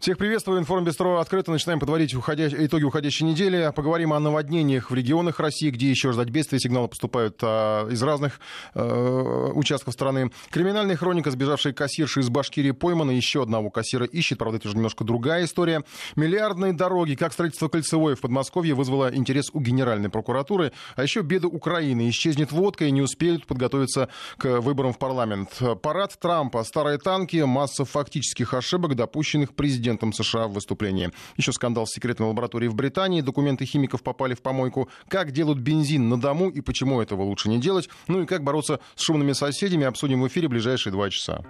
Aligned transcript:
Всех 0.00 0.16
приветствую. 0.16 0.60
Информбестро 0.60 1.20
открыто. 1.20 1.50
Начинаем 1.50 1.80
подводить 1.80 2.14
уходя... 2.14 2.46
итоги 2.46 2.84
уходящей 2.84 3.26
недели. 3.26 3.72
Поговорим 3.74 4.12
о 4.12 4.20
наводнениях 4.20 4.92
в 4.92 4.94
регионах 4.94 5.40
России, 5.40 5.70
где 5.70 5.90
еще 5.90 6.12
ждать 6.12 6.30
бедствия. 6.30 6.60
Сигналы 6.60 6.86
поступают 6.86 7.40
а, 7.42 7.88
из 7.88 8.00
разных 8.00 8.38
а, 8.74 9.50
участков 9.54 9.94
страны. 9.94 10.30
Криминальная 10.50 10.94
хроника, 10.94 11.32
сбежавшей 11.32 11.72
кассирши 11.72 12.20
из 12.20 12.28
Башкирии 12.28 12.70
поймана. 12.70 13.10
Еще 13.10 13.42
одного 13.42 13.70
кассира 13.70 14.06
ищет. 14.06 14.38
Правда, 14.38 14.58
это 14.58 14.68
уже 14.68 14.76
немножко 14.76 15.02
другая 15.02 15.44
история. 15.44 15.82
Миллиардные 16.14 16.72
дороги, 16.72 17.16
как 17.16 17.32
строительство 17.32 17.66
кольцевой 17.66 18.14
в 18.14 18.20
Подмосковье 18.20 18.74
вызвало 18.74 19.12
интерес 19.12 19.50
у 19.52 19.58
Генеральной 19.58 20.10
прокуратуры. 20.10 20.70
А 20.94 21.02
еще 21.02 21.22
беды 21.22 21.48
Украины. 21.48 22.08
Исчезнет 22.08 22.52
водка 22.52 22.84
и 22.84 22.92
не 22.92 23.02
успеют 23.02 23.46
подготовиться 23.46 24.08
к 24.36 24.60
выборам 24.60 24.92
в 24.92 24.98
парламент. 24.98 25.60
Парад 25.82 26.16
Трампа, 26.20 26.62
старые 26.62 26.98
танки, 26.98 27.38
масса 27.38 27.84
фактических 27.84 28.54
ошибок, 28.54 28.94
допущенных 28.94 29.54
президентом 29.54 29.87
президентом 29.88 30.12
США 30.12 30.48
в 30.48 30.52
выступлении. 30.52 31.10
Еще 31.36 31.52
скандал 31.52 31.86
с 31.86 31.92
секретной 31.92 32.26
лабораторией 32.26 32.70
в 32.70 32.74
Британии. 32.74 33.22
Документы 33.22 33.64
химиков 33.64 34.02
попали 34.02 34.34
в 34.34 34.42
помойку. 34.42 34.88
Как 35.08 35.30
делают 35.30 35.58
бензин 35.58 36.08
на 36.08 36.20
дому 36.20 36.50
и 36.50 36.60
почему 36.60 37.00
этого 37.00 37.22
лучше 37.22 37.48
не 37.48 37.58
делать. 37.58 37.88
Ну 38.06 38.22
и 38.22 38.26
как 38.26 38.42
бороться 38.42 38.80
с 38.94 39.02
шумными 39.02 39.32
соседями, 39.32 39.86
обсудим 39.86 40.20
в 40.22 40.28
эфире 40.28 40.48
ближайшие 40.48 40.92
два 40.92 41.08
часа. 41.10 41.42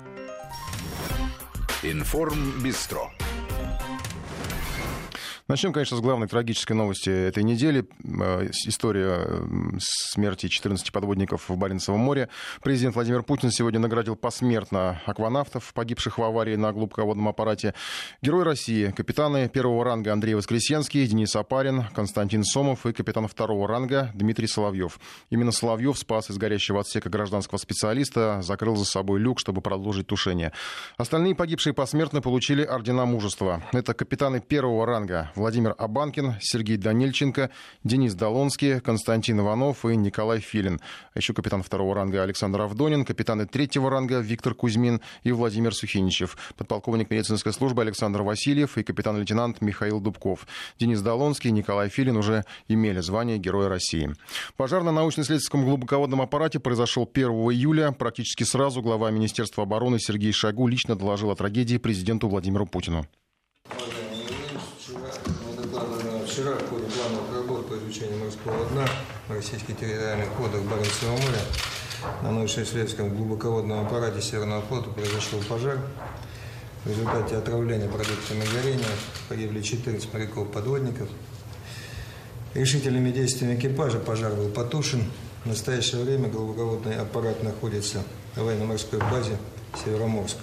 Информ 1.82 2.60
Бистро. 2.62 3.10
Начнем, 5.48 5.72
конечно, 5.72 5.96
с 5.96 6.00
главной 6.00 6.28
трагической 6.28 6.76
новости 6.76 7.08
этой 7.08 7.42
недели. 7.42 7.88
Э, 8.04 8.50
история 8.66 9.26
смерти 9.78 10.46
14 10.46 10.92
подводников 10.92 11.48
в 11.48 11.56
Баренцевом 11.56 12.00
море. 12.00 12.28
Президент 12.62 12.94
Владимир 12.94 13.22
Путин 13.22 13.50
сегодня 13.50 13.80
наградил 13.80 14.14
посмертно 14.14 15.00
акванавтов, 15.06 15.72
погибших 15.72 16.18
в 16.18 16.22
аварии 16.22 16.56
на 16.56 16.70
глубоководном 16.74 17.28
аппарате. 17.28 17.72
Герой 18.20 18.42
России, 18.42 18.92
капитаны 18.94 19.48
первого 19.48 19.86
ранга 19.86 20.12
Андрей 20.12 20.34
Воскресенский, 20.34 21.06
Денис 21.06 21.34
Апарин, 21.34 21.84
Константин 21.94 22.44
Сомов 22.44 22.84
и 22.84 22.92
капитан 22.92 23.26
второго 23.26 23.66
ранга 23.66 24.10
Дмитрий 24.12 24.48
Соловьев. 24.48 25.00
Именно 25.30 25.52
Соловьев 25.52 25.96
спас 25.96 26.28
из 26.28 26.36
горящего 26.36 26.80
отсека 26.80 27.08
гражданского 27.08 27.56
специалиста, 27.56 28.42
закрыл 28.42 28.76
за 28.76 28.84
собой 28.84 29.18
люк, 29.18 29.40
чтобы 29.40 29.62
продолжить 29.62 30.08
тушение. 30.08 30.52
Остальные 30.98 31.34
погибшие 31.34 31.72
посмертно 31.72 32.20
получили 32.20 32.62
ордена 32.62 33.06
мужества. 33.06 33.62
Это 33.72 33.94
капитаны 33.94 34.40
первого 34.40 34.84
ранга 34.84 35.32
Владимир 35.38 35.74
Абанкин, 35.78 36.34
Сергей 36.40 36.76
Данильченко, 36.76 37.50
Денис 37.84 38.14
Долонский, 38.14 38.80
Константин 38.80 39.40
Иванов 39.40 39.84
и 39.84 39.96
Николай 39.96 40.40
Филин. 40.40 40.80
А 41.14 41.18
еще 41.18 41.32
капитан 41.32 41.62
второго 41.62 41.94
ранга 41.94 42.22
Александр 42.22 42.60
Авдонин, 42.62 43.04
капитаны 43.04 43.46
третьего 43.46 43.88
ранга 43.88 44.18
Виктор 44.18 44.54
Кузьмин 44.54 45.00
и 45.22 45.32
Владимир 45.32 45.74
Сухиничев, 45.74 46.36
подполковник 46.56 47.10
медицинской 47.10 47.52
службы 47.52 47.82
Александр 47.82 48.22
Васильев 48.22 48.76
и 48.76 48.82
капитан-лейтенант 48.82 49.60
Михаил 49.60 50.00
Дубков. 50.00 50.46
Денис 50.78 51.00
Долонский 51.00 51.50
и 51.50 51.52
Николай 51.52 51.88
Филин 51.88 52.16
уже 52.16 52.44
имели 52.66 53.00
звание 53.00 53.38
Героя 53.38 53.68
России. 53.68 54.12
Пожар 54.56 54.82
на 54.82 54.92
научно-исследовательском 54.92 55.64
глубоководном 55.64 56.20
аппарате 56.20 56.58
произошел 56.58 57.08
1 57.10 57.30
июля. 57.30 57.92
Практически 57.92 58.42
сразу 58.42 58.82
глава 58.82 59.10
Министерства 59.10 59.62
обороны 59.62 60.00
Сергей 60.00 60.32
Шагу 60.32 60.66
лично 60.66 60.96
доложил 60.96 61.30
о 61.30 61.36
трагедии 61.36 61.76
президенту 61.76 62.28
Владимиру 62.28 62.66
Путину. 62.66 63.06
Вчера 66.38 66.52
в 66.52 66.70
ходе 66.70 66.84
плановых 66.84 67.34
работ 67.34 67.68
по 67.68 67.74
изучению 67.74 68.24
морского 68.24 68.64
дна 68.66 68.86
российских 69.28 69.76
территориальных 69.76 70.28
водах 70.38 70.62
Баренцевого 70.62 71.16
моря 71.16 71.40
на 72.22 72.30
научно-исследовательском 72.30 73.08
глубоководном 73.08 73.84
аппарате 73.84 74.22
Северного 74.22 74.62
флота 74.62 74.88
произошел 74.90 75.40
пожар. 75.48 75.80
В 76.84 76.90
результате 76.90 77.34
отравления 77.34 77.88
продуктами 77.88 78.44
горения 78.54 78.86
погибли 79.28 79.60
14 79.60 80.14
моряков-подводников. 80.14 81.08
Решительными 82.54 83.10
действиями 83.10 83.58
экипажа 83.58 83.98
пожар 83.98 84.32
был 84.32 84.48
потушен. 84.50 85.10
В 85.42 85.48
настоящее 85.48 86.04
время 86.04 86.28
глубоководный 86.28 87.00
аппарат 87.00 87.42
находится 87.42 88.04
в 88.36 88.44
военно-морской 88.44 89.00
базе 89.10 89.38
Североморск. 89.84 90.36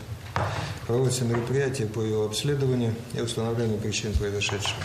Проводятся 0.88 1.23
мероприятия 1.23 1.85
по 1.85 2.01
его 2.01 2.25
обследованию 2.25 2.94
и 3.13 3.22
установлению 3.22 3.77
причин 3.77 4.12
произошедшего. 4.12 4.83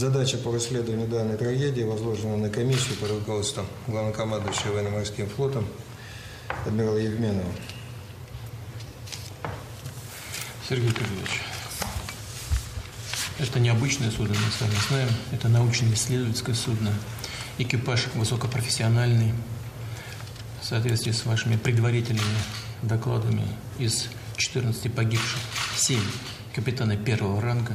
Задача 0.00 0.38
по 0.38 0.50
расследованию 0.50 1.06
данной 1.06 1.36
трагедии 1.36 1.82
возложена 1.82 2.38
на 2.38 2.48
комиссию 2.48 2.96
под 2.96 3.10
руководством 3.10 3.66
главнокомандующего 3.86 4.72
военно-морским 4.72 5.28
флотом 5.28 5.68
адмирала 6.64 6.96
Евменова. 6.96 7.52
Сергей 10.66 10.88
Петрович, 10.88 11.42
это 13.38 13.60
необычное 13.60 14.10
судно, 14.10 14.34
мы 14.42 14.50
с 14.50 14.62
вами 14.62 14.72
знаем. 14.88 15.08
Это 15.32 15.50
научно-исследовательское 15.50 16.54
судно. 16.54 16.94
Экипаж 17.58 18.06
высокопрофессиональный. 18.14 19.34
В 20.62 20.64
соответствии 20.64 21.12
с 21.12 21.26
вашими 21.26 21.58
предварительными 21.58 22.38
докладами 22.80 23.46
из 23.78 24.08
14 24.38 24.94
погибших, 24.94 25.40
7 25.76 26.00
капитаны 26.54 26.96
первого 26.96 27.42
ранга, 27.42 27.74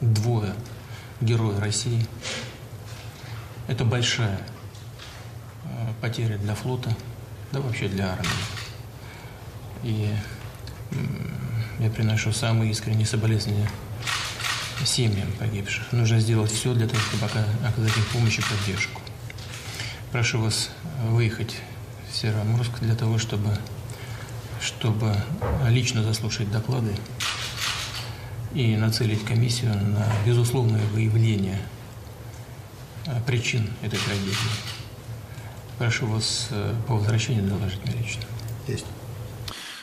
двое 0.00 0.56
герои 1.20 1.58
России. 1.58 2.06
Это 3.68 3.84
большая 3.84 4.40
э, 5.64 5.92
потеря 6.00 6.38
для 6.38 6.54
флота, 6.54 6.94
да 7.52 7.60
вообще 7.60 7.88
для 7.88 8.12
армии. 8.12 8.30
И 9.82 10.14
я 11.78 11.90
приношу 11.90 12.32
самые 12.32 12.72
искренние 12.72 13.06
соболезнования 13.06 13.70
семьям 14.84 15.30
погибших. 15.38 15.92
Нужно 15.92 16.20
сделать 16.20 16.50
все 16.50 16.74
для 16.74 16.86
того, 16.86 17.00
чтобы 17.00 17.26
оказать 17.26 17.96
им 17.96 18.04
помощь 18.12 18.38
и 18.38 18.42
поддержку. 18.42 19.00
Прошу 20.12 20.40
вас 20.40 20.70
выехать 21.08 21.56
в 22.10 22.16
Североморск 22.16 22.80
для 22.80 22.94
того, 22.94 23.18
чтобы, 23.18 23.56
чтобы 24.60 25.14
лично 25.68 26.02
заслушать 26.02 26.50
доклады 26.50 26.92
и 28.54 28.76
нацелить 28.76 29.24
комиссию 29.24 29.74
на 29.74 30.06
безусловное 30.26 30.84
выявление 30.92 31.58
э, 33.06 33.20
причин 33.26 33.70
этой 33.82 33.98
трагедии. 33.98 34.34
Прошу 35.78 36.06
вас 36.06 36.48
э, 36.50 36.74
по 36.86 36.96
возвращению 36.96 37.44
доложить 37.44 37.84
мне 37.84 37.94
лично. 37.96 38.22
Есть. 38.66 38.86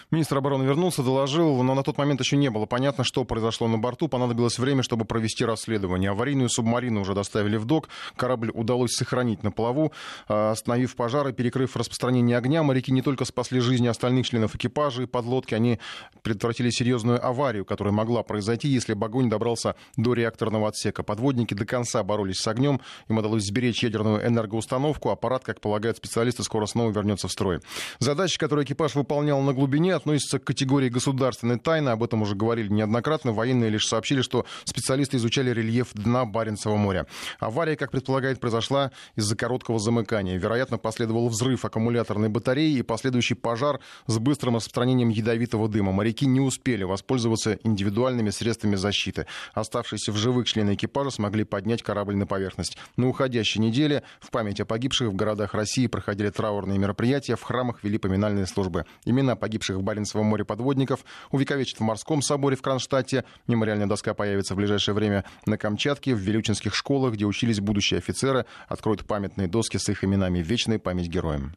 Министр 0.09 0.38
обороны 0.38 0.63
вернулся, 0.63 1.03
доложил, 1.03 1.62
но 1.63 1.75
на 1.75 1.84
тот 1.84 1.97
момент 1.97 2.22
еще 2.22 2.38
не 2.38 2.50
было 2.50 2.66
понятно, 2.66 3.03
что 3.03 3.25
произошло 3.25 3.68
на 3.68 3.78
борту. 3.78 4.07
Понадобилось 4.07 4.57
время, 4.57 4.81
чтобы 4.81 5.03
провести 5.03 5.44
расследование. 5.44 6.12
Аварийную 6.12 6.47
субмарину 6.47 7.01
уже 7.01 7.13
доставили 7.13 7.57
в 7.57 7.66
док. 7.66 7.90
Корабль 8.16 8.50
удалось 8.53 8.94
сохранить 8.94 9.44
на 9.44 9.51
плаву. 9.51 9.91
А, 10.29 10.51
остановив 10.51 10.95
пожары, 10.95 11.34
перекрыв 11.34 11.75
распространение 11.75 12.38
огня, 12.38 12.63
моряки 12.63 12.94
не 12.94 13.01
только 13.01 13.25
спасли 13.25 13.59
жизни 13.59 13.88
остальных 13.88 14.25
членов 14.28 14.56
экипажа 14.56 15.03
и 15.03 15.06
подлодки, 15.07 15.53
они 15.53 15.78
предотвратили 16.22 16.69
серьезную 16.69 17.25
аварию, 17.25 17.66
которая 17.66 17.94
могла 17.94 18.24
произойти, 18.24 18.69
если 18.69 18.94
бы 18.94 19.07
огонь 19.07 19.29
добрался 19.29 19.75
до 19.97 20.13
реакторного 20.13 20.69
отсека. 20.69 21.03
Подводники 21.03 21.53
до 21.53 21.66
конца 21.66 22.01
боролись 22.03 22.38
с 22.38 22.47
огнем. 22.47 22.79
Им 23.09 23.18
удалось 23.18 23.44
сберечь 23.44 23.84
ядерную 23.84 24.25
энергоустановку. 24.25 25.09
Аппарат, 25.09 25.44
как 25.44 25.59
полагают 25.59 25.97
специалисты, 25.97 26.44
скоро 26.44 26.66
снова 26.66 26.91
вернется 26.91 27.28
в 27.28 27.31
строй. 27.34 27.59
Задачи, 28.00 28.39
которые 28.39 28.63
экипаж 28.63 28.95
выполнял 28.95 29.41
на 29.41 29.51
глубине, 29.51 29.97
относится 29.97 30.40
к 30.40 30.46
категории 30.46 30.90
государственной 30.90 31.59
тайны. 31.59 31.90
Об 31.90 32.03
этом 32.03 32.22
уже 32.22 32.35
говорили 32.35 32.69
неоднократно. 32.69 33.34
Военные 33.34 33.69
лишь 33.69 33.88
сообщили, 33.88 34.22
что 34.22 34.46
специалисты 34.63 35.18
изучали 35.18 35.52
рельеф 35.52 35.90
дна 35.94 36.25
Баренцева 36.25 36.75
моря. 36.75 37.06
Авария, 37.40 37.75
как 37.75 37.91
предполагает, 37.91 38.40
произошла 38.40 38.91
из-за 39.16 39.36
короткого 39.36 39.80
замыкания. 39.80 40.38
Вероятно, 40.38 40.78
последовал 40.78 41.28
взрыв 41.28 41.66
аккумуляторной 41.66 42.30
батареи 42.30 42.78
и 42.78 42.81
последующий 42.81 43.36
пожар 43.36 43.80
с 44.07 44.18
быстрым 44.18 44.56
распространением 44.56 45.09
ядовитого 45.09 45.68
дыма. 45.68 45.91
Моряки 45.91 46.25
не 46.25 46.40
успели 46.40 46.84
воспользоваться 46.84 47.59
индивидуальными 47.63 48.30
средствами 48.30 48.75
защиты. 48.75 49.28
Оставшиеся 49.53 50.12
в 50.12 50.18
живых 50.18 50.48
члены 50.48 50.75
экипажа 50.75 51.10
смогли 51.12 51.44
поднять 51.44 51.83
корабль 51.83 52.16
на 52.16 52.25
поверхность. 52.25 52.77
На 52.95 53.07
уходящей 53.07 53.62
неделе 53.62 54.04
в 54.19 54.31
память 54.31 54.60
о 54.60 54.66
погибших 54.66 55.10
в 55.10 55.16
городах 55.16 55.54
России 55.54 55.88
проходили 55.88 56.30
траурные 56.30 56.77
мероприятия, 56.77 57.36
в 57.36 57.44
храмах 57.44 57.83
вели 57.83 57.98
поминальные 57.98 58.45
службы. 58.45 58.86
Имена 59.06 59.36
погибших 59.36 59.77
в 59.77 59.81
Баренцевом 59.88 60.28
море 60.28 60.45
подводников, 60.45 61.04
увековечит 61.31 61.80
в 61.80 61.84
Морском 61.84 62.22
соборе 62.22 62.56
в 62.56 62.62
Кронштадте. 62.62 63.24
Мемориальная 63.48 63.88
доска 63.88 64.13
появится 64.13 64.54
в 64.54 64.57
ближайшее 64.57 64.94
время 64.94 65.25
на 65.45 65.57
Камчатке, 65.57 66.13
в 66.13 66.19
Вилючинских 66.19 66.75
школах, 66.75 67.13
где 67.13 67.25
учились 67.25 67.60
будущие 67.60 67.98
офицеры. 67.98 68.45
Откроют 68.68 69.06
памятные 69.06 69.48
доски 69.48 69.78
с 69.78 69.89
их 69.89 70.04
именами. 70.04 70.39
Вечная 70.39 70.78
память 70.78 71.07
героям. 71.07 71.56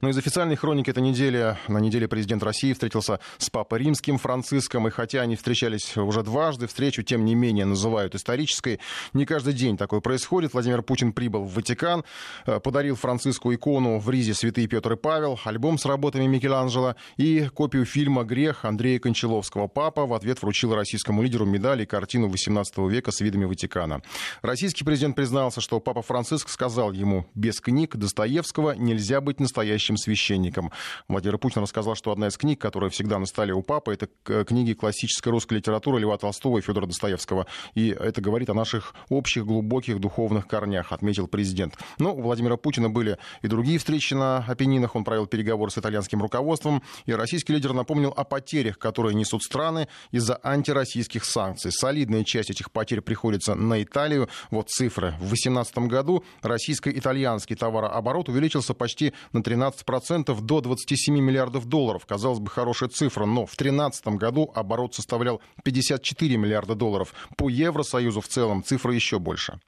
Но 0.00 0.08
из 0.08 0.18
официальной 0.18 0.56
хроники 0.56 0.90
этой 0.90 1.02
недели, 1.02 1.56
на 1.68 1.78
неделе 1.78 2.08
президент 2.08 2.42
России 2.42 2.72
встретился 2.72 3.20
с 3.38 3.50
Папой 3.50 3.80
Римским 3.80 4.18
Франциском, 4.18 4.86
и 4.88 4.90
хотя 4.90 5.22
они 5.22 5.36
встречались 5.36 5.96
уже 5.96 6.22
дважды, 6.22 6.66
встречу, 6.66 7.02
тем 7.02 7.24
не 7.24 7.34
менее, 7.34 7.64
называют 7.64 8.14
исторической. 8.14 8.80
Не 9.12 9.26
каждый 9.26 9.54
день 9.54 9.76
такое 9.76 10.00
происходит. 10.00 10.52
Владимир 10.52 10.82
Путин 10.82 11.12
прибыл 11.12 11.44
в 11.44 11.54
Ватикан, 11.54 12.04
э, 12.46 12.60
подарил 12.60 12.96
Франциску 12.96 13.52
икону 13.54 13.98
в 13.98 14.08
Ризе 14.10 14.34
«Святые 14.34 14.68
Петр 14.68 14.92
и 14.92 14.96
Павел», 14.96 15.38
альбом 15.44 15.78
с 15.78 15.84
работами 15.84 16.26
Микеланджело 16.26 16.94
и 17.16 17.48
копию 17.54 17.84
фильма 17.84 18.24
«Грех» 18.24 18.64
Андрея 18.64 18.98
Кончаловского. 18.98 19.68
Папа 19.68 20.06
в 20.06 20.14
ответ 20.14 20.42
вручил 20.42 20.74
российскому 20.74 21.22
лидеру 21.22 21.46
медаль 21.46 21.82
и 21.82 21.86
картину 21.86 22.28
XVIII 22.28 22.88
века 22.88 23.10
с 23.10 23.20
видами 23.20 23.44
Ватикана. 23.44 24.02
Российский 24.42 24.84
президент 24.84 25.16
признался, 25.16 25.60
что 25.60 25.80
Папа 25.80 26.02
Франциск 26.02 26.48
сказал 26.48 26.92
ему, 26.92 27.26
без 27.34 27.60
книг 27.60 27.96
Достоевского 27.96 28.72
нельзя 28.72 29.20
быть 29.20 29.40
настоящим 29.40 29.61
настоящим 29.62 29.96
священником. 29.96 30.72
Владимир 31.06 31.38
Путин 31.38 31.62
рассказал, 31.62 31.94
что 31.94 32.10
одна 32.10 32.26
из 32.26 32.36
книг, 32.36 32.60
которая 32.60 32.90
всегда 32.90 33.18
на 33.20 33.26
столе 33.26 33.54
у 33.54 33.62
папы, 33.62 33.94
это 33.94 34.44
книги 34.44 34.72
классической 34.72 35.28
русской 35.28 35.54
литературы 35.54 36.00
Льва 36.00 36.18
Толстого 36.18 36.58
и 36.58 36.60
Федора 36.60 36.86
Достоевского. 36.86 37.46
И 37.74 37.90
это 37.90 38.20
говорит 38.20 38.50
о 38.50 38.54
наших 38.54 38.94
общих 39.08 39.46
глубоких 39.46 40.00
духовных 40.00 40.48
корнях, 40.48 40.90
отметил 40.90 41.28
президент. 41.28 41.74
Но 42.00 42.12
у 42.12 42.22
Владимира 42.22 42.56
Путина 42.56 42.90
были 42.90 43.18
и 43.40 43.46
другие 43.46 43.78
встречи 43.78 44.14
на 44.14 44.38
Апеннинах. 44.38 44.96
Он 44.96 45.04
провел 45.04 45.26
переговоры 45.26 45.70
с 45.70 45.78
итальянским 45.78 46.20
руководством. 46.20 46.82
И 47.06 47.12
российский 47.12 47.52
лидер 47.52 47.72
напомнил 47.72 48.12
о 48.16 48.24
потерях, 48.24 48.78
которые 48.78 49.14
несут 49.14 49.44
страны 49.44 49.86
из-за 50.10 50.40
антироссийских 50.42 51.24
санкций. 51.24 51.70
Солидная 51.70 52.24
часть 52.24 52.50
этих 52.50 52.72
потерь 52.72 53.00
приходится 53.00 53.54
на 53.54 53.80
Италию. 53.80 54.28
Вот 54.50 54.70
цифры. 54.70 55.12
В 55.20 55.28
2018 55.28 55.78
году 55.78 56.24
российско-итальянский 56.42 57.54
товарооборот 57.54 58.28
увеличился 58.28 58.74
почти 58.74 59.12
на 59.32 59.41
13% 59.42 60.40
до 60.40 60.60
27 60.60 61.18
миллиардов 61.18 61.66
долларов. 61.66 62.06
Казалось 62.06 62.40
бы, 62.40 62.50
хорошая 62.50 62.88
цифра, 62.88 63.26
но 63.26 63.46
в 63.46 63.56
2013 63.56 64.06
году 64.08 64.50
оборот 64.54 64.94
составлял 64.94 65.40
54 65.64 66.36
миллиарда 66.36 66.74
долларов. 66.74 67.14
По 67.36 67.48
Евросоюзу 67.48 68.20
в 68.20 68.28
целом 68.28 68.64
цифра 68.64 68.94
еще 68.94 69.18
больше. 69.18 69.60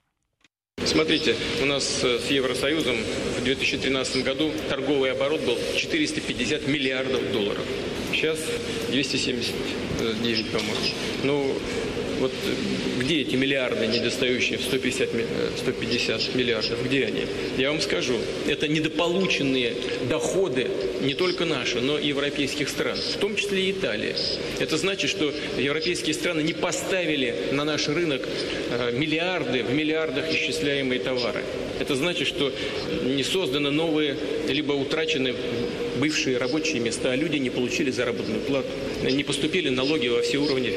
Смотрите, 0.85 1.37
у 1.63 1.67
нас 1.67 2.03
э, 2.03 2.19
с 2.19 2.31
Евросоюзом 2.31 2.97
в 3.39 3.45
2013 3.45 4.25
году 4.25 4.51
торговый 4.69 5.13
оборот 5.13 5.41
был 5.43 5.57
450 5.77 6.67
миллиардов 6.67 7.33
долларов. 7.33 7.65
Сейчас 8.13 8.39
279, 8.91 10.51
по-моему. 10.51 10.75
Ну, 11.23 11.55
вот 12.21 12.33
где 12.99 13.21
эти 13.21 13.37
миллиарды, 13.37 13.87
недостающие 13.87 14.59
в 14.59 14.63
150, 14.63 15.09
150 15.59 16.21
э, 16.21 16.39
миллиардов, 16.39 16.85
где 16.85 17.07
они? 17.07 17.27
Я 17.59 17.71
вам 17.71 17.81
скажу, 17.81 18.17
это 18.49 18.69
недополученные 18.69 19.75
доходы 20.09 20.69
не 21.03 21.15
только 21.15 21.45
наши, 21.45 21.81
но 21.81 21.99
и 21.99 22.09
европейских 22.09 22.69
стран, 22.69 22.97
в 22.97 23.17
том 23.19 23.37
числе 23.37 23.65
и 23.65 23.73
Италии. 23.73 24.15
Это 24.59 24.77
значит, 24.77 25.11
что 25.11 25.33
европейские 25.59 26.15
страны 26.15 26.43
не 26.43 26.55
поставили 26.55 27.35
на 27.53 27.65
наш 27.65 27.89
рынок 27.89 28.23
э, 28.71 28.93
миллиарды, 28.93 29.63
в 29.63 29.73
миллиардах 29.73 30.31
исчисляемые 30.33 31.01
товары. 31.01 31.45
Это 31.81 31.95
значит, 31.97 32.29
что 32.29 32.53
не 33.05 33.25
созданы 33.25 33.71
новые, 33.71 34.17
либо 34.49 34.73
утрачены 34.73 35.35
бывшие 35.97 36.39
рабочие 36.39 36.81
места, 36.81 37.13
а 37.13 37.17
люди 37.17 37.37
не 37.37 37.51
получили 37.51 37.91
заработную 37.91 38.41
плату, 38.41 38.69
не 39.03 39.25
поступили 39.25 39.69
налоги 39.69 40.09
во 40.09 40.23
все 40.23 40.39
уровни 40.39 40.73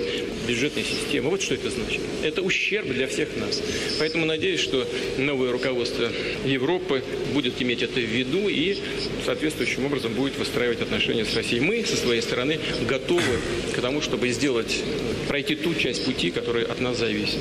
бюджетной 0.48 0.84
системы. 0.84 1.30
Вот 1.30 1.42
что 1.42 1.56
это 1.56 1.70
значит. 1.70 2.02
Это 2.24 2.42
ущерб 2.42 2.88
для 2.88 3.08
всех 3.08 3.36
нас. 3.38 3.62
Поэтому 4.00 4.26
надеюсь, 4.26 4.60
что 4.60 4.88
новое 5.18 5.52
руководство 5.52 6.10
Европы 6.46 7.04
будет 7.34 7.62
иметь 7.62 7.84
это 7.84 8.00
в 8.00 8.04
виду 8.04 8.48
и 8.48 8.78
соответствующим 9.26 9.86
образом 9.86 10.14
будет 10.14 10.38
выстраивать 10.38 10.82
отношения 10.82 11.26
с 11.26 11.36
Россией. 11.36 11.62
Мы 11.62 11.84
со 11.86 11.98
своей 11.98 12.22
стороны 12.22 12.60
готовы 12.88 13.22
к 13.74 13.82
тому, 13.82 14.02
чтобы 14.02 14.30
сделать, 14.30 14.84
пройти 15.28 15.56
ту 15.56 15.74
часть 15.76 16.06
пути, 16.06 16.32
которая 16.32 16.66
от 16.66 16.80
нас 16.80 16.98
зависит. 16.98 17.40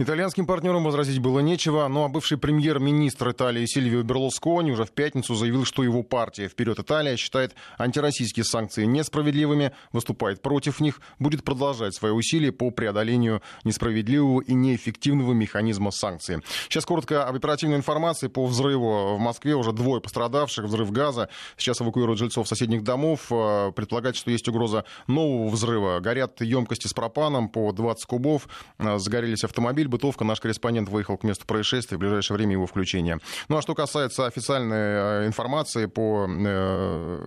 Итальянским 0.00 0.46
партнерам 0.46 0.84
возразить 0.84 1.18
было 1.18 1.40
нечего, 1.40 1.88
ну 1.88 2.04
а 2.04 2.08
бывший 2.08 2.38
премьер-министр 2.38 3.32
Италии 3.32 3.66
Сильвио 3.66 4.04
Берлускони 4.04 4.70
уже 4.70 4.84
в 4.84 4.92
пятницу 4.92 5.34
заявил, 5.34 5.64
что 5.64 5.82
его 5.82 6.04
партия 6.04 6.46
«Вперед 6.46 6.78
Италия» 6.78 7.16
считает 7.16 7.56
антироссийские 7.78 8.44
санкции 8.44 8.84
несправедливыми, 8.84 9.72
выступает 9.90 10.40
против 10.40 10.78
них, 10.78 11.00
будет 11.18 11.42
продолжать 11.42 11.96
свои 11.96 12.12
усилия 12.12 12.52
по 12.52 12.70
преодолению 12.70 13.42
несправедливого 13.64 14.40
и 14.42 14.54
неэффективного 14.54 15.32
механизма 15.32 15.90
санкций. 15.90 16.44
Сейчас 16.68 16.86
коротко 16.86 17.24
об 17.24 17.34
оперативной 17.34 17.78
информации 17.78 18.28
по 18.28 18.46
взрыву 18.46 19.16
в 19.16 19.18
Москве. 19.18 19.56
Уже 19.56 19.72
двое 19.72 20.00
пострадавших, 20.00 20.66
взрыв 20.66 20.92
газа. 20.92 21.28
Сейчас 21.56 21.80
эвакуируют 21.80 22.20
жильцов 22.20 22.46
соседних 22.46 22.84
домов. 22.84 23.32
Э, 23.32 23.72
предполагается, 23.74 24.20
что 24.20 24.30
есть 24.30 24.46
угроза 24.46 24.84
нового 25.08 25.48
взрыва. 25.48 25.98
Горят 25.98 26.40
емкости 26.40 26.86
с 26.86 26.92
пропаном 26.92 27.48
по 27.48 27.72
20 27.72 28.04
кубов. 28.06 28.48
Э, 28.78 28.98
загорелись 28.98 29.42
автомобили 29.42 29.87
автомобиль, 29.88 29.98
бытовка. 29.98 30.24
Наш 30.24 30.40
корреспондент 30.40 30.88
выехал 30.88 31.16
к 31.16 31.24
месту 31.24 31.46
происшествия. 31.46 31.96
В 31.96 32.00
ближайшее 32.00 32.36
время 32.36 32.52
его 32.52 32.66
включение. 32.66 33.18
Ну 33.48 33.56
а 33.56 33.62
что 33.62 33.74
касается 33.74 34.26
официальной 34.26 35.24
э, 35.24 35.26
информации 35.26 35.86
по 35.86 36.26
э, 36.28 37.26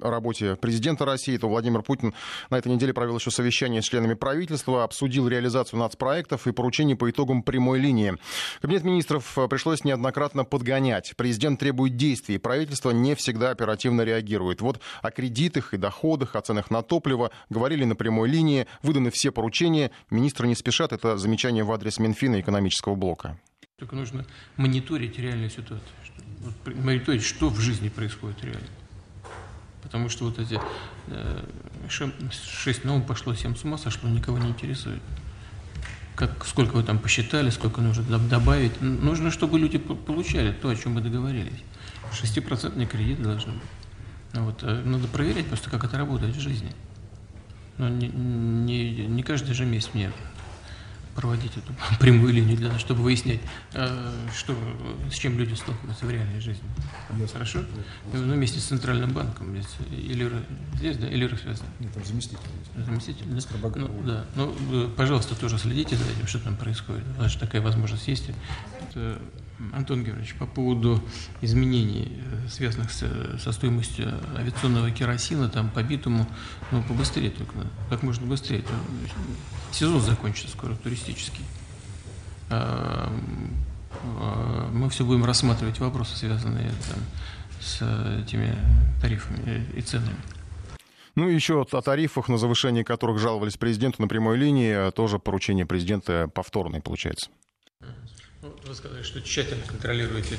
работе 0.00 0.56
президента 0.56 1.04
России, 1.04 1.36
то 1.36 1.48
Владимир 1.48 1.82
Путин 1.82 2.14
на 2.50 2.58
этой 2.58 2.72
неделе 2.72 2.92
провел 2.92 3.16
еще 3.16 3.30
совещание 3.30 3.82
с 3.82 3.84
членами 3.86 4.14
правительства, 4.14 4.84
обсудил 4.84 5.28
реализацию 5.28 5.80
нацпроектов 5.80 6.46
и 6.46 6.52
поручений 6.52 6.96
по 6.96 7.08
итогам 7.10 7.42
прямой 7.42 7.78
линии. 7.78 8.14
Кабинет 8.60 8.84
министров 8.84 9.38
э, 9.38 9.48
пришлось 9.48 9.84
неоднократно 9.84 10.44
подгонять. 10.44 11.14
Президент 11.16 11.60
требует 11.60 11.96
действий, 11.96 12.38
правительство 12.38 12.90
не 12.90 13.14
всегда 13.14 13.50
оперативно 13.50 14.02
реагирует. 14.02 14.60
Вот 14.60 14.80
о 15.02 15.10
кредитах 15.10 15.74
и 15.74 15.76
доходах, 15.76 16.36
о 16.36 16.40
ценах 16.40 16.70
на 16.70 16.82
топливо 16.82 17.30
говорили 17.50 17.84
на 17.84 17.96
прямой 17.96 18.28
линии, 18.28 18.66
выданы 18.82 19.10
все 19.10 19.30
поручения. 19.30 19.90
Министры 20.10 20.48
не 20.48 20.54
спешат, 20.54 20.92
это 20.92 21.16
замечание 21.16 21.64
в 21.64 21.72
адрес 21.76 21.98
Минфина 21.98 22.40
экономического 22.40 22.94
блока. 22.94 23.38
Только 23.78 23.94
нужно 23.94 24.24
мониторить 24.56 25.18
реальную 25.18 25.50
ситуацию. 25.50 25.88
Вот, 26.40 26.74
мониторить, 26.74 27.22
что 27.22 27.48
в 27.48 27.60
жизни 27.60 27.88
происходит 27.88 28.42
реально. 28.42 28.68
Потому 29.82 30.08
что 30.08 30.24
вот 30.24 30.38
эти 30.38 30.58
э, 31.08 31.44
шесть 31.88 32.84
норм 32.84 33.02
пошло, 33.02 33.34
семь 33.34 33.54
с 33.54 33.64
ума 33.64 33.78
сошло, 33.78 34.08
никого 34.08 34.38
не 34.38 34.48
интересует. 34.48 35.02
Как, 36.14 36.46
сколько 36.46 36.76
вы 36.76 36.82
там 36.82 36.98
посчитали, 36.98 37.50
сколько 37.50 37.82
нужно 37.82 38.18
добавить. 38.18 38.80
Нужно, 38.80 39.30
чтобы 39.30 39.58
люди 39.58 39.78
получали 39.78 40.52
то, 40.52 40.70
о 40.70 40.76
чем 40.76 40.94
мы 40.94 41.02
договорились. 41.02 41.62
Шестипроцентный 42.12 42.86
кредит 42.86 43.22
должен 43.22 43.52
быть. 43.52 43.62
Ну 44.32 44.44
вот, 44.46 44.62
э, 44.62 44.82
надо 44.84 45.06
проверять 45.08 45.46
просто, 45.46 45.70
как 45.70 45.84
это 45.84 45.98
работает 45.98 46.34
в 46.34 46.40
жизни. 46.40 46.72
Но 47.78 47.88
не, 47.90 48.08
не, 48.08 49.06
не 49.06 49.22
каждый 49.22 49.54
же 49.54 49.66
месяц 49.66 49.90
мне 49.92 50.10
проводить 51.16 51.52
эту 51.56 51.74
прямую 52.00 52.32
линию 52.32 52.56
для 52.56 52.68
того, 52.68 52.78
чтобы 52.78 53.02
выяснять, 53.02 53.40
э, 53.72 54.28
что, 54.36 54.54
с 55.10 55.14
чем 55.14 55.38
люди 55.38 55.54
сталкиваются 55.54 56.06
в 56.06 56.10
реальной 56.10 56.40
жизни. 56.40 56.64
Yes. 57.10 57.32
Хорошо? 57.32 57.60
Ну, 58.12 58.34
вместе 58.34 58.60
с 58.60 58.64
Центральным 58.64 59.12
банком. 59.12 59.50
Здесь, 59.56 59.76
или 59.90 60.30
здесь, 60.74 60.98
да, 60.98 61.08
или 61.08 61.26
связано? 61.36 61.68
Нет, 61.80 61.92
там 61.92 62.04
заместитель. 62.04 62.38
Заместитель, 62.76 63.24
да? 63.26 63.70
Ну, 63.76 64.02
да. 64.04 64.24
Ну, 64.36 64.54
э, 64.72 64.88
пожалуйста, 64.96 65.34
тоже 65.34 65.58
следите 65.58 65.96
за 65.96 66.04
этим, 66.04 66.26
что 66.26 66.38
там 66.38 66.56
происходит. 66.56 67.04
У 67.16 67.22
вас 67.22 67.32
же 67.32 67.38
такая 67.38 67.62
возможность 67.62 68.06
есть. 68.06 68.30
Это, 68.90 69.20
Антон 69.72 70.04
Георгиевич, 70.04 70.34
по 70.34 70.46
поводу 70.46 71.02
изменений, 71.40 72.12
э, 72.20 72.48
связанных 72.48 72.90
с, 72.92 73.04
со 73.40 73.52
стоимостью 73.52 74.12
авиационного 74.36 74.90
керосина, 74.90 75.48
там 75.48 75.70
по 75.70 75.82
битуму, 75.82 76.26
ну, 76.70 76.82
побыстрее 76.82 77.30
только, 77.30 77.52
как 77.88 78.02
можно 78.02 78.26
быстрее. 78.26 78.64
Сезон 79.72 80.00
закончится 80.00 80.50
скоро, 80.50 80.74
туристический. 80.74 81.44
А, 82.50 83.10
а, 84.02 84.70
мы 84.72 84.90
все 84.90 85.04
будем 85.04 85.24
рассматривать 85.24 85.80
вопросы, 85.80 86.16
связанные 86.16 86.70
там, 86.88 87.00
с 87.60 87.82
этими 88.22 88.54
тарифами 89.00 89.66
и 89.74 89.80
ценами. 89.80 90.16
Ну 91.14 91.30
и 91.30 91.34
еще 91.34 91.62
о 91.62 91.80
тарифах, 91.80 92.28
на 92.28 92.36
завышение 92.36 92.84
которых 92.84 93.18
жаловались 93.18 93.56
президенту 93.56 94.02
на 94.02 94.08
прямой 94.08 94.36
линии, 94.36 94.90
тоже 94.90 95.18
поручение 95.18 95.64
президента 95.64 96.28
повторное 96.32 96.82
получается. 96.82 97.30
Ну, 98.46 98.54
вы 98.68 98.74
сказали, 98.76 99.02
что 99.02 99.20
тщательно 99.20 99.64
контролируете 99.66 100.36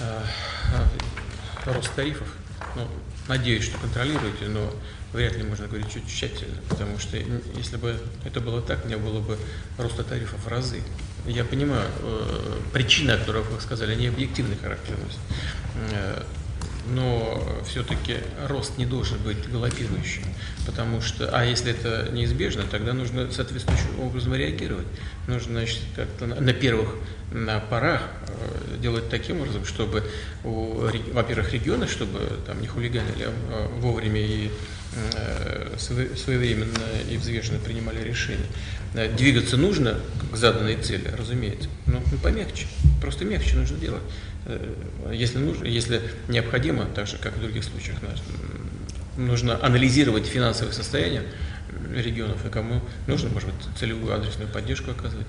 э, 0.00 0.22
рост 1.66 1.94
тарифов. 1.94 2.26
Ну, 2.74 2.88
надеюсь, 3.28 3.64
что 3.64 3.78
контролируете, 3.78 4.48
но 4.48 4.74
вряд 5.12 5.36
ли 5.36 5.44
можно 5.44 5.68
говорить 5.68 5.92
чуть 5.92 6.08
тщательно, 6.08 6.60
потому 6.68 6.98
что 6.98 7.16
если 7.16 7.76
бы 7.76 7.96
это 8.24 8.40
было 8.40 8.60
так, 8.60 8.84
меня 8.84 8.98
было 8.98 9.20
бы 9.20 9.38
роста 9.76 10.02
тарифов 10.02 10.44
в 10.44 10.48
разы. 10.48 10.82
Я 11.26 11.44
понимаю, 11.44 11.88
э, 12.00 12.60
причины, 12.72 13.12
о 13.12 13.18
которых 13.18 13.48
вы 13.50 13.60
сказали, 13.60 13.92
они 13.92 14.08
объективный 14.08 14.56
характер 14.56 14.96
носят. 14.98 16.26
Но 16.86 17.42
все-таки 17.66 18.16
рост 18.46 18.78
не 18.78 18.86
должен 18.86 19.18
быть 19.18 19.50
галопирующим, 19.50 20.22
потому 20.66 21.00
что, 21.00 21.28
а 21.36 21.44
если 21.44 21.72
это 21.72 22.08
неизбежно, 22.12 22.62
тогда 22.70 22.92
нужно 22.94 23.30
соответствующим 23.30 24.00
образом 24.00 24.34
реагировать. 24.34 24.86
Нужно, 25.26 25.60
значит, 25.60 25.80
как-то 25.94 26.26
на, 26.26 26.36
на 26.36 26.52
первых 26.52 26.94
на 27.30 27.60
порах 27.60 28.02
э, 28.26 28.78
делать 28.80 29.10
таким 29.10 29.40
образом, 29.40 29.64
чтобы, 29.64 30.02
во-первых, 30.42 31.52
регионы, 31.52 31.86
чтобы 31.86 32.20
там 32.46 32.60
не 32.60 32.66
хулиганили 32.66 33.28
а 33.50 33.68
вовремя 33.80 34.20
и 34.20 34.50
своевременно 35.78 36.84
и 37.10 37.16
взвешенно 37.16 37.58
принимали 37.58 38.02
решения. 38.02 38.46
Э, 38.94 39.12
двигаться 39.12 39.56
нужно 39.56 40.00
к 40.32 40.36
заданной 40.36 40.76
цели, 40.76 41.08
разумеется, 41.16 41.68
но 41.86 42.02
ну, 42.10 42.18
помягче, 42.18 42.66
просто 43.00 43.24
мягче 43.24 43.56
нужно 43.56 43.76
делать. 43.78 44.02
Э, 44.46 44.74
если, 45.12 45.38
нужно, 45.38 45.64
если 45.64 46.02
необходимо, 46.28 46.86
так 46.86 47.06
же, 47.06 47.16
как 47.18 47.36
и 47.36 47.38
в 47.38 47.42
других 47.42 47.64
случаях, 47.64 47.98
нужно 49.16 49.62
анализировать 49.64 50.26
финансовое 50.26 50.72
состояние 50.72 51.24
регионов 51.94 52.44
и 52.46 52.50
кому 52.50 52.80
нужно, 53.06 53.28
может 53.30 53.48
быть, 53.52 53.78
целевую 53.78 54.14
адресную 54.14 54.50
поддержку 54.50 54.90
оказывать. 54.90 55.26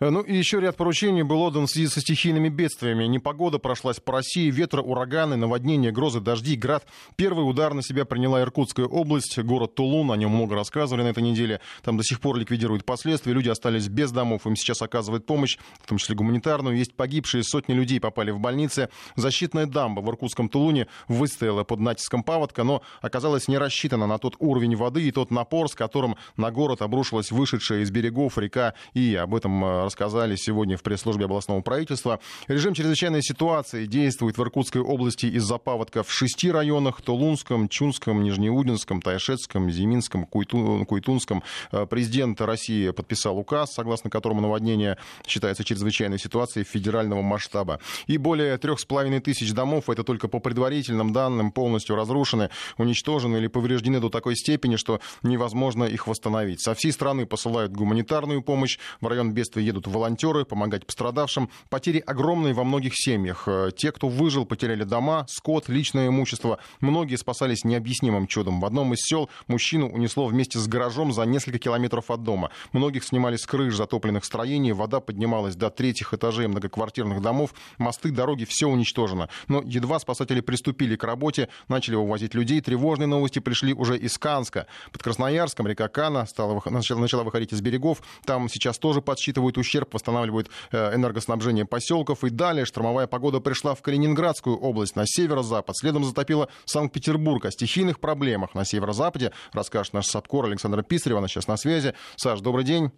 Э, 0.00 0.10
ну 0.10 0.20
и 0.20 0.36
еще 0.36 0.60
ряд 0.60 0.76
поручений 0.76 1.22
был 1.22 1.42
отдан 1.42 1.66
в 1.66 1.70
связи 1.70 1.88
со 1.88 2.00
стихийными 2.00 2.48
бедствиями. 2.48 3.04
Непогода 3.04 3.58
прошлась 3.58 3.98
по 3.98 4.12
России, 4.12 4.50
ветры, 4.50 4.80
ураганы, 4.80 5.36
наводнения, 5.36 5.90
грозы, 5.90 6.20
дожди, 6.20 6.54
град. 6.54 6.86
Первый 7.16 7.42
удар 7.42 7.74
на 7.74 7.82
себя 7.82 8.04
приняла 8.04 8.40
Иркутская 8.42 8.86
область, 8.86 9.38
город 9.40 9.74
Тулун, 9.74 10.12
о 10.12 10.16
нем 10.16 10.30
много 10.30 10.54
рассказывали 10.54 11.02
на 11.02 11.08
этой 11.08 11.22
неделе. 11.22 11.60
Там 11.82 11.96
до 11.96 12.04
сих 12.04 12.20
пор 12.20 12.36
ликвидируют 12.36 12.84
последствия, 12.84 13.32
люди 13.32 13.48
остались 13.48 13.88
без 13.88 14.12
домов, 14.12 14.46
им 14.46 14.54
сейчас 14.54 14.82
оказывают 14.82 15.26
помощь, 15.26 15.58
в 15.80 15.88
том 15.88 15.98
числе 15.98 16.14
гуманитарную. 16.14 16.76
Есть 16.76 16.94
погибшие, 16.94 17.42
сотни 17.42 17.72
людей 17.72 17.98
попали 18.00 18.30
в 18.30 18.38
больницы. 18.38 18.90
Защитная 19.16 19.66
дамба 19.66 20.00
в 20.00 20.08
Иркутском 20.08 20.48
Тулуне 20.48 20.86
выстояла 21.08 21.64
под 21.64 21.80
натиском 21.80 22.22
паводка, 22.22 22.62
но 22.62 22.82
оказалась 23.00 23.48
не 23.48 23.58
рассчитана 23.58 24.06
на 24.06 24.18
тот 24.18 24.36
уровень 24.38 24.76
воды 24.76 25.08
и 25.08 25.10
тот 25.10 25.32
напор, 25.32 25.68
с 25.68 25.74
которым 25.74 26.16
на 26.36 26.52
город 26.52 26.82
обрушилась 26.82 27.32
вышедшая 27.32 27.80
из 27.80 27.90
берегов 27.90 28.38
река. 28.38 28.74
И 28.94 29.16
об 29.16 29.34
этом 29.34 29.64
э, 29.64 29.87
рассказали 29.88 30.36
сегодня 30.36 30.76
в 30.76 30.82
пресс-службе 30.82 31.24
областного 31.24 31.62
правительства. 31.62 32.20
Режим 32.46 32.74
чрезвычайной 32.74 33.22
ситуации 33.22 33.86
действует 33.86 34.36
в 34.36 34.42
Иркутской 34.42 34.82
области 34.82 35.24
из-за 35.24 35.56
паводка 35.56 36.02
в 36.02 36.12
шести 36.12 36.50
районах. 36.50 37.00
Тулунском, 37.00 37.70
Чунском, 37.70 38.22
Нижнеудинском, 38.22 39.00
Тайшетском, 39.00 39.70
Зиминском, 39.70 40.26
Куйтунском. 40.26 41.42
Э, 41.72 41.86
президент 41.86 42.38
России 42.42 42.90
подписал 42.90 43.38
указ, 43.38 43.72
согласно 43.72 44.10
которому 44.10 44.42
наводнение 44.42 44.98
считается 45.26 45.64
чрезвычайной 45.64 46.18
ситуацией 46.18 46.66
федерального 46.66 47.22
масштаба. 47.22 47.80
И 48.06 48.18
более 48.18 48.58
трех 48.58 48.80
с 48.80 48.84
половиной 48.84 49.20
тысяч 49.20 49.52
домов, 49.52 49.88
это 49.88 50.04
только 50.04 50.28
по 50.28 50.38
предварительным 50.38 51.14
данным, 51.14 51.50
полностью 51.50 51.96
разрушены, 51.96 52.50
уничтожены 52.76 53.38
или 53.38 53.46
повреждены 53.46 54.00
до 54.00 54.10
такой 54.10 54.36
степени, 54.36 54.76
что 54.76 55.00
невозможно 55.22 55.84
их 55.84 56.06
восстановить. 56.06 56.60
Со 56.60 56.74
всей 56.74 56.92
страны 56.92 57.24
посылают 57.24 57.72
гуманитарную 57.72 58.42
помощь. 58.42 58.78
В 59.00 59.06
район 59.06 59.32
бедствия 59.32 59.64
едут 59.64 59.77
едут 59.78 59.86
волонтеры 59.86 60.44
помогать 60.44 60.86
пострадавшим. 60.86 61.50
Потери 61.70 62.02
огромные 62.04 62.54
во 62.54 62.64
многих 62.64 62.92
семьях. 62.94 63.44
Э, 63.46 63.70
те, 63.76 63.92
кто 63.92 64.08
выжил, 64.08 64.44
потеряли 64.44 64.84
дома, 64.84 65.26
скот, 65.28 65.68
личное 65.68 66.08
имущество. 66.08 66.58
Многие 66.80 67.16
спасались 67.16 67.64
необъяснимым 67.64 68.26
чудом. 68.26 68.60
В 68.60 68.64
одном 68.64 68.94
из 68.94 68.98
сел 69.00 69.28
мужчину 69.46 69.88
унесло 69.88 70.26
вместе 70.26 70.58
с 70.58 70.66
гаражом 70.66 71.12
за 71.12 71.22
несколько 71.22 71.58
километров 71.58 72.10
от 72.10 72.22
дома. 72.22 72.50
Многих 72.72 73.04
снимали 73.04 73.36
с 73.36 73.46
крыш 73.46 73.76
затопленных 73.76 74.24
строений. 74.24 74.72
Вода 74.72 75.00
поднималась 75.00 75.54
до 75.54 75.70
третьих 75.70 76.12
этажей 76.12 76.48
многоквартирных 76.48 77.22
домов. 77.22 77.54
Мосты, 77.78 78.10
дороги, 78.10 78.44
все 78.44 78.66
уничтожено. 78.66 79.28
Но 79.46 79.62
едва 79.64 79.98
спасатели 79.98 80.40
приступили 80.40 80.96
к 80.96 81.04
работе, 81.04 81.48
начали 81.68 81.94
вывозить 81.94 82.34
людей. 82.34 82.60
Тревожные 82.60 83.06
новости 83.06 83.38
пришли 83.38 83.72
уже 83.72 83.96
из 83.96 84.18
Канска. 84.18 84.66
Под 84.92 85.02
Красноярском 85.02 85.66
река 85.66 85.88
Кана 85.88 86.26
стала, 86.26 86.60
начала 86.66 87.22
выходить 87.22 87.52
из 87.52 87.60
берегов. 87.60 88.02
Там 88.24 88.48
сейчас 88.48 88.78
тоже 88.78 89.00
подсчитывают 89.00 89.56
ущерб 89.58 89.67
ущерб, 89.68 89.92
восстанавливают 89.92 90.50
э, 90.72 90.94
энергоснабжение 90.94 91.64
поселков. 91.64 92.24
И 92.24 92.30
далее 92.30 92.64
штормовая 92.64 93.06
погода 93.06 93.40
пришла 93.40 93.74
в 93.74 93.82
Калининградскую 93.82 94.56
область 94.56 94.96
на 94.96 95.04
северо-запад. 95.06 95.76
Следом 95.76 96.04
затопила 96.04 96.48
Санкт-Петербург. 96.64 97.44
О 97.44 97.50
стихийных 97.50 98.00
проблемах 98.00 98.54
на 98.54 98.64
северо-западе 98.64 99.32
расскажет 99.52 99.92
наш 99.92 100.06
САПКОР 100.06 100.46
Александр 100.46 100.82
Писарев. 100.82 101.18
Она 101.18 101.28
сейчас 101.28 101.46
на 101.46 101.56
связи. 101.56 101.94
Саш, 102.16 102.40
добрый 102.40 102.64
день. 102.64 102.90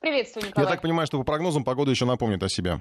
Приветствую, 0.00 0.46
Николай. 0.48 0.66
Я 0.66 0.72
так 0.72 0.82
понимаю, 0.82 1.06
что 1.06 1.18
по 1.18 1.24
прогнозам 1.24 1.64
погода 1.64 1.90
еще 1.90 2.04
напомнит 2.04 2.42
о 2.42 2.48
себе. 2.48 2.80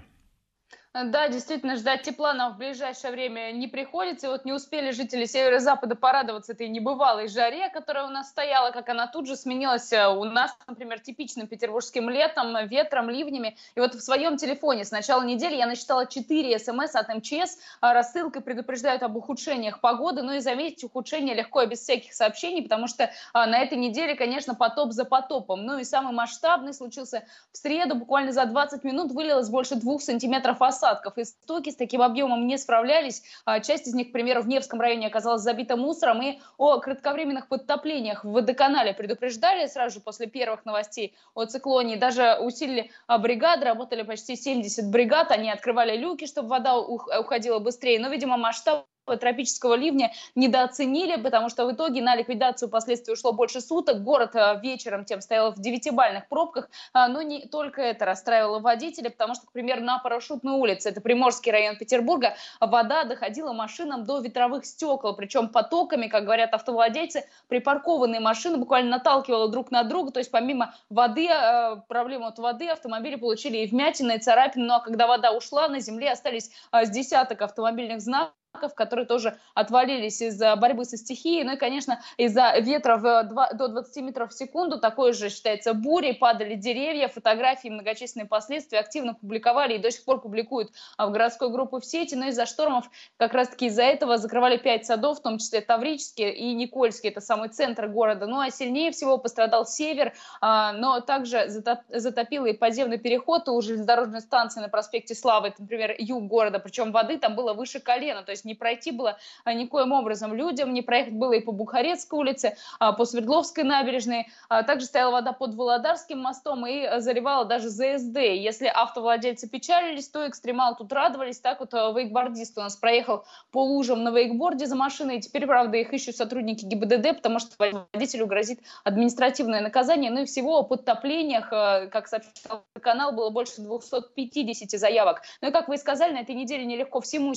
Да, 1.04 1.28
действительно, 1.28 1.76
ждать 1.76 2.04
тепла 2.04 2.34
нам 2.34 2.54
в 2.54 2.58
ближайшее 2.58 3.12
время 3.12 3.52
не 3.52 3.68
приходится. 3.68 4.28
И 4.28 4.30
вот 4.30 4.46
не 4.46 4.54
успели 4.54 4.92
жители 4.92 5.26
Северо-Запада 5.26 5.96
порадоваться 5.96 6.54
этой 6.54 6.70
небывалой 6.70 7.28
жаре, 7.28 7.70
которая 7.70 8.06
у 8.06 8.10
нас 8.10 8.30
стояла, 8.30 8.72
как 8.72 8.88
она 8.88 9.06
тут 9.06 9.28
же 9.28 9.36
сменилась 9.36 9.92
э, 9.92 10.08
у 10.08 10.24
нас, 10.24 10.56
например, 10.68 11.02
типичным 11.02 11.48
петербургским 11.48 12.10
летом, 12.10 12.66
ветром, 12.68 13.10
ливнями. 13.10 13.58
И 13.76 13.82
вот 13.82 13.94
в 13.94 14.00
своем 14.00 14.38
телефоне 14.38 14.86
с 14.86 14.92
начала 14.92 15.22
недели 15.22 15.58
я 15.58 15.68
насчитала 15.68 16.08
4 16.08 16.58
смс 16.60 16.96
от 16.96 17.14
МЧС, 17.14 17.58
а 17.82 17.94
рассылкой 17.94 18.42
предупреждают 18.42 19.04
об 19.04 19.18
ухудшениях 19.18 19.82
погоды. 19.82 20.22
Ну 20.22 20.32
и 20.32 20.40
заметить, 20.40 20.86
ухудшение 20.86 21.36
легко 21.36 21.64
и 21.64 21.68
без 21.68 21.80
всяких 21.80 22.14
сообщений, 22.14 22.64
потому 22.64 22.88
что 22.88 23.12
а, 23.34 23.48
на 23.48 23.60
этой 23.60 23.78
неделе, 23.78 24.16
конечно, 24.16 24.56
потоп 24.56 24.94
за 24.94 25.04
потопом. 25.04 25.66
Ну 25.66 25.78
и 25.78 25.84
самый 25.84 26.14
масштабный 26.14 26.74
случился 26.74 27.26
в 27.52 27.58
среду, 27.58 27.96
буквально 27.96 28.32
за 28.32 28.46
20 28.46 28.86
минут 28.86 29.12
вылилось 29.12 29.50
больше 29.50 29.76
двух 29.76 30.02
сантиметров 30.02 30.62
осадков 30.62 30.85
осадков. 30.86 31.18
Истоки 31.18 31.70
с 31.70 31.76
таким 31.76 32.02
объемом 32.02 32.48
не 32.48 32.58
справлялись. 32.58 33.24
А, 33.46 33.60
часть 33.60 33.88
из 33.88 33.94
них, 33.94 34.10
к 34.10 34.12
примеру, 34.12 34.42
в 34.42 34.48
Невском 34.48 34.80
районе 34.80 35.08
оказалась 35.08 35.42
забита 35.42 35.76
мусором. 35.76 36.22
И 36.22 36.40
о 36.58 36.80
кратковременных 36.80 37.48
подтоплениях 37.48 38.24
в 38.24 38.32
водоканале 38.32 38.94
предупреждали 38.94 39.68
сразу 39.68 40.02
после 40.02 40.28
первых 40.28 40.66
новостей 40.66 41.16
о 41.34 41.46
циклоне. 41.46 41.98
Даже 41.98 42.38
усилили 42.40 42.92
а, 43.08 43.18
бригады, 43.18 43.66
работали 43.66 44.04
почти 44.04 44.36
70 44.36 44.90
бригад. 44.90 45.32
Они 45.32 45.50
открывали 45.52 45.98
люки, 45.98 46.26
чтобы 46.26 46.50
вода 46.50 46.78
уходила 46.78 47.60
быстрее. 47.60 48.00
Но, 48.00 48.10
видимо, 48.10 48.38
масштаб 48.38 48.86
тропического 49.06 49.76
ливня 49.76 50.12
недооценили, 50.34 51.22
потому 51.22 51.50
что 51.50 51.66
в 51.66 51.72
итоге 51.72 52.02
на 52.02 52.16
ликвидацию 52.16 52.70
последствий 52.70 53.14
ушло 53.14 53.32
больше 53.32 53.62
суток. 53.62 54.04
Город 54.04 54.36
э, 54.36 54.60
вечером 54.62 55.06
тем 55.06 55.22
стоял 55.22 55.52
в 55.54 55.60
девятибальных 55.60 56.28
пробках, 56.28 56.70
а, 56.94 57.08
но 57.08 57.22
не 57.22 57.48
только 57.48 57.82
это 57.82 58.06
расстраивало 58.06 58.60
водителя, 58.60 59.10
потому 59.10 59.36
что, 59.36 59.46
к 59.46 59.52
примеру, 59.52 59.82
на 59.82 60.00
Парашютной 60.00 60.54
улице, 60.54 60.90
это 60.90 61.02
Приморский 61.02 61.52
район 61.52 61.78
Петербурга, 61.78 62.36
вода 62.60 63.04
доходила 63.04 63.54
машинам 63.54 64.06
до 64.06 64.20
ветровых 64.20 64.66
стекол, 64.66 65.16
причем 65.16 65.50
потоками, 65.50 66.08
как 66.08 66.26
говорят 66.26 66.54
автовладельцы, 66.54 67.26
припаркованные 67.48 68.20
машины 68.20 68.58
буквально 68.58 68.92
наталкивала 68.92 69.50
друг 69.50 69.72
на 69.72 69.84
друга, 69.84 70.12
то 70.12 70.20
есть 70.20 70.32
помимо 70.32 70.74
воды, 70.90 71.28
э, 71.28 71.78
проблемы 71.88 72.28
от 72.28 72.40
воды, 72.40 72.68
автомобили 72.68 73.16
получили 73.16 73.58
и 73.58 73.68
вмятины, 73.68 74.16
и 74.16 74.20
царапины, 74.20 74.66
ну 74.66 74.74
а 74.74 74.80
когда 74.80 75.08
вода 75.08 75.32
ушла, 75.32 75.68
на 75.68 75.80
земле 75.80 76.12
остались 76.12 76.50
э, 76.72 76.86
с 76.86 76.90
десяток 76.90 77.42
автомобильных 77.42 78.02
знаков, 78.02 78.34
которые 78.74 79.06
тоже 79.06 79.38
отвалились 79.54 80.22
из-за 80.22 80.56
борьбы 80.56 80.86
со 80.86 80.98
стихией. 80.98 81.44
Ну 81.44 81.54
и, 81.54 81.58
конечно, 81.58 82.02
из-за 82.18 82.58
ветра 82.60 82.98
в 82.98 83.24
2, 83.24 83.54
до 83.54 83.68
20 83.68 84.04
метров 84.04 84.32
в 84.32 84.34
секунду, 84.34 84.80
такой 84.80 85.14
же 85.14 85.30
считается 85.30 85.74
бурей, 85.74 86.14
падали 86.14 86.56
деревья, 86.56 87.08
фотографии, 87.08 87.70
многочисленные 87.70 88.28
последствия 88.28 88.80
активно 88.80 89.14
публиковали 89.14 89.76
и 89.76 89.78
до 89.78 89.92
сих 89.92 90.06
пор 90.06 90.22
публикуют 90.22 90.72
а, 90.98 91.08
в 91.08 91.12
городской 91.12 91.50
группе 91.52 91.80
в 91.80 91.86
сети. 91.86 92.16
Но 92.16 92.28
из-за 92.28 92.46
штормов 92.46 92.90
как 93.18 93.34
раз-таки 93.34 93.68
из-за 93.68 93.84
этого 93.84 94.18
закрывали 94.18 94.58
пять 94.58 94.86
садов, 94.86 95.20
в 95.20 95.22
том 95.22 95.38
числе 95.38 95.62
Таврический 95.62 96.30
и 96.32 96.54
Никольский, 96.54 97.10
это 97.10 97.22
самый 97.22 97.50
центр 97.50 97.88
города. 97.88 98.28
Ну 98.28 98.40
а 98.40 98.50
сильнее 98.50 98.92
всего 98.92 99.18
пострадал 99.18 99.66
север, 99.66 100.14
а, 100.42 100.74
но 100.74 101.00
также 101.02 101.48
затопило 101.48 102.46
и 102.46 102.54
подземный 102.54 102.98
переход 102.98 103.48
у 103.50 103.62
железнодорожной 103.62 104.22
станции 104.22 104.62
на 104.62 104.70
проспекте 104.70 105.16
Славы, 105.16 105.50
это, 105.50 105.62
например, 105.62 105.96
юг 105.98 106.24
города, 106.24 106.60
причем 106.60 106.92
воды 106.92 107.18
там 107.18 107.36
было 107.36 107.54
выше 107.54 107.80
колена, 107.80 108.24
то 108.24 108.32
есть 108.32 108.45
не 108.46 108.56
пройти 108.56 108.92
было 108.92 109.18
а, 109.44 109.54
никоим 109.54 109.92
образом 109.92 110.34
людям, 110.34 110.74
не 110.74 110.82
проехать 110.82 111.14
было 111.14 111.34
и 111.34 111.42
по 111.42 111.52
Бухарецкой 111.52 112.20
улице, 112.20 112.58
а, 112.80 112.94
по 112.94 113.06
Свердловской 113.06 113.64
набережной. 113.64 114.28
А, 114.50 114.64
также 114.64 114.86
стояла 114.86 115.12
вода 115.12 115.34
под 115.34 115.56
Володарским 115.56 116.20
мостом 116.20 116.66
и 116.66 117.00
заливала 117.00 117.46
даже 117.46 117.70
ЗСД. 117.70 118.18
Если 118.18 118.68
автовладельцы 118.68 119.50
печалились, 119.50 120.08
то 120.10 120.28
экстремал 120.28 120.76
тут 120.76 120.94
радовались. 120.94 121.40
Так 121.40 121.60
вот 121.60 121.74
вейкбордист 121.74 122.58
у 122.58 122.62
нас 122.62 122.76
проехал 122.76 123.26
по 123.52 123.64
лужам 123.64 124.04
на 124.04 124.12
вейкборде 124.12 124.66
за 124.66 124.76
машиной. 124.76 125.20
Теперь, 125.20 125.46
правда, 125.48 125.78
их 125.78 125.94
ищут 125.94 126.16
сотрудники 126.16 126.66
ГИБДД, 126.66 127.18
потому 127.18 127.40
что 127.40 127.56
водителю 127.58 128.28
грозит 128.28 128.60
административное 128.84 129.62
наказание. 129.62 130.12
Ну 130.12 130.22
и 130.22 130.26
всего 130.26 130.58
о 130.60 130.64
подтоплениях, 130.64 131.50
как 131.50 132.08
сообщил 132.08 132.64
канал, 132.82 133.12
было 133.12 133.30
больше 133.30 133.62
250 133.62 134.80
заявок. 134.80 135.22
Ну 135.42 135.50
и, 135.50 135.52
как 135.52 135.68
вы 135.68 135.76
и 135.76 135.78
сказали, 135.78 136.14
на 136.14 136.20
этой 136.20 136.36
неделе 136.36 136.66
нелегко 136.66 137.02
всему 137.02 137.34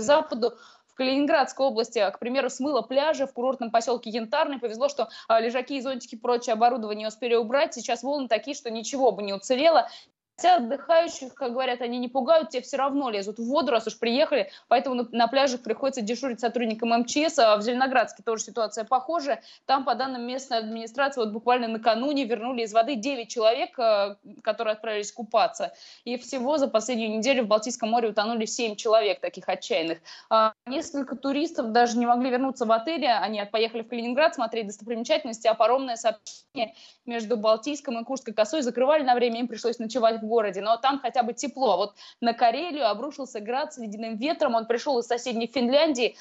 западу. 0.00 0.54
В 0.88 0.94
Калининградской 0.94 1.66
области, 1.66 1.98
к 2.10 2.18
примеру, 2.18 2.48
смыло 2.48 2.80
пляжи 2.80 3.26
в 3.26 3.32
курортном 3.34 3.70
поселке 3.70 4.08
Янтарный. 4.08 4.58
Повезло, 4.58 4.88
что 4.88 5.10
а, 5.28 5.40
лежаки 5.40 5.76
и 5.76 5.80
зонтики 5.82 6.14
и 6.14 6.18
прочее 6.18 6.54
оборудование 6.54 7.08
успели 7.08 7.34
убрать. 7.34 7.74
Сейчас 7.74 8.02
волны 8.02 8.28
такие, 8.28 8.56
что 8.56 8.70
ничего 8.70 9.12
бы 9.12 9.22
не 9.22 9.34
уцелело. 9.34 9.90
Хотя 10.38 10.56
отдыхающих, 10.56 11.34
как 11.34 11.52
говорят, 11.52 11.80
они 11.80 11.98
не 11.98 12.08
пугают, 12.08 12.50
те 12.50 12.60
все 12.60 12.76
равно 12.76 13.08
лезут 13.08 13.38
в 13.38 13.46
воду, 13.46 13.72
раз 13.72 13.86
уж 13.86 13.98
приехали, 13.98 14.50
поэтому 14.68 14.94
на, 14.94 15.08
на 15.10 15.28
пляжах 15.28 15.62
приходится 15.62 16.02
дежурить 16.02 16.40
сотрудникам 16.40 16.90
МЧС, 16.90 17.38
а 17.38 17.56
в 17.56 17.62
Зеленоградске 17.62 18.22
тоже 18.22 18.44
ситуация 18.44 18.84
похожая. 18.84 19.42
Там, 19.64 19.86
по 19.86 19.94
данным 19.94 20.26
местной 20.26 20.58
администрации, 20.58 21.20
вот 21.20 21.30
буквально 21.30 21.68
накануне 21.68 22.24
вернули 22.24 22.64
из 22.64 22.74
воды 22.74 22.96
9 22.96 23.30
человек, 23.30 23.78
э, 23.78 24.16
которые 24.42 24.72
отправились 24.72 25.10
купаться. 25.10 25.72
И 26.04 26.18
всего 26.18 26.58
за 26.58 26.68
последнюю 26.68 27.16
неделю 27.16 27.44
в 27.44 27.46
Балтийском 27.46 27.88
море 27.88 28.10
утонули 28.10 28.44
7 28.44 28.76
человек 28.76 29.20
таких 29.20 29.48
отчаянных. 29.48 30.00
А 30.28 30.52
несколько 30.66 31.16
туристов 31.16 31.72
даже 31.72 31.96
не 31.96 32.04
могли 32.04 32.28
вернуться 32.28 32.66
в 32.66 32.72
отеле, 32.72 33.10
они 33.10 33.42
поехали 33.50 33.80
в 33.80 33.88
Калининград 33.88 34.34
смотреть 34.34 34.66
достопримечательности, 34.66 35.46
а 35.46 35.54
паромное 35.54 35.96
сообщение 35.96 36.74
между 37.06 37.38
Балтийском 37.38 37.98
и 38.00 38.04
Курской 38.04 38.34
косой 38.34 38.60
закрывали 38.60 39.02
на 39.02 39.14
время, 39.14 39.40
им 39.40 39.48
пришлось 39.48 39.78
ночевать 39.78 40.20
в 40.20 40.25
городе, 40.26 40.60
но 40.60 40.76
там 40.76 41.00
хотя 41.00 41.22
бы 41.22 41.32
тепло. 41.32 41.76
Вот 41.76 41.94
на 42.20 42.32
Карелию 42.32 42.88
обрушился 42.88 43.40
град 43.40 43.74
с 43.74 43.78
ледяным 43.78 44.16
ветром, 44.16 44.54
он 44.54 44.66
пришел 44.66 44.98
из 44.98 45.06
соседней 45.06 45.46
Финляндии, 45.46 46.16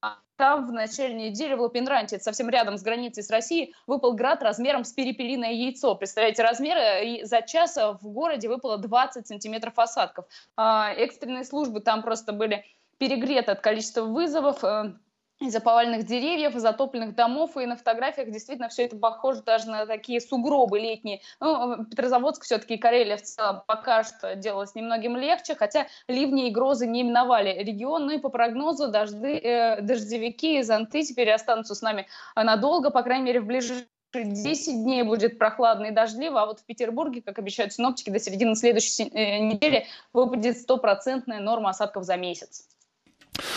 а 0.00 0.18
там 0.36 0.66
в 0.66 0.72
начале 0.72 1.14
недели 1.14 1.54
в 1.54 1.60
Лапинранте, 1.60 2.18
совсем 2.18 2.48
рядом 2.48 2.78
с 2.78 2.82
границей 2.82 3.22
с 3.22 3.30
Россией, 3.30 3.74
выпал 3.86 4.14
град 4.14 4.42
размером 4.42 4.84
с 4.84 4.92
перепелиное 4.92 5.52
яйцо. 5.52 5.94
Представляете, 5.94 6.42
размеры, 6.42 7.04
и 7.04 7.24
за 7.24 7.42
час 7.42 7.76
в 7.76 8.08
городе 8.08 8.48
выпало 8.48 8.78
20 8.78 9.26
сантиметров 9.26 9.78
осадков. 9.78 10.26
А, 10.56 10.92
экстренные 10.92 11.44
службы 11.44 11.80
там 11.80 12.02
просто 12.02 12.32
были 12.32 12.64
перегреты 12.98 13.52
от 13.52 13.60
количества 13.60 14.02
вызовов, 14.02 14.62
э, 14.64 14.92
из-за 15.40 15.60
поваленных 15.60 16.04
деревьев, 16.04 16.54
затопленных 16.54 17.14
домов, 17.14 17.56
и 17.56 17.66
на 17.66 17.76
фотографиях 17.76 18.30
действительно 18.30 18.68
все 18.68 18.84
это 18.84 18.96
похоже 18.96 19.42
даже 19.42 19.68
на 19.68 19.86
такие 19.86 20.20
сугробы 20.20 20.80
летние. 20.80 21.20
Ну, 21.40 21.84
Петрозаводск 21.84 22.44
все-таки 22.44 22.74
и 22.74 22.78
Карелия 22.78 23.16
в 23.16 23.22
целом 23.22 23.62
пока 23.66 24.02
что 24.02 24.34
делалось 24.34 24.74
немногим 24.74 25.16
легче, 25.16 25.54
хотя 25.54 25.86
ливни 26.08 26.48
и 26.48 26.50
грозы 26.50 26.86
не 26.86 27.02
именовали 27.02 27.62
регион. 27.62 28.06
Ну 28.06 28.12
и 28.12 28.18
по 28.18 28.28
прогнозу 28.30 28.88
дожди, 28.88 29.34
э, 29.34 29.80
дождевики 29.80 30.58
и 30.58 30.62
зонты 30.62 31.02
теперь 31.02 31.30
останутся 31.30 31.74
с 31.74 31.82
нами 31.82 32.06
надолго, 32.34 32.90
по 32.90 33.02
крайней 33.02 33.26
мере 33.26 33.40
в 33.40 33.46
ближайшие 33.46 33.86
10 34.14 34.84
дней 34.84 35.02
будет 35.02 35.38
прохладно 35.38 35.86
и 35.86 35.90
дождливо, 35.90 36.42
а 36.42 36.46
вот 36.46 36.60
в 36.60 36.64
Петербурге, 36.64 37.22
как 37.22 37.38
обещают 37.38 37.74
синоптики, 37.74 38.10
до 38.10 38.18
середины 38.18 38.56
следующей 38.56 39.10
э, 39.12 39.38
недели 39.38 39.86
выпадет 40.12 40.58
стопроцентная 40.58 41.40
норма 41.40 41.70
осадков 41.70 42.04
за 42.04 42.16
месяц. 42.16 42.66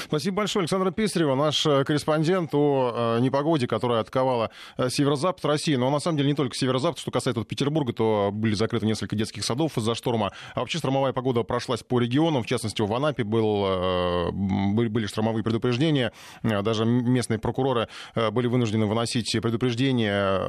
Спасибо 0.06 0.38
большое, 0.38 0.62
Александра 0.62 0.92
Писарева, 0.92 1.36
наш 1.36 1.66
э, 1.66 1.84
корреспондент 1.84 2.54
о 2.54 3.18
э, 3.18 3.22
непогоде, 3.22 3.68
которая 3.68 4.02
отковала 4.02 4.52
э, 4.78 4.90
северо-запад 4.90 5.44
России. 5.46 5.76
Но 5.76 5.90
на 5.90 6.00
самом 6.00 6.18
деле 6.18 6.30
не 6.30 6.36
только 6.36 6.56
северо-запад, 6.56 7.00
что 7.00 7.12
касается 7.12 7.40
вот 7.40 7.48
Петербурга, 7.48 7.94
то 7.94 8.30
были 8.32 8.54
закрыты 8.54 8.86
несколько 8.86 9.16
детских 9.16 9.44
садов 9.44 9.78
из-за 9.78 9.96
шторма. 9.96 10.32
А 10.54 10.60
вообще 10.60 10.78
штормовая 10.78 11.14
погода 11.14 11.44
прошлась 11.44 11.84
по 11.84 12.00
регионам, 12.00 12.44
в 12.44 12.46
частности, 12.46 12.82
в 12.82 12.94
Анапе 12.94 13.24
был, 13.24 14.32
были 14.32 15.06
штормовые 15.06 15.44
предупреждения. 15.44 16.12
Даже 16.44 16.86
местные 16.86 17.40
прокуроры 17.40 17.88
были 18.16 18.48
вынуждены 18.48 18.86
выносить 18.86 19.32
предупреждения 19.42 20.40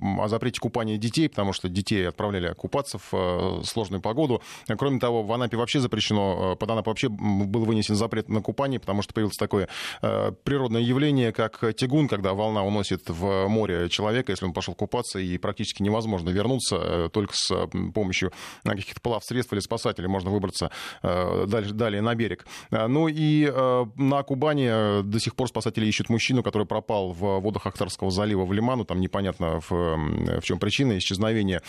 о 0.00 0.28
запрете 0.28 0.60
купания 0.60 0.96
детей, 0.96 1.28
потому 1.28 1.52
что 1.52 1.68
детей 1.68 2.08
отправляли 2.08 2.54
купаться 2.54 2.98
в 3.10 3.62
сложную 3.64 4.00
погоду. 4.00 4.42
Кроме 4.78 5.00
того, 5.00 5.22
в 5.22 5.32
Анапе 5.32 5.56
вообще 5.56 5.80
запрещено, 5.80 6.56
под 6.56 6.70
Анапой 6.70 6.90
вообще 6.92 7.08
был 7.08 7.64
вынесен 7.64 7.94
запрет 7.94 8.28
на 8.28 8.40
купание 8.40 8.59
купании, 8.60 8.78
потому 8.78 9.02
что 9.02 9.14
появилось 9.14 9.36
такое 9.36 9.68
э, 10.02 10.32
природное 10.44 10.82
явление, 10.82 11.32
как 11.32 11.74
тягун, 11.74 12.08
когда 12.08 12.34
волна 12.34 12.62
уносит 12.62 13.08
в 13.08 13.48
море 13.48 13.88
человека, 13.88 14.32
если 14.32 14.44
он 14.44 14.52
пошел 14.52 14.74
купаться, 14.74 15.18
и 15.18 15.38
практически 15.38 15.82
невозможно 15.82 16.30
вернуться, 16.30 16.76
э, 16.76 17.08
только 17.10 17.32
с 17.34 17.68
помощью 17.94 18.32
каких-то 18.64 19.00
плавсредств 19.00 19.52
или 19.52 19.60
спасателей 19.60 20.08
можно 20.08 20.30
выбраться 20.30 20.70
э, 21.02 21.46
дальше, 21.46 21.72
далее 21.72 22.02
на 22.02 22.14
берег. 22.14 22.46
Ну 22.70 23.08
и 23.08 23.50
на 23.96 24.22
Кубани 24.22 25.02
до 25.02 25.20
сих 25.20 25.34
пор 25.34 25.48
спасатели 25.48 25.86
ищут 25.86 26.10
мужчину, 26.10 26.42
который 26.42 26.66
пропал 26.66 27.12
в 27.12 27.40
водах 27.40 27.66
Ахтарского 27.66 28.10
залива 28.10 28.44
в 28.44 28.52
Лиману, 28.52 28.84
там 28.84 29.00
непонятно 29.00 29.60
в, 29.60 29.70
в 29.70 30.42
чем 30.42 30.58
причина 30.58 30.98
исчезновения. 30.98 31.62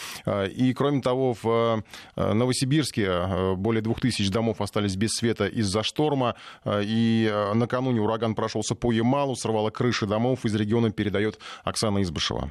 И 0.55 0.74
кроме 0.74 1.01
того, 1.01 1.36
в 1.41 1.83
Новосибирске 2.15 3.55
более 3.55 3.81
двух 3.81 4.00
тысяч 4.01 4.29
домов 4.29 4.62
остались 4.62 4.95
без 4.95 5.12
света 5.12 5.48
из-за 5.48 5.83
шторма. 5.83 6.36
И 6.83 7.29
э, 7.31 7.53
накануне 7.53 8.01
ураган 8.01 8.35
прошелся 8.35 8.75
по 8.75 8.91
Ямалу, 8.91 9.35
сорвало 9.35 9.69
крыши 9.69 10.05
домов. 10.05 10.45
Из 10.45 10.55
региона 10.55 10.91
передает 10.91 11.39
Оксана 11.63 12.01
Избышева. 12.01 12.50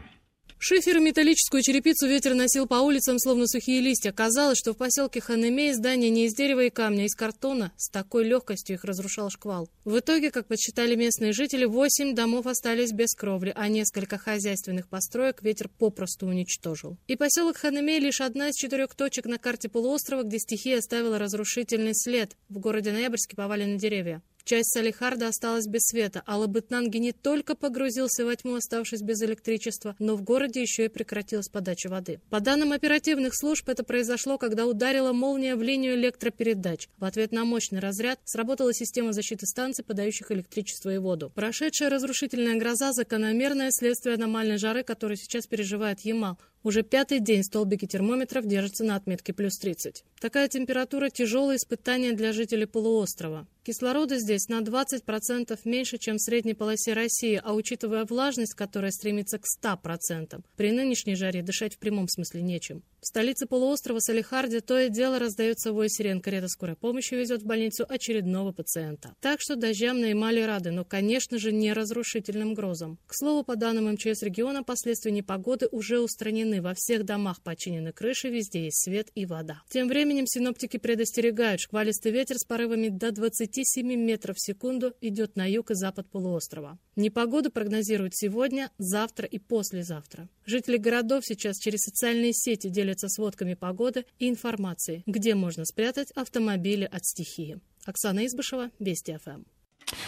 Шифер 0.62 0.98
и 0.98 1.00
металлическую 1.00 1.62
черепицу 1.62 2.06
ветер 2.06 2.34
носил 2.34 2.66
по 2.66 2.74
улицам, 2.74 3.18
словно 3.18 3.46
сухие 3.46 3.80
листья. 3.80 4.12
Казалось, 4.12 4.58
что 4.58 4.74
в 4.74 4.76
поселке 4.76 5.18
Ханемей 5.18 5.72
здание 5.72 6.10
не 6.10 6.26
из 6.26 6.34
дерева 6.34 6.64
и 6.64 6.68
камня, 6.68 7.04
а 7.04 7.06
из 7.06 7.14
картона. 7.14 7.72
С 7.78 7.88
такой 7.88 8.24
легкостью 8.24 8.76
их 8.76 8.84
разрушал 8.84 9.30
шквал. 9.30 9.70
В 9.86 10.00
итоге, 10.00 10.30
как 10.30 10.48
подсчитали 10.48 10.96
местные 10.96 11.32
жители, 11.32 11.64
восемь 11.64 12.14
домов 12.14 12.46
остались 12.46 12.92
без 12.92 13.14
кровли, 13.14 13.54
а 13.56 13.68
несколько 13.68 14.18
хозяйственных 14.18 14.86
построек 14.90 15.42
ветер 15.42 15.70
попросту 15.70 16.26
уничтожил. 16.26 16.98
И 17.06 17.16
поселок 17.16 17.56
Ханемей 17.56 17.98
лишь 17.98 18.20
одна 18.20 18.50
из 18.50 18.54
четырех 18.54 18.94
точек 18.94 19.24
на 19.24 19.38
карте 19.38 19.70
полуострова, 19.70 20.24
где 20.24 20.38
стихия 20.38 20.80
оставила 20.80 21.18
разрушительный 21.18 21.94
след. 21.94 22.36
В 22.50 22.58
городе 22.58 22.92
Ноябрьске 22.92 23.34
повалены 23.34 23.78
деревья. 23.78 24.22
Часть 24.44 24.72
Салихарда 24.72 25.28
осталась 25.28 25.66
без 25.66 25.82
света, 25.82 26.22
а 26.26 26.38
Лабытнанги 26.38 26.98
не 26.98 27.12
только 27.12 27.54
погрузился 27.54 28.24
во 28.24 28.34
тьму, 28.34 28.54
оставшись 28.54 29.02
без 29.02 29.22
электричества, 29.22 29.96
но 29.98 30.16
в 30.16 30.22
городе 30.22 30.60
еще 30.60 30.86
и 30.86 30.88
прекратилась 30.88 31.48
подача 31.48 31.88
воды. 31.88 32.20
По 32.30 32.40
данным 32.40 32.72
оперативных 32.72 33.34
служб, 33.34 33.68
это 33.68 33.84
произошло, 33.84 34.38
когда 34.38 34.66
ударила 34.66 35.12
молния 35.12 35.56
в 35.56 35.62
линию 35.62 35.94
электропередач. 35.94 36.88
В 36.98 37.04
ответ 37.04 37.32
на 37.32 37.44
мощный 37.44 37.80
разряд 37.80 38.20
сработала 38.24 38.72
система 38.72 39.12
защиты 39.12 39.46
станций, 39.46 39.84
подающих 39.84 40.30
электричество 40.32 40.90
и 40.90 40.98
воду. 40.98 41.30
Прошедшая 41.34 41.90
разрушительная 41.90 42.58
гроза– 42.58 42.92
закономерное 42.92 43.70
следствие 43.70 44.14
аномальной 44.14 44.58
жары, 44.58 44.82
которую 44.82 45.16
сейчас 45.16 45.46
переживает 45.46 46.00
Ямал. 46.00 46.38
Уже 46.62 46.82
пятый 46.82 47.20
день 47.20 47.42
столбики 47.42 47.86
термометров 47.86 48.46
держатся 48.46 48.84
на 48.84 48.96
отметке 48.96 49.32
плюс 49.32 49.56
30. 49.56 50.04
Такая 50.20 50.46
температура– 50.48 51.08
тяжелое 51.10 51.56
испытание 51.56 52.12
для 52.12 52.34
жителей 52.34 52.66
полуострова. 52.66 53.46
Кислорода 53.62 54.18
здесь 54.18 54.48
на 54.48 54.60
20% 54.60 55.58
меньше, 55.64 55.96
чем 55.96 56.16
в 56.16 56.22
средней 56.22 56.54
полосе 56.54 56.92
России, 56.92 57.40
а 57.42 57.54
учитывая 57.54 58.04
влажность, 58.04 58.54
которая 58.54 58.90
стремится 58.90 59.38
к 59.38 59.44
100%, 59.62 60.42
при 60.56 60.72
нынешней 60.72 61.14
жаре 61.14 61.42
дышать 61.42 61.76
в 61.76 61.78
прямом 61.78 62.08
смысле 62.08 62.42
нечем. 62.42 62.82
В 63.00 63.06
столице 63.06 63.46
полуострова 63.46 63.98
Салихарде 63.98 64.60
то 64.60 64.78
и 64.78 64.90
дело 64.90 65.18
раздается 65.18 65.72
вой 65.72 65.88
сирен. 65.88 66.20
Карета 66.20 66.48
скорой 66.48 66.76
помощи 66.76 67.14
везет 67.14 67.42
в 67.42 67.46
больницу 67.46 67.86
очередного 67.88 68.52
пациента. 68.52 69.14
Так 69.20 69.40
что 69.40 69.56
дождям 69.56 70.00
на 70.00 70.06
Ямале 70.06 70.44
рады, 70.44 70.70
но, 70.70 70.84
конечно 70.84 71.38
же, 71.38 71.52
не 71.52 71.72
разрушительным 71.72 72.52
грозам. 72.52 72.98
К 73.06 73.14
слову, 73.14 73.44
по 73.44 73.56
данным 73.56 73.90
МЧС 73.92 74.22
региона, 74.22 74.62
последствия 74.62 75.12
непогоды 75.12 75.68
уже 75.70 76.00
устранены. 76.00 76.49
Во 76.58 76.74
всех 76.74 77.04
домах 77.04 77.40
починены 77.42 77.92
крыши, 77.92 78.28
везде 78.28 78.64
есть 78.64 78.82
свет 78.82 79.10
и 79.14 79.26
вода. 79.26 79.62
Тем 79.70 79.86
временем 79.86 80.26
синоптики 80.26 80.78
предостерегают, 80.78 81.60
шквалистый 81.60 82.10
ветер 82.10 82.36
с 82.36 82.44
порывами 82.44 82.88
до 82.88 83.12
27 83.12 83.86
метров 83.94 84.36
в 84.36 84.44
секунду 84.44 84.92
идет 85.00 85.36
на 85.36 85.48
юг 85.48 85.70
и 85.70 85.74
запад 85.74 86.10
полуострова. 86.10 86.78
Непогоду 86.96 87.50
прогнозируют 87.50 88.16
сегодня, 88.16 88.70
завтра 88.78 89.26
и 89.26 89.38
послезавтра. 89.38 90.28
Жители 90.44 90.76
городов 90.76 91.24
сейчас 91.24 91.58
через 91.58 91.80
социальные 91.82 92.32
сети 92.32 92.68
делятся 92.68 93.08
сводками 93.08 93.54
погоды 93.54 94.04
и 94.18 94.28
информацией, 94.28 95.04
где 95.06 95.34
можно 95.34 95.64
спрятать 95.64 96.10
автомобили 96.12 96.88
от 96.90 97.04
стихии. 97.04 97.60
Оксана 97.84 98.26
Избышева, 98.26 98.70
Вести 98.78 99.16
ФМ. 99.16 99.44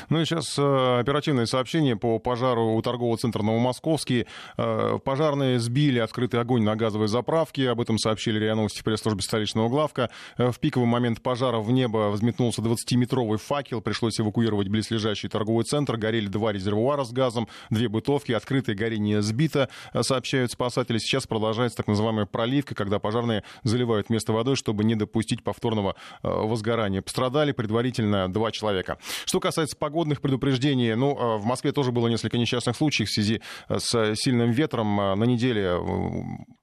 Ну 0.08 0.20
и 0.20 0.24
сейчас 0.24 0.58
э, 0.58 1.00
оперативное 1.00 1.46
сообщение 1.46 1.96
по 1.96 2.18
пожару 2.18 2.74
у 2.74 2.82
торгового 2.82 3.16
центра 3.16 3.42
Новомосковский. 3.42 4.26
Э, 4.56 4.98
пожарные 5.04 5.58
сбили 5.58 5.98
открытый 5.98 6.40
огонь 6.40 6.62
на 6.62 6.76
газовой 6.76 7.08
заправке. 7.08 7.70
Об 7.70 7.80
этом 7.80 7.98
сообщили 7.98 8.38
РИА 8.38 8.54
Новости 8.54 8.80
в 8.80 8.84
пресс-службе 8.84 9.22
столичного 9.22 9.68
главка. 9.68 10.10
Э, 10.38 10.50
в 10.50 10.58
пиковый 10.58 10.88
момент 10.88 11.22
пожара 11.22 11.58
в 11.58 11.70
небо 11.70 12.10
взметнулся 12.10 12.62
20-метровый 12.62 13.38
факел. 13.38 13.80
Пришлось 13.80 14.20
эвакуировать 14.20 14.68
близлежащий 14.68 15.28
торговый 15.28 15.64
центр. 15.64 15.96
Горели 15.96 16.26
два 16.26 16.52
резервуара 16.52 17.04
с 17.04 17.12
газом, 17.12 17.48
две 17.70 17.88
бытовки. 17.88 18.32
Открытое 18.32 18.74
горение 18.74 19.22
сбито, 19.22 19.68
сообщают 20.00 20.52
спасатели. 20.52 20.98
Сейчас 20.98 21.26
продолжается 21.26 21.78
так 21.78 21.88
называемая 21.88 22.26
проливка, 22.26 22.74
когда 22.74 22.98
пожарные 22.98 23.44
заливают 23.62 24.10
место 24.10 24.32
водой, 24.32 24.56
чтобы 24.56 24.84
не 24.84 24.94
допустить 24.94 25.42
повторного 25.42 25.96
возгорания. 26.22 27.02
Пострадали 27.02 27.52
предварительно 27.52 28.32
два 28.32 28.50
человека. 28.50 28.98
Что 29.24 29.40
касается 29.40 29.61
погодных 29.78 30.20
предупреждений, 30.20 30.94
ну, 30.94 31.16
а 31.18 31.36
в 31.38 31.44
Москве 31.44 31.72
тоже 31.72 31.92
было 31.92 32.08
несколько 32.08 32.38
несчастных 32.38 32.76
случаев 32.76 33.08
в 33.08 33.12
связи 33.12 33.40
э, 33.68 33.78
с 33.78 34.14
сильным 34.16 34.50
ветром. 34.50 35.00
Э, 35.00 35.14
на 35.14 35.24
неделе 35.24 35.78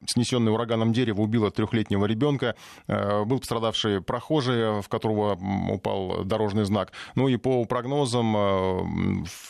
снесенное 0.06 0.54
ураганом 0.54 0.94
дерево 0.94 1.22
убило 1.22 1.52
трехлетнего 1.52 2.06
ребенка. 2.06 2.56
Был 2.88 3.40
пострадавший 3.40 4.02
прохожий, 4.02 4.82
в 4.82 4.88
которого 4.90 5.38
упал 5.72 6.24
дорожный 6.24 6.66
знак. 6.66 6.94
Ну 7.16 7.28
и 7.28 7.38
по 7.38 7.66
прогнозам 7.66 8.32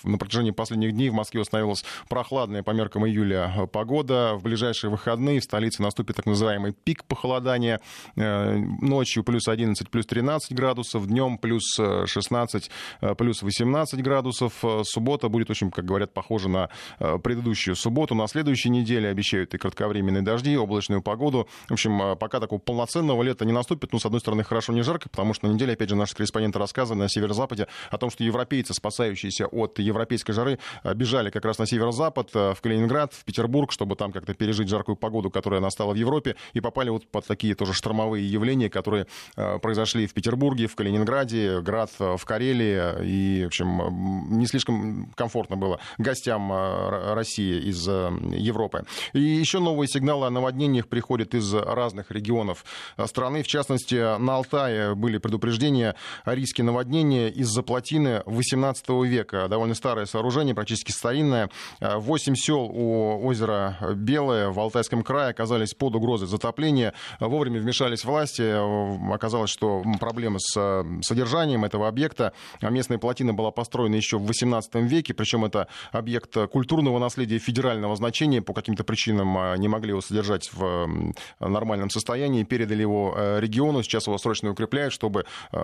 на 0.04 0.18
протяжении 0.18 0.52
последних 0.52 0.92
дней 0.92 1.10
в 1.10 1.14
Москве 1.14 1.42
установилась 1.42 1.86
прохладная 2.10 2.64
по 2.64 2.72
меркам 2.72 3.08
июля 3.08 3.70
погода. 3.72 4.36
В 4.36 4.44
ближайшие 4.44 4.92
выходные 4.92 5.40
в 5.40 5.44
столице 5.44 5.82
наступит 5.82 6.18
так 6.18 6.26
называемый 6.26 6.74
пик 6.74 7.06
похолодания. 7.06 7.80
Ночью 8.16 9.24
плюс 9.24 9.48
11, 9.48 9.90
плюс 9.90 10.06
13 10.06 10.54
градусов, 10.54 11.08
днем 11.08 11.38
плюс 11.38 11.64
16, 11.76 12.70
плюс 13.18 13.39
18 13.42 14.02
градусов. 14.02 14.64
Суббота 14.84 15.30
будет 15.30 15.50
очень, 15.50 15.72
как 15.72 15.86
говорят, 15.86 16.14
похожа 16.14 16.50
на 16.50 16.70
предыдущую 17.00 17.76
субботу. 17.76 18.16
На 18.16 18.28
следующей 18.28 18.70
неделе 18.70 19.10
обещают 19.10 19.54
и 19.54 19.58
кратковременные 19.58 20.22
дожди, 20.22 20.54
и 20.54 20.58
облачную 20.58 21.02
погоду. 21.02 21.48
В 21.68 21.74
общем, 21.74 22.18
пока 22.18 22.40
такого 22.40 22.60
полноценного 22.60 23.24
лета 23.24 23.46
не 23.46 23.52
наступит, 23.52 23.94
ну, 23.94 24.00
с 24.00 24.06
одной 24.06 24.22
стороны, 24.22 24.44
хорошо 24.44 24.74
не 24.74 24.82
жарко, 24.82 25.10
потому 25.10 25.34
что 25.34 25.48
на 25.48 25.54
неделе, 25.54 25.74
опять 25.74 25.90
же, 25.90 25.96
наши 25.96 26.16
корреспонденты 26.16 26.60
рассказывали 26.60 27.02
на 27.02 27.10
северо-западе 27.10 27.68
о 27.90 27.98
том, 27.98 28.10
что 28.10 28.24
европейцы, 28.24 28.74
спасающиеся 28.74 29.48
от 29.48 29.80
европейской 29.80 30.34
жары, 30.34 30.60
бежали 30.96 31.30
как 31.30 31.46
раз 31.46 31.60
на 31.60 31.66
северо-запад, 31.66 32.34
в 32.34 32.58
Калининград, 32.62 33.14
в 33.14 33.26
Петербург, 33.26 33.72
чтобы 33.72 33.96
там 33.96 34.12
как-то 34.12 34.34
пережить 34.34 34.70
жаркую 34.70 34.96
погоду, 34.96 35.30
которая 35.30 35.62
настала 35.62 35.94
в 35.94 35.96
Европе, 35.96 36.36
и 36.54 36.62
попали 36.62 36.90
вот 36.90 37.08
под 37.08 37.26
такие 37.26 37.56
тоже 37.56 37.74
штормовые 37.74 38.30
явления, 38.30 38.70
которые 38.70 39.08
произошли 39.36 40.08
в 40.08 40.14
Петербурге, 40.14 40.68
в 40.68 40.76
Калининграде, 40.76 41.62
град 41.62 41.92
в 42.00 42.24
Карелии, 42.26 43.06
и, 43.06 43.29
в 43.44 43.48
общем, 43.48 44.38
не 44.38 44.46
слишком 44.48 45.12
комфортно 45.16 45.58
было 45.58 45.80
гостям 45.98 46.52
России 47.14 47.70
из 47.70 47.88
Европы. 47.88 48.86
И 49.14 49.20
еще 49.20 49.60
новые 49.60 49.88
сигналы 49.88 50.28
о 50.28 50.30
наводнениях 50.30 50.88
приходят 50.88 51.34
из 51.34 51.54
разных 51.54 52.12
регионов 52.12 52.66
страны. 53.06 53.44
В 53.44 53.48
частности, 53.48 54.18
на 54.20 54.36
Алтае 54.36 54.96
были 54.96 55.18
предупреждения 55.18 55.96
о 56.24 56.36
риске 56.36 56.64
наводнения 56.64 57.30
из-за 57.30 57.64
плотины 57.64 58.24
18 58.26 58.90
века. 59.06 59.48
Довольно 59.48 59.76
старое 59.76 60.06
сооружение, 60.06 60.56
практически 60.56 60.92
старинное. 60.92 61.50
Восемь 61.80 62.36
сел 62.36 62.62
у 62.62 63.26
озера 63.26 63.78
Белое 63.96 64.50
в 64.50 64.60
Алтайском 64.60 65.04
крае 65.04 65.30
оказались 65.30 65.74
под 65.74 65.96
угрозой 65.96 66.28
затопления. 66.28 66.94
Вовремя 67.20 67.60
вмешались 67.60 68.06
власти. 68.06 69.14
Оказалось, 69.14 69.50
что 69.50 69.84
проблемы 70.00 70.40
с 70.40 70.86
содержанием 71.02 71.66
этого 71.66 71.88
объекта. 71.88 72.34
Местная 72.62 72.98
плотина 73.20 73.34
была 73.34 73.52
построена 73.52 73.96
еще 73.96 74.18
в 74.18 74.26
18 74.26 74.76
веке, 74.76 75.14
причем 75.14 75.44
это 75.44 75.68
объект 75.92 76.36
культурного 76.52 77.00
наследия 77.00 77.38
федерального 77.40 77.96
значения. 77.96 78.42
По 78.42 78.54
каким-то 78.54 78.84
причинам 78.84 79.38
а, 79.38 79.56
не 79.58 79.68
могли 79.68 79.90
его 79.90 80.02
содержать 80.02 80.50
в 80.54 81.14
нормальном 81.40 81.90
состоянии. 81.90 82.44
Передали 82.44 82.82
его 82.82 83.14
э, 83.18 83.40
региону. 83.40 83.84
Сейчас 83.84 84.08
его 84.08 84.18
срочно 84.18 84.52
укрепляют, 84.52 84.94
чтобы 84.94 85.26
э, 85.52 85.58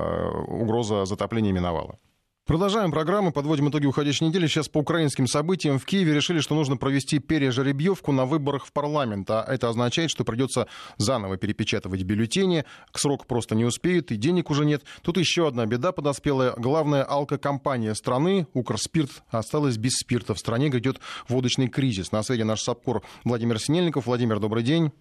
угроза 0.48 1.06
затопления 1.06 1.54
миновала. 1.54 1.98
Продолжаем 2.46 2.92
программу, 2.92 3.32
подводим 3.32 3.70
итоги 3.70 3.88
уходящей 3.88 4.28
недели. 4.28 4.46
Сейчас 4.46 4.70
по 4.70 4.78
украинским 4.78 5.26
событиям 5.26 5.80
в 5.80 5.86
Киеве 5.86 6.14
решили, 6.14 6.42
что 6.42 6.54
нужно 6.54 6.78
провести 6.78 7.18
пережеребьевку 7.18 8.12
на 8.12 8.26
выборах 8.26 8.68
в 8.68 8.72
парламент. 8.72 9.32
А 9.32 9.44
это 9.48 9.68
означает, 9.68 10.12
что 10.12 10.24
придется 10.24 10.68
заново 10.98 11.38
перепечатывать 11.38 12.04
бюллетени. 12.04 12.64
К 12.92 13.00
сроку 13.00 13.26
просто 13.26 13.56
не 13.56 13.66
успеют, 13.66 14.12
и 14.12 14.16
денег 14.16 14.52
уже 14.52 14.64
нет. 14.64 14.84
Тут 15.02 15.18
еще 15.18 15.48
одна 15.48 15.66
беда 15.66 15.92
подоспела. 15.92 16.54
Главная 16.56 17.02
алкокомпания 17.02 17.96
страны, 17.96 18.46
Укрспирт, 18.54 19.24
осталась 19.30 19.78
без 19.78 19.94
спирта. 19.94 20.36
В 20.36 20.40
стране 20.40 20.70
грядет 20.70 21.00
водочный 21.28 21.68
кризис. 21.68 22.12
На 22.12 22.22
связи 22.22 22.44
наш 22.44 22.62
САПКОР 22.62 23.02
Владимир 23.24 23.60
Синельников. 23.60 24.06
Владимир, 24.06 24.40
добрый 24.40 24.62
день. 24.62 24.92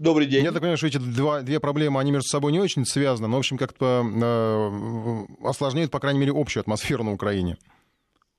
Добрый 0.00 0.26
день. 0.26 0.44
Я 0.44 0.50
так 0.50 0.62
понимаю, 0.62 0.78
что 0.78 0.86
эти 0.86 0.96
два, 0.96 1.42
две 1.42 1.60
проблемы, 1.60 2.00
они 2.00 2.10
между 2.10 2.26
собой 2.26 2.52
не 2.52 2.58
очень 2.58 2.86
связаны, 2.86 3.28
но, 3.28 3.36
в 3.36 3.40
общем, 3.40 3.58
как-то 3.58 4.02
э, 4.02 5.46
осложняют, 5.46 5.90
по 5.90 6.00
крайней 6.00 6.20
мере, 6.20 6.32
общую 6.34 6.62
атмосферу 6.62 7.04
на 7.04 7.12
Украине. 7.12 7.58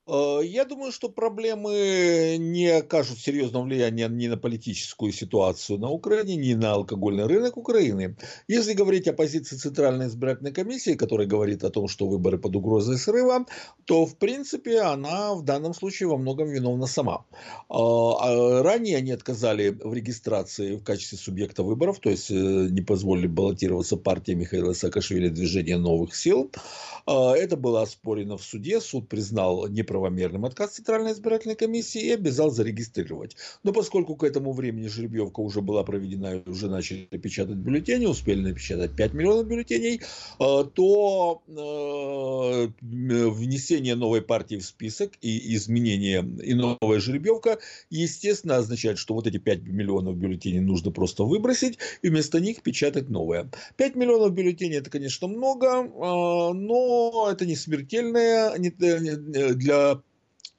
Э, 0.07 0.39
я 0.43 0.65
думаю, 0.65 0.91
что 0.91 1.09
проблемы 1.09 2.37
не 2.39 2.67
окажут 2.67 3.19
серьезного 3.19 3.63
влияния 3.63 4.07
ни 4.09 4.27
на 4.27 4.37
политическую 4.37 5.11
ситуацию 5.11 5.79
на 5.79 5.89
Украине, 5.89 6.35
ни 6.35 6.53
на 6.53 6.73
алкогольный 6.73 7.27
рынок 7.27 7.57
Украины. 7.57 8.15
Если 8.47 8.73
говорить 8.73 9.07
о 9.07 9.13
позиции 9.13 9.55
Центральной 9.55 10.07
избирательной 10.07 10.51
комиссии, 10.51 10.95
которая 10.95 11.27
говорит 11.27 11.63
о 11.63 11.69
том, 11.69 11.87
что 11.87 12.07
выборы 12.07 12.37
под 12.37 12.55
угрозой 12.55 12.97
срыва, 12.97 13.45
то 13.85 14.05
в 14.05 14.17
принципе 14.17 14.81
она 14.81 15.33
в 15.35 15.43
данном 15.43 15.73
случае 15.73 16.09
во 16.09 16.17
многом 16.17 16.49
виновна 16.49 16.87
сама. 16.87 17.25
Э, 17.69 17.73
а 17.73 18.63
ранее 18.63 18.97
они 18.97 19.11
отказали 19.11 19.69
в 19.69 19.93
регистрации 19.93 20.77
в 20.77 20.83
качестве 20.83 21.17
субъекта 21.17 21.63
выборов, 21.63 21.99
то 21.99 22.09
есть 22.09 22.31
э, 22.31 22.33
не 22.33 22.81
позволили 22.81 23.27
баллотироваться 23.27 23.97
партии 23.97 24.31
Михаила 24.31 24.73
Саакашвили 24.73 25.29
движение 25.29 25.77
новых 25.77 26.15
сил. 26.15 26.51
Это 27.05 27.57
было 27.57 27.81
оспорено 27.81 28.37
в 28.37 28.43
суде, 28.43 28.79
суд 28.81 29.09
признал 29.09 29.67
неправомерным 29.67 30.11
правомерным 30.11 30.45
отказ 30.45 30.71
Центральной 30.71 31.13
избирательной 31.13 31.55
комиссии 31.55 32.01
и 32.01 32.11
обязал 32.11 32.51
зарегистрировать. 32.51 33.35
Но 33.63 33.73
поскольку 33.73 34.15
к 34.15 34.23
этому 34.23 34.53
времени 34.53 34.87
жеребьевка 34.87 35.39
уже 35.39 35.61
была 35.61 35.83
проведена 35.83 36.35
и 36.35 36.49
уже 36.49 36.69
начали 36.69 37.05
печатать 37.05 37.57
бюллетени, 37.57 38.05
успели 38.05 38.41
напечатать 38.41 38.95
5 38.95 39.13
миллионов 39.13 39.47
бюллетеней, 39.47 40.01
э, 40.39 40.65
то 40.73 41.41
э, 41.47 42.67
внесение 42.81 43.95
новой 43.95 44.21
партии 44.21 44.55
в 44.55 44.65
список 44.65 45.11
и 45.21 45.55
изменение 45.55 46.25
и 46.43 46.53
новая 46.53 46.99
жеребьевка, 46.99 47.59
естественно, 47.89 48.57
означает, 48.57 48.97
что 48.97 49.13
вот 49.13 49.27
эти 49.27 49.37
5 49.37 49.63
миллионов 49.63 50.15
бюллетеней 50.17 50.59
нужно 50.59 50.91
просто 50.91 51.23
выбросить 51.23 51.77
и 52.01 52.09
вместо 52.09 52.39
них 52.39 52.61
печатать 52.61 53.09
новое. 53.09 53.49
5 53.77 53.95
миллионов 53.95 54.33
бюллетеней 54.33 54.77
это, 54.77 54.89
конечно, 54.89 55.27
много, 55.27 55.67
э, 55.67 56.53
это 57.29 57.45
не 57.45 57.55
смертельное 57.55 58.51
для 58.57 60.01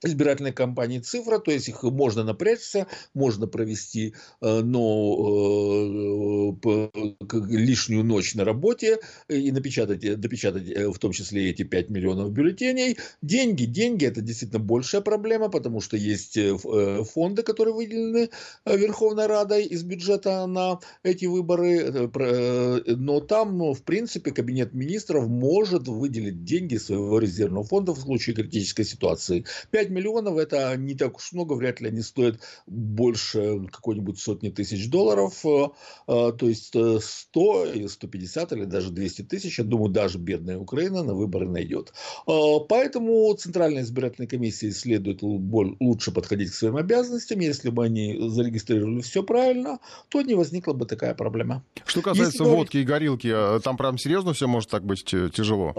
избирательной 0.02 0.52
кампании 0.52 0.98
цифра, 0.98 1.38
то 1.38 1.50
есть 1.50 1.68
их 1.68 1.82
можно 1.82 2.24
напрячься, 2.24 2.86
можно 3.14 3.46
провести 3.46 4.14
э, 4.40 4.60
но, 4.60 6.56
э, 6.64 6.90
лишнюю 7.30 8.04
ночь 8.04 8.34
на 8.34 8.44
работе 8.44 8.98
и 9.28 9.52
напечатать, 9.52 10.04
э, 10.04 10.16
допечатать 10.16 10.68
в 10.68 10.98
том 10.98 11.12
числе 11.12 11.50
эти 11.50 11.62
5 11.62 11.90
миллионов 11.90 12.32
бюллетеней. 12.32 12.98
Деньги, 13.22 13.64
деньги 13.64 14.06
это 14.06 14.20
действительно 14.20 14.60
большая 14.60 15.00
проблема, 15.00 15.48
потому 15.48 15.80
что 15.80 15.96
есть 15.96 16.38
фонды, 17.12 17.42
которые 17.42 17.74
выделены 17.74 18.30
Верховной 18.64 19.26
Радой 19.26 19.64
из 19.64 19.82
бюджета 19.82 20.46
на 20.46 20.80
эти 21.02 21.26
выборы, 21.26 22.10
но 22.86 23.20
там, 23.20 23.58
ну, 23.58 23.74
в 23.74 23.82
принципе, 23.82 24.32
Кабинет 24.32 24.72
министров 24.72 25.28
может 25.28 25.88
выделить 25.88 26.44
деньги 26.44 26.76
своего 26.76 27.18
резервного 27.18 27.64
фонда 27.64 27.92
в 27.92 28.00
случае 28.00 28.36
критической 28.36 28.84
ситуации. 28.84 29.44
5 29.70 29.90
миллионов 29.92 30.38
это 30.38 30.76
не 30.76 30.94
так 30.94 31.16
уж 31.16 31.32
много, 31.32 31.54
вряд 31.54 31.80
ли 31.80 31.88
они 31.88 32.02
стоят 32.02 32.40
больше 32.66 33.66
какой-нибудь 33.70 34.18
сотни 34.18 34.48
тысяч 34.50 34.88
долларов. 34.88 35.44
Э, 35.44 35.68
э, 36.08 36.32
то 36.32 36.48
есть 36.48 36.74
100 36.74 37.66
или 37.66 37.86
150 37.86 38.52
или 38.52 38.64
даже 38.64 38.90
200 38.90 39.22
тысяч, 39.22 39.58
я 39.58 39.64
думаю, 39.64 39.90
даже 39.90 40.18
бедная 40.18 40.58
Украина 40.58 41.02
на 41.02 41.14
выборы 41.14 41.48
найдет. 41.48 41.92
Э, 42.26 42.32
поэтому 42.68 43.32
Центральная 43.34 43.82
избирательная 43.82 44.28
комиссия 44.28 44.70
следует 44.70 45.20
лучше 45.22 46.12
подходить 46.12 46.50
к 46.50 46.54
своим 46.54 46.76
обязанностям. 46.76 47.40
Если 47.40 47.70
бы 47.70 47.84
они 47.84 48.18
зарегистрировали 48.28 49.00
все 49.00 49.22
правильно, 49.22 49.78
то 50.08 50.22
не 50.22 50.34
возникла 50.34 50.72
бы 50.72 50.86
такая 50.86 51.14
проблема. 51.14 51.64
Что 51.84 52.02
касается 52.02 52.44
Если 52.44 52.54
водки 52.54 52.78
и 52.78 52.84
горилки, 52.84 53.34
там 53.62 53.76
прям 53.76 53.98
серьезно 53.98 54.32
все 54.32 54.46
может 54.46 54.70
так 54.70 54.84
быть 54.84 55.04
тяжело? 55.04 55.72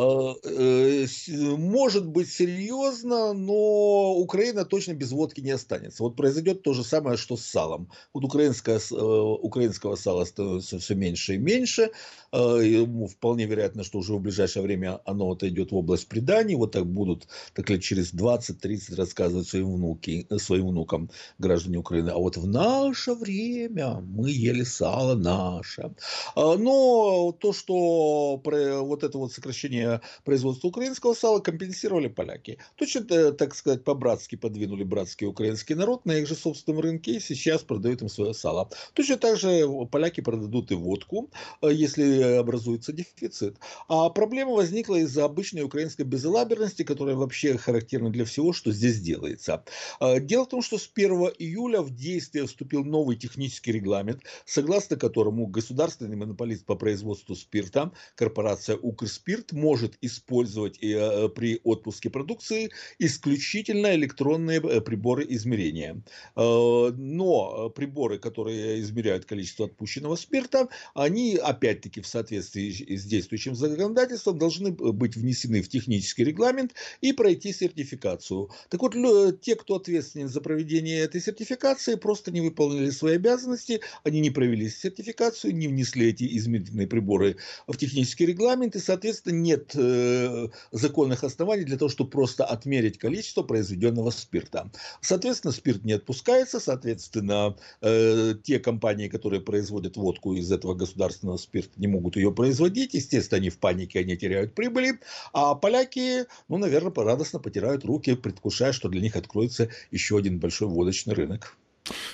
Может 1.58 2.08
быть 2.08 2.32
серьезно, 2.32 3.34
но 3.34 4.03
Украина 4.12 4.66
точно 4.66 4.94
без 4.94 5.12
водки 5.12 5.42
не 5.42 5.52
останется. 5.52 6.04
Вот 6.04 6.16
произойдет 6.16 6.64
то 6.64 6.74
же 6.74 6.84
самое, 6.84 7.18
что 7.18 7.38
с 7.38 7.46
салом. 7.46 7.90
Вот 8.14 8.24
украинское, 8.24 8.80
э, 8.80 8.96
украинского 8.96 9.96
сала 9.96 10.26
становится 10.26 10.80
все 10.80 10.96
меньше 10.96 11.36
и 11.36 11.38
меньше. 11.38 11.92
Э, 12.32 12.86
вполне 13.08 13.46
вероятно, 13.46 13.84
что 13.84 14.00
уже 14.00 14.14
в 14.14 14.20
ближайшее 14.20 14.64
время 14.64 15.00
оно 15.06 15.32
отойдет 15.32 15.72
в 15.72 15.76
область 15.76 16.08
преданий. 16.08 16.56
Вот 16.56 16.72
так 16.72 16.86
будут 16.86 17.28
так 17.54 17.70
ли, 17.70 17.80
через 17.80 18.14
20-30 18.14 18.96
рассказывать 18.96 19.48
своим, 19.48 19.74
внуки, 19.74 20.28
своим 20.38 20.68
внукам 20.68 21.10
граждане 21.38 21.78
Украины. 21.78 22.10
А 22.10 22.18
вот 22.18 22.38
в 22.38 22.48
наше 22.48 23.14
время 23.14 24.02
мы 24.02 24.30
ели 24.30 24.64
сало 24.64 25.16
наше. 25.16 25.92
Но 26.36 27.32
то, 27.40 27.54
что 27.54 28.42
вот 28.44 29.04
это 29.04 29.18
вот 29.18 29.34
сокращение 29.34 30.02
производства 30.24 30.68
украинского 30.68 31.14
сала 31.14 31.40
компенсировали 31.40 32.08
поляки. 32.08 32.58
Точно, 32.76 33.06
э, 33.10 33.32
так 33.32 33.56
сказать, 33.56 33.84
по 33.84 33.93
по-братски 33.94 34.38
подвинули 34.38 34.84
братский 34.84 35.28
украинский 35.28 35.76
народ 35.76 36.06
на 36.06 36.14
их 36.18 36.28
же 36.28 36.34
собственном 36.34 36.82
рынке 36.82 37.12
и 37.12 37.20
сейчас 37.20 37.62
продают 37.62 38.02
им 38.02 38.10
свое 38.10 38.34
сало. 38.34 38.70
Точно 38.94 39.18
так 39.18 39.38
же 39.38 39.68
поляки 39.92 40.22
продадут 40.22 40.72
и 40.72 40.76
водку, 40.76 41.30
э, 41.62 41.70
если 41.72 42.40
образуется 42.40 42.92
дефицит. 42.92 43.58
А 43.88 44.10
проблема 44.10 44.54
возникла 44.54 44.96
из-за 44.96 45.26
обычной 45.26 45.62
украинской 45.62 46.02
безалаберности, 46.02 46.84
которая 46.84 47.16
вообще 47.16 47.56
характерна 47.58 48.10
для 48.10 48.26
всего, 48.26 48.52
что 48.52 48.72
здесь 48.72 49.00
делается. 49.00 49.64
Э, 50.00 50.20
дело 50.20 50.46
в 50.46 50.50
том, 50.50 50.64
что 50.64 50.80
с 50.80 50.90
1 50.92 51.12
июля 51.38 51.82
в 51.82 51.92
действие 51.96 52.48
вступил 52.48 52.84
новый 52.84 53.16
технический 53.16 53.74
регламент, 53.74 54.24
согласно 54.46 54.96
которому 54.96 55.46
государственный 55.46 56.16
монополист 56.16 56.66
по 56.66 56.76
производству 56.76 57.36
спирта, 57.36 57.92
корпорация 58.16 58.76
Укрспирт, 58.76 59.52
может 59.52 59.94
использовать 60.02 60.82
э, 60.82 61.30
при 61.30 61.62
отпуске 61.64 62.10
продукции 62.10 62.72
исключительно 62.98 63.73
электронные 63.74 64.62
приборы 64.82 65.26
измерения. 65.30 66.02
Но 66.36 67.70
приборы, 67.76 68.20
которые 68.20 68.80
измеряют 68.82 69.26
количество 69.26 69.66
отпущенного 69.66 70.16
спирта, 70.16 70.70
они 70.94 71.36
опять-таки 71.36 72.02
в 72.02 72.08
соответствии 72.08 72.96
с 72.96 73.06
действующим 73.06 73.56
законодательством 73.56 74.38
должны 74.38 74.72
быть 74.72 75.16
внесены 75.16 75.62
в 75.62 75.70
технический 75.70 76.24
регламент 76.24 76.74
и 77.02 77.14
пройти 77.14 77.54
сертификацию. 77.54 78.50
Так 78.70 78.82
вот, 78.82 78.94
те, 79.42 79.56
кто 79.56 79.76
ответственен 79.76 80.30
за 80.30 80.42
проведение 80.42 81.00
этой 81.00 81.22
сертификации, 81.22 81.96
просто 81.96 82.32
не 82.32 82.42
выполнили 82.42 82.90
свои 82.90 83.16
обязанности, 83.16 83.82
они 84.04 84.20
не 84.20 84.30
провели 84.30 84.70
сертификацию, 84.70 85.56
не 85.56 85.68
внесли 85.68 86.10
эти 86.10 86.38
измерительные 86.38 86.88
приборы 86.88 87.38
в 87.68 87.78
технический 87.78 88.26
регламент, 88.26 88.76
и, 88.76 88.80
соответственно, 88.80 89.34
нет 89.34 89.72
э, 89.76 90.48
законных 90.72 91.24
оснований 91.24 91.64
для 91.64 91.78
того, 91.78 91.90
чтобы 91.90 92.10
просто 92.10 92.46
отмерить 92.46 92.98
количество 92.98 93.44
произведенного 93.64 94.12
спирта. 94.12 94.70
Соответственно, 95.02 95.54
спирт 95.54 95.86
не 95.86 95.94
отпускается, 95.94 96.60
соответственно, 96.60 97.56
э, 97.82 98.36
те 98.44 98.60
компании, 98.60 99.08
которые 99.08 99.40
производят 99.40 99.96
водку 99.96 100.34
из 100.34 100.52
этого 100.52 100.74
государственного 100.74 101.38
спирта, 101.38 101.72
не 101.78 101.88
могут 101.88 102.18
ее 102.18 102.32
производить. 102.32 102.94
Естественно, 102.94 103.40
они 103.40 103.50
в 103.50 103.58
панике, 103.58 104.00
они 104.00 104.18
теряют 104.18 104.54
прибыли. 104.54 105.00
А 105.32 105.56
поляки, 105.56 106.26
ну, 106.50 106.58
наверное, 106.58 106.92
радостно 106.94 107.40
потирают 107.40 107.86
руки, 107.86 108.16
предвкушая, 108.16 108.74
что 108.74 108.90
для 108.90 109.02
них 109.02 109.16
откроется 109.16 109.70
еще 109.92 110.18
один 110.18 110.40
большой 110.40 110.68
водочный 110.68 111.14
рынок. 111.14 111.56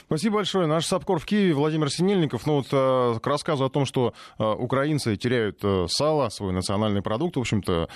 Спасибо 0.06 0.36
большое. 0.36 0.68
Наш 0.68 0.86
САПКОР 0.86 1.20
в 1.20 1.26
Киеве 1.26 1.54
Владимир 1.54 1.92
Синельников. 1.92 2.46
Ну 2.48 2.58
вот 2.58 2.68
э, 2.72 3.20
к 3.20 3.28
рассказу 3.28 3.66
о 3.66 3.70
том, 3.70 3.86
что 3.86 4.14
э, 4.38 4.44
украинцы 4.44 5.16
теряют 5.16 5.62
сало, 5.92 6.30
свой 6.30 6.54
национальный 6.54 7.02
продукт, 7.02 7.38
в 7.38 7.40
общем-то, 7.40 7.88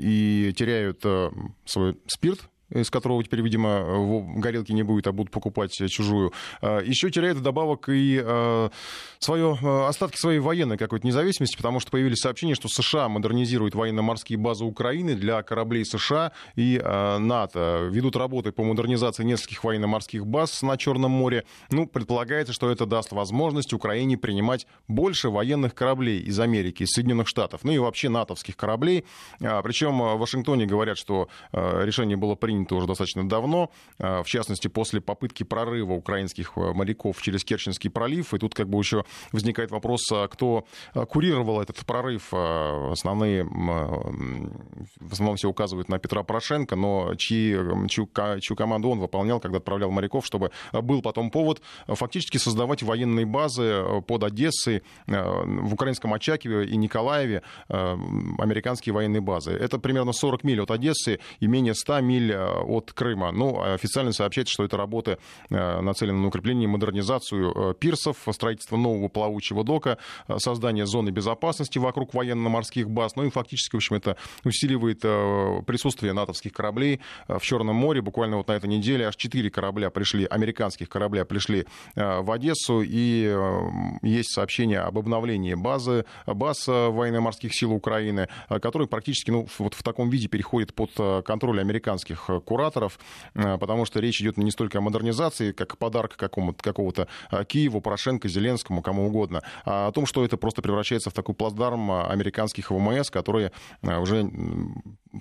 и 0.00 0.52
теряют 0.56 1.02
свой 1.64 1.96
спирт, 2.06 2.40
из 2.70 2.90
которого 2.90 3.22
теперь, 3.22 3.42
видимо, 3.42 4.24
горелки 4.36 4.72
не 4.72 4.82
будет, 4.82 5.06
а 5.06 5.12
будут 5.12 5.32
покупать 5.32 5.72
чужую. 5.90 6.32
А, 6.60 6.80
Еще 6.80 7.10
теряет 7.10 7.42
добавок 7.42 7.88
и 7.88 8.20
а, 8.22 8.70
свое, 9.18 9.58
а, 9.62 9.88
остатки 9.88 10.16
своей 10.16 10.38
военной 10.38 10.78
какой-то 10.78 11.06
независимости, 11.06 11.56
потому 11.56 11.80
что 11.80 11.90
появились 11.90 12.18
сообщения, 12.18 12.54
что 12.54 12.68
США 12.68 13.08
модернизируют 13.08 13.74
военно-морские 13.74 14.38
базы 14.38 14.64
Украины 14.64 15.14
для 15.14 15.42
кораблей 15.42 15.84
США 15.84 16.32
и 16.54 16.80
НАТО. 16.80 17.88
Ведут 17.90 18.16
работы 18.16 18.52
по 18.52 18.62
модернизации 18.62 19.24
нескольких 19.24 19.64
военно-морских 19.64 20.26
баз 20.26 20.62
на 20.62 20.76
Черном 20.76 21.10
море. 21.10 21.44
Ну, 21.70 21.86
предполагается, 21.86 22.52
что 22.52 22.70
это 22.70 22.86
даст 22.86 23.12
возможность 23.12 23.72
Украине 23.72 24.16
принимать 24.16 24.66
больше 24.88 25.30
военных 25.30 25.74
кораблей 25.74 26.20
из 26.20 26.38
Америки, 26.38 26.84
из 26.84 26.90
Соединенных 26.90 27.28
Штатов, 27.28 27.60
ну 27.64 27.72
и 27.72 27.78
вообще 27.78 28.08
натовских 28.08 28.56
кораблей. 28.56 29.04
Причем 29.38 29.98
в 29.98 30.18
Вашингтоне 30.18 30.66
говорят, 30.66 30.98
что 30.98 31.28
решение 31.52 32.16
было 32.16 32.34
принято 32.34 32.59
принято 32.60 32.74
уже 32.74 32.86
достаточно 32.86 33.28
давно, 33.28 33.70
а, 33.98 34.22
в 34.22 34.26
частности, 34.26 34.68
после 34.68 35.00
попытки 35.00 35.42
прорыва 35.42 35.92
украинских 35.92 36.52
э, 36.56 36.72
моряков 36.72 37.20
через 37.22 37.44
Керченский 37.44 37.90
пролив. 37.90 38.34
И 38.34 38.38
тут 38.38 38.54
как 38.54 38.68
бы 38.68 38.78
еще 38.78 39.04
возникает 39.32 39.70
вопрос, 39.70 40.10
а 40.12 40.28
кто 40.28 40.64
а, 40.94 41.06
курировал 41.06 41.60
этот 41.60 41.76
прорыв. 41.86 42.32
Основные, 42.32 43.44
в 43.44 45.12
основном 45.12 45.36
все 45.36 45.48
указывают 45.48 45.88
на 45.88 45.98
Петра 45.98 46.22
Порошенко, 46.22 46.76
но 46.76 47.14
чьи, 47.16 47.56
чью, 47.88 48.08
чью 48.40 48.56
команду 48.56 48.90
он 48.90 49.00
выполнял, 49.00 49.40
когда 49.40 49.58
отправлял 49.58 49.90
моряков, 49.90 50.26
чтобы 50.26 50.50
был 50.72 51.02
потом 51.02 51.30
повод 51.30 51.62
фактически 51.86 52.38
создавать 52.38 52.82
военные 52.82 53.26
базы 53.26 53.62
э, 53.62 54.02
под 54.02 54.24
Одессой, 54.24 54.82
э, 55.06 55.44
в 55.44 55.74
украинском 55.74 56.12
Очакове 56.14 56.66
и 56.66 56.76
Николаеве 56.76 57.42
американские 57.68 58.92
военные 58.92 59.20
базы. 59.20 59.52
Это 59.52 59.78
примерно 59.78 60.12
40 60.12 60.44
миль 60.44 60.60
от 60.60 60.70
Одессы 60.70 61.20
и 61.40 61.46
менее 61.46 61.74
100 61.74 62.00
миль 62.00 62.32
от 62.50 62.92
Крыма. 62.92 63.32
Ну, 63.32 63.60
официально 63.62 64.12
сообщается, 64.12 64.52
что 64.52 64.64
это 64.64 64.76
работы 64.76 65.18
э, 65.48 65.80
нацелены 65.80 66.18
на 66.18 66.28
укрепление 66.28 66.64
и 66.64 66.66
модернизацию 66.66 67.70
э, 67.70 67.74
пирсов, 67.74 68.16
строительство 68.32 68.76
нового 68.76 69.08
плавучего 69.08 69.64
дока, 69.64 69.98
э, 70.28 70.38
создание 70.38 70.86
зоны 70.86 71.10
безопасности 71.10 71.78
вокруг 71.78 72.14
военно-морских 72.14 72.90
баз. 72.90 73.16
Ну 73.16 73.24
и 73.24 73.30
фактически, 73.30 73.76
в 73.76 73.78
общем, 73.78 73.96
это 73.96 74.16
усиливает 74.44 75.00
присутствие 75.66 76.12
натовских 76.12 76.52
кораблей 76.52 77.00
в 77.28 77.40
Черном 77.40 77.76
море. 77.76 78.00
Буквально 78.02 78.36
вот 78.36 78.48
на 78.48 78.52
этой 78.52 78.68
неделе 78.68 79.06
аж 79.06 79.16
четыре 79.16 79.50
корабля 79.50 79.90
пришли, 79.90 80.24
американских 80.24 80.88
корабля 80.88 81.24
пришли 81.24 81.66
в 81.94 82.30
Одессу, 82.30 82.82
и 82.82 83.36
есть 84.02 84.32
сообщение 84.32 84.80
об 84.80 84.98
обновлении 84.98 85.54
базы, 85.54 86.04
баз 86.26 86.66
военно-морских 86.66 87.54
сил 87.54 87.72
Украины, 87.72 88.28
которые 88.48 88.88
практически 88.88 89.30
ну, 89.30 89.46
вот 89.58 89.74
в 89.74 89.82
таком 89.82 90.10
виде 90.10 90.28
переходят 90.28 90.74
под 90.74 90.92
контроль 91.24 91.60
американских 91.60 92.30
кураторов, 92.40 92.98
э, 93.34 93.58
потому 93.58 93.84
что 93.84 94.00
речь 94.00 94.20
идет 94.20 94.36
не 94.36 94.50
столько 94.50 94.78
о 94.78 94.80
модернизации, 94.80 95.52
как 95.52 95.78
подарок 95.78 96.16
какому-то, 96.16 96.62
какого-то 96.62 97.08
э, 97.30 97.44
Киеву, 97.44 97.80
Порошенко, 97.80 98.28
Зеленскому, 98.28 98.82
кому 98.82 99.06
угодно, 99.06 99.42
а 99.64 99.88
о 99.88 99.92
том, 99.92 100.06
что 100.06 100.24
это 100.24 100.36
просто 100.36 100.62
превращается 100.62 101.10
в 101.10 101.12
такой 101.12 101.34
плацдарм 101.34 101.90
э, 101.90 102.06
американских 102.08 102.70
ВМС, 102.70 103.10
которые 103.10 103.52
уже 103.82 104.30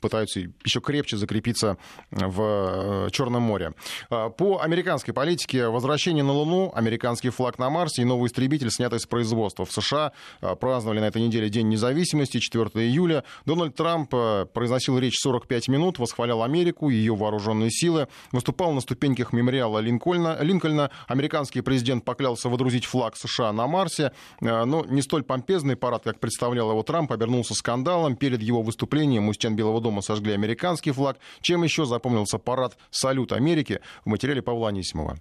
пытаются 0.01 0.41
еще 0.63 0.81
крепче 0.81 1.17
закрепиться 1.17 1.77
в 2.11 3.09
Черном 3.11 3.43
море. 3.43 3.73
По 4.09 4.59
американской 4.61 5.13
политике 5.13 5.67
возвращение 5.67 6.23
на 6.23 6.33
Луну, 6.33 6.71
американский 6.75 7.29
флаг 7.29 7.59
на 7.59 7.69
Марсе 7.69 8.01
и 8.01 8.05
новый 8.05 8.27
истребитель, 8.27 8.71
снятый 8.71 8.99
с 8.99 9.05
производства 9.05 9.65
в 9.65 9.71
США, 9.71 10.11
праздновали 10.59 10.99
на 10.99 11.05
этой 11.05 11.21
неделе 11.21 11.49
День 11.49 11.69
независимости, 11.69 12.39
4 12.39 12.69
июля. 12.85 13.23
Дональд 13.45 13.75
Трамп 13.75 14.09
произносил 14.53 14.97
речь 14.99 15.17
45 15.19 15.67
минут, 15.67 15.99
восхвалял 15.99 16.43
Америку, 16.43 16.89
ее 16.89 17.15
вооруженные 17.15 17.71
силы. 17.71 18.07
Выступал 18.31 18.71
на 18.73 18.81
ступеньках 18.81 19.33
мемориала 19.33 19.79
Линкольна. 19.79 20.37
Линкольна. 20.41 20.91
Американский 21.07 21.61
президент 21.61 22.05
поклялся 22.05 22.49
водрузить 22.49 22.85
флаг 22.85 23.15
США 23.17 23.51
на 23.51 23.67
Марсе. 23.67 24.11
Э, 24.41 24.65
но 24.65 24.85
не 24.85 25.01
столь 25.01 25.23
помпезный 25.23 25.75
парад, 25.75 26.03
как 26.03 26.19
представлял 26.19 26.71
его 26.71 26.83
Трамп, 26.83 27.11
обернулся 27.11 27.53
скандалом. 27.53 28.15
Перед 28.15 28.41
его 28.41 28.61
выступлением 28.61 29.29
у 29.29 29.33
стен 29.33 29.55
Белого 29.55 29.78
дома 29.79 30.01
сожгли 30.01 30.33
американский 30.33 30.91
флаг. 30.91 31.17
Чем 31.41 31.63
еще 31.63 31.85
запомнился 31.85 32.37
парад 32.37 32.77
«Салют 32.91 33.31
Америки» 33.31 33.79
в 34.05 34.09
материале 34.09 34.41
Павла 34.41 34.69
Анисимова. 34.69 35.17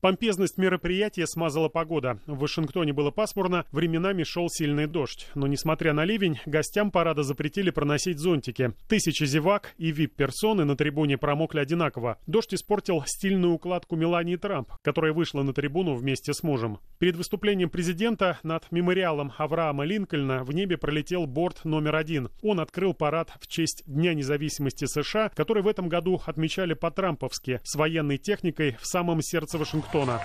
Помпезность 0.00 0.58
мероприятия 0.58 1.26
смазала 1.26 1.68
погода. 1.68 2.20
В 2.26 2.38
Вашингтоне 2.38 2.92
было 2.92 3.10
пасмурно, 3.10 3.64
временами 3.72 4.22
шел 4.22 4.48
сильный 4.48 4.86
дождь. 4.86 5.26
Но, 5.34 5.48
несмотря 5.48 5.92
на 5.92 6.04
ливень, 6.04 6.38
гостям 6.46 6.92
парада 6.92 7.24
запретили 7.24 7.70
проносить 7.70 8.18
зонтики. 8.18 8.74
Тысячи 8.88 9.24
зевак 9.24 9.74
и 9.76 9.90
вип-персоны 9.90 10.64
на 10.64 10.76
трибуне 10.76 11.18
промокли 11.18 11.58
одинаково. 11.58 12.18
Дождь 12.28 12.54
испортил 12.54 13.02
стильную 13.06 13.54
укладку 13.54 13.96
Мелании 13.96 14.36
Трамп, 14.36 14.70
которая 14.82 15.12
вышла 15.12 15.42
на 15.42 15.52
трибуну 15.52 15.94
вместе 15.94 16.32
с 16.32 16.44
мужем. 16.44 16.78
Перед 17.00 17.16
выступлением 17.16 17.68
президента 17.68 18.38
над 18.44 18.70
мемориалом 18.70 19.32
Авраама 19.36 19.84
Линкольна 19.84 20.44
в 20.44 20.52
небе 20.52 20.78
пролетел 20.78 21.26
борт 21.26 21.64
номер 21.64 21.96
один. 21.96 22.28
Он 22.42 22.60
открыл 22.60 22.94
парад 22.94 23.32
в 23.40 23.48
честь 23.48 23.82
Дня 23.86 24.14
независимости 24.14 24.84
США, 24.84 25.30
который 25.34 25.64
в 25.64 25.68
этом 25.68 25.88
году 25.88 26.20
отмечали 26.24 26.74
по-трамповски, 26.74 27.60
с 27.64 27.74
военной 27.74 28.18
техникой 28.18 28.76
в 28.80 28.86
самом 28.86 29.22
сердце 29.22 29.58
Вашингтона 29.58 29.87
Вашингтона. 29.92 30.20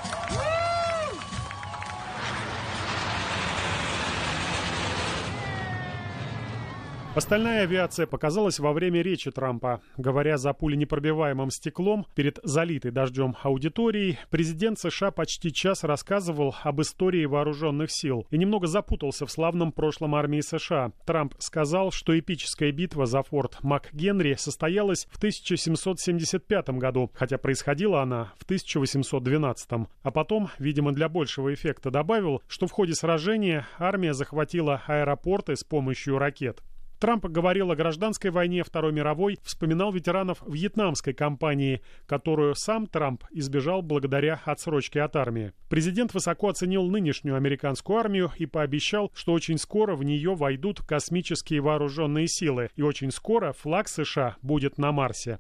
Остальная 7.16 7.62
авиация 7.62 8.08
показалась 8.08 8.58
во 8.58 8.74
время 8.74 9.04
речи 9.04 9.30
Трампа. 9.30 9.82
Говоря 9.98 10.40
за 10.40 10.52
пуленепробиваемым 10.52 11.52
стеклом 11.52 12.08
перед 12.16 12.40
залитой 12.42 12.90
дождем 12.90 13.36
аудиторией, 13.44 14.18
президент 14.32 14.80
США 14.80 15.12
почти 15.12 15.54
час 15.54 15.84
рассказывал 15.84 16.56
об 16.64 16.82
истории 16.82 17.26
вооруженных 17.26 17.92
сил 17.92 18.26
и 18.32 18.38
немного 18.40 18.66
запутался 18.66 19.28
в 19.28 19.32
славном 19.32 19.72
прошлом 19.72 20.16
армии 20.16 20.42
США. 20.42 20.92
Трамп 21.06 21.36
сказал, 21.38 21.92
что 21.92 22.18
эпическая 22.18 22.72
битва 22.72 23.06
за 23.06 23.22
форт 23.22 23.60
МакГенри 23.62 24.34
состоялась 24.34 25.06
в 25.12 25.18
1775 25.18 26.70
году, 26.80 27.12
хотя 27.14 27.38
происходила 27.38 28.02
она 28.02 28.34
в 28.40 28.44
1812. 28.46 29.70
А 30.02 30.12
потом, 30.12 30.50
видимо, 30.58 30.92
для 30.92 31.10
большего 31.10 31.54
эффекта 31.54 31.92
добавил, 31.92 32.42
что 32.48 32.66
в 32.66 32.72
ходе 32.72 32.96
сражения 32.96 33.68
армия 33.78 34.16
захватила 34.16 34.82
аэропорты 34.88 35.56
с 35.56 35.64
помощью 35.64 36.18
ракет. 36.18 36.64
Трамп 37.04 37.26
говорил 37.26 37.70
о 37.70 37.76
гражданской 37.76 38.32
войне 38.32 38.64
Второй 38.64 38.94
мировой, 38.94 39.38
вспоминал 39.44 39.92
ветеранов 39.92 40.42
вьетнамской 40.48 41.14
кампании, 41.14 41.82
которую 42.06 42.56
сам 42.56 42.88
Трамп 42.88 43.26
избежал 43.30 43.82
благодаря 43.82 44.40
отсрочке 44.46 45.02
от 45.02 45.18
армии. 45.18 45.52
Президент 45.70 46.14
высоко 46.14 46.48
оценил 46.48 46.86
нынешнюю 46.86 47.36
американскую 47.36 48.00
армию 48.00 48.32
и 48.38 48.46
пообещал, 48.46 49.12
что 49.14 49.34
очень 49.34 49.58
скоро 49.58 49.98
в 49.98 50.06
нее 50.06 50.34
войдут 50.34 50.80
космические 50.80 51.60
вооруженные 51.60 52.30
силы, 52.30 52.70
и 52.78 52.82
очень 52.82 53.12
скоро 53.12 53.52
флаг 53.52 53.90
США 53.90 54.38
будет 54.42 54.78
на 54.78 54.94
Марсе. 54.94 55.40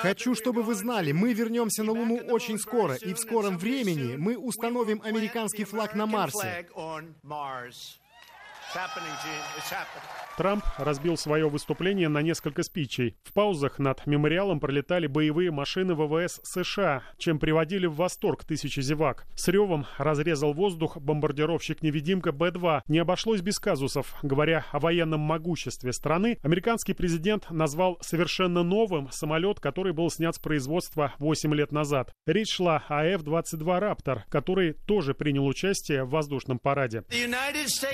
Хочу, 0.00 0.36
чтобы 0.36 0.62
вы 0.62 0.76
знали, 0.76 1.10
мы 1.10 1.32
вернемся 1.32 1.82
на 1.82 1.90
Луну 1.90 2.18
очень 2.18 2.58
скоро, 2.60 2.94
и 2.94 3.14
в 3.14 3.18
скором 3.18 3.58
времени 3.58 4.14
мы 4.16 4.38
установим 4.38 5.02
американский 5.02 5.64
флаг 5.64 5.96
на 5.96 6.06
Марсе. 6.06 6.68
Трамп 10.36 10.64
разбил 10.78 11.18
свое 11.18 11.48
выступление 11.48 12.08
на 12.08 12.22
несколько 12.22 12.62
спичей. 12.62 13.16
В 13.22 13.32
паузах 13.34 13.78
над 13.78 14.06
мемориалом 14.06 14.60
пролетали 14.60 15.06
боевые 15.06 15.50
машины 15.50 15.94
ВВС 15.94 16.40
США, 16.42 17.02
чем 17.18 17.38
приводили 17.38 17.86
в 17.86 17.96
восторг 17.96 18.44
тысячи 18.44 18.80
зевак. 18.80 19.26
С 19.36 19.48
ревом 19.48 19.86
разрезал 19.98 20.54
воздух 20.54 20.96
бомбардировщик-невидимка 20.96 22.32
Б-2. 22.32 22.82
Не 22.88 22.98
обошлось 23.00 23.42
без 23.42 23.58
казусов. 23.58 24.14
Говоря 24.22 24.64
о 24.72 24.80
военном 24.80 25.20
могуществе 25.20 25.92
страны, 25.92 26.38
американский 26.42 26.94
президент 26.94 27.50
назвал 27.50 27.98
совершенно 28.00 28.62
новым 28.62 29.10
самолет, 29.12 29.60
который 29.60 29.92
был 29.92 30.10
снят 30.10 30.34
с 30.34 30.38
производства 30.38 31.12
8 31.18 31.54
лет 31.54 31.72
назад. 31.72 32.10
Речь 32.26 32.54
шла 32.54 32.82
о 32.88 33.04
F-22 33.04 33.78
«Раптор», 33.78 34.24
который 34.30 34.72
тоже 34.72 35.12
принял 35.12 35.46
участие 35.46 36.04
в 36.04 36.10
воздушном 36.10 36.58
параде. 36.58 37.04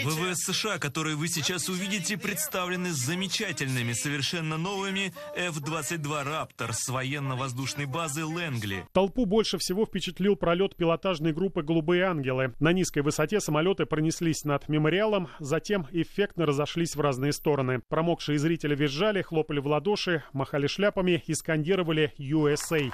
ВВС 0.04 0.44
США, 0.46 0.67
которые 0.76 1.16
вы 1.16 1.28
сейчас 1.28 1.70
увидите, 1.70 2.18
представлены 2.18 2.92
замечательными, 2.92 3.94
совершенно 3.94 4.58
новыми 4.58 5.14
F-22 5.34 6.24
«Раптор» 6.24 6.74
с 6.74 6.88
военно-воздушной 6.88 7.86
базы 7.86 8.26
Лэнгли. 8.26 8.86
Толпу 8.92 9.24
больше 9.24 9.56
всего 9.56 9.86
впечатлил 9.86 10.36
пролет 10.36 10.76
пилотажной 10.76 11.32
группы 11.32 11.62
«Голубые 11.62 12.04
ангелы». 12.04 12.52
На 12.60 12.72
низкой 12.72 13.00
высоте 13.00 13.40
самолеты 13.40 13.86
пронеслись 13.86 14.44
над 14.44 14.68
мемориалом, 14.68 15.28
затем 15.38 15.86
эффектно 15.92 16.44
разошлись 16.44 16.94
в 16.94 17.00
разные 17.00 17.32
стороны. 17.32 17.80
Промокшие 17.88 18.38
зрители 18.38 18.74
визжали, 18.74 19.22
хлопали 19.22 19.60
в 19.60 19.66
ладоши, 19.66 20.24
махали 20.34 20.66
шляпами 20.66 21.22
и 21.26 21.32
скандировали 21.32 22.12
«USA». 22.18 22.92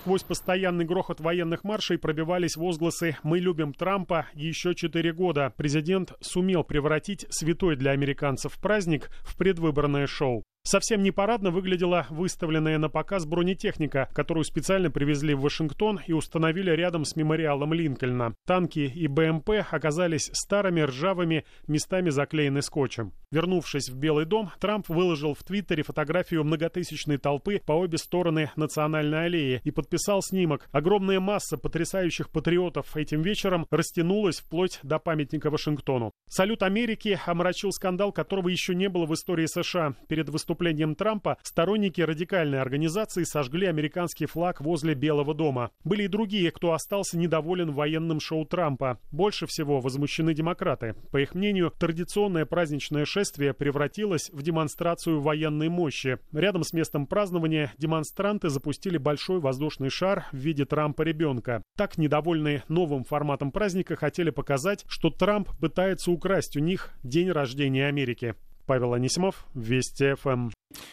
Сквозь 0.00 0.22
постоянный 0.22 0.86
грохот 0.86 1.20
военных 1.20 1.62
маршей 1.62 1.98
пробивались 1.98 2.56
возгласы 2.56 3.18
«Мы 3.22 3.38
любим 3.38 3.74
Трампа» 3.74 4.28
еще 4.32 4.74
четыре 4.74 5.12
года. 5.12 5.52
Президент 5.58 6.14
сумел 6.22 6.64
превратить 6.64 7.26
святой 7.28 7.76
для 7.76 7.90
американцев 7.90 8.58
праздник 8.58 9.10
в 9.20 9.36
предвыборное 9.36 10.06
шоу. 10.06 10.42
Совсем 10.62 11.02
не 11.02 11.10
парадно 11.10 11.50
выглядела 11.50 12.06
выставленная 12.10 12.76
на 12.76 12.90
показ 12.90 13.24
бронетехника, 13.24 14.10
которую 14.12 14.44
специально 14.44 14.90
привезли 14.90 15.32
в 15.32 15.40
Вашингтон 15.40 16.00
и 16.06 16.12
установили 16.12 16.70
рядом 16.70 17.06
с 17.06 17.16
мемориалом 17.16 17.72
Линкольна. 17.72 18.34
Танки 18.46 18.80
и 18.80 19.06
БМП 19.06 19.50
оказались 19.70 20.30
старыми, 20.34 20.82
ржавыми, 20.82 21.46
местами 21.66 22.10
заклеены 22.10 22.60
скотчем. 22.60 23.12
Вернувшись 23.32 23.88
в 23.88 23.96
Белый 23.96 24.26
дом, 24.26 24.50
Трамп 24.60 24.88
выложил 24.88 25.34
в 25.34 25.42
Твиттере 25.44 25.82
фотографию 25.82 26.44
многотысячной 26.44 27.16
толпы 27.16 27.62
по 27.64 27.72
обе 27.72 27.96
стороны 27.96 28.50
Национальной 28.56 29.26
аллеи 29.26 29.60
и 29.64 29.70
подписал 29.70 30.20
снимок. 30.20 30.68
Огромная 30.72 31.20
масса 31.20 31.56
потрясающих 31.56 32.28
патриотов 32.28 32.96
этим 32.96 33.22
вечером 33.22 33.66
растянулась 33.70 34.40
вплоть 34.40 34.80
до 34.82 34.98
памятника 34.98 35.48
Вашингтону. 35.48 36.12
Салют 36.28 36.62
Америки 36.62 37.18
омрачил 37.24 37.72
скандал, 37.72 38.12
которого 38.12 38.48
еще 38.48 38.74
не 38.74 38.88
было 38.88 39.06
в 39.06 39.14
истории 39.14 39.46
США. 39.46 39.94
Перед 40.08 40.28
выступлением 40.28 40.49
выступлением 40.50 40.96
Трампа 40.96 41.38
сторонники 41.44 42.00
радикальной 42.00 42.60
организации 42.60 43.22
сожгли 43.22 43.68
американский 43.68 44.26
флаг 44.26 44.60
возле 44.60 44.94
Белого 44.94 45.32
дома. 45.32 45.70
Были 45.84 46.04
и 46.04 46.08
другие, 46.08 46.50
кто 46.50 46.72
остался 46.72 47.16
недоволен 47.16 47.70
военным 47.70 48.18
шоу 48.18 48.44
Трампа. 48.44 48.98
Больше 49.12 49.46
всего 49.46 49.80
возмущены 49.80 50.34
демократы. 50.34 50.96
По 51.12 51.18
их 51.20 51.36
мнению, 51.36 51.72
традиционное 51.78 52.46
праздничное 52.46 53.04
шествие 53.04 53.54
превратилось 53.54 54.28
в 54.32 54.42
демонстрацию 54.42 55.20
военной 55.20 55.68
мощи. 55.68 56.18
Рядом 56.32 56.64
с 56.64 56.72
местом 56.72 57.06
празднования 57.06 57.72
демонстранты 57.78 58.48
запустили 58.48 58.98
большой 58.98 59.38
воздушный 59.38 59.88
шар 59.88 60.24
в 60.32 60.36
виде 60.36 60.64
Трампа-ребенка. 60.64 61.62
Так, 61.76 61.96
недовольные 61.96 62.64
новым 62.66 63.04
форматом 63.04 63.52
праздника 63.52 63.94
хотели 63.94 64.30
показать, 64.30 64.84
что 64.88 65.10
Трамп 65.10 65.48
пытается 65.60 66.10
украсть 66.10 66.56
у 66.56 66.60
них 66.60 66.90
день 67.04 67.30
рождения 67.30 67.86
Америки. 67.86 68.34
Павел 68.70 68.94
Анисимов, 68.94 69.46
Вести 69.52 70.14
ФМ. 70.14 70.50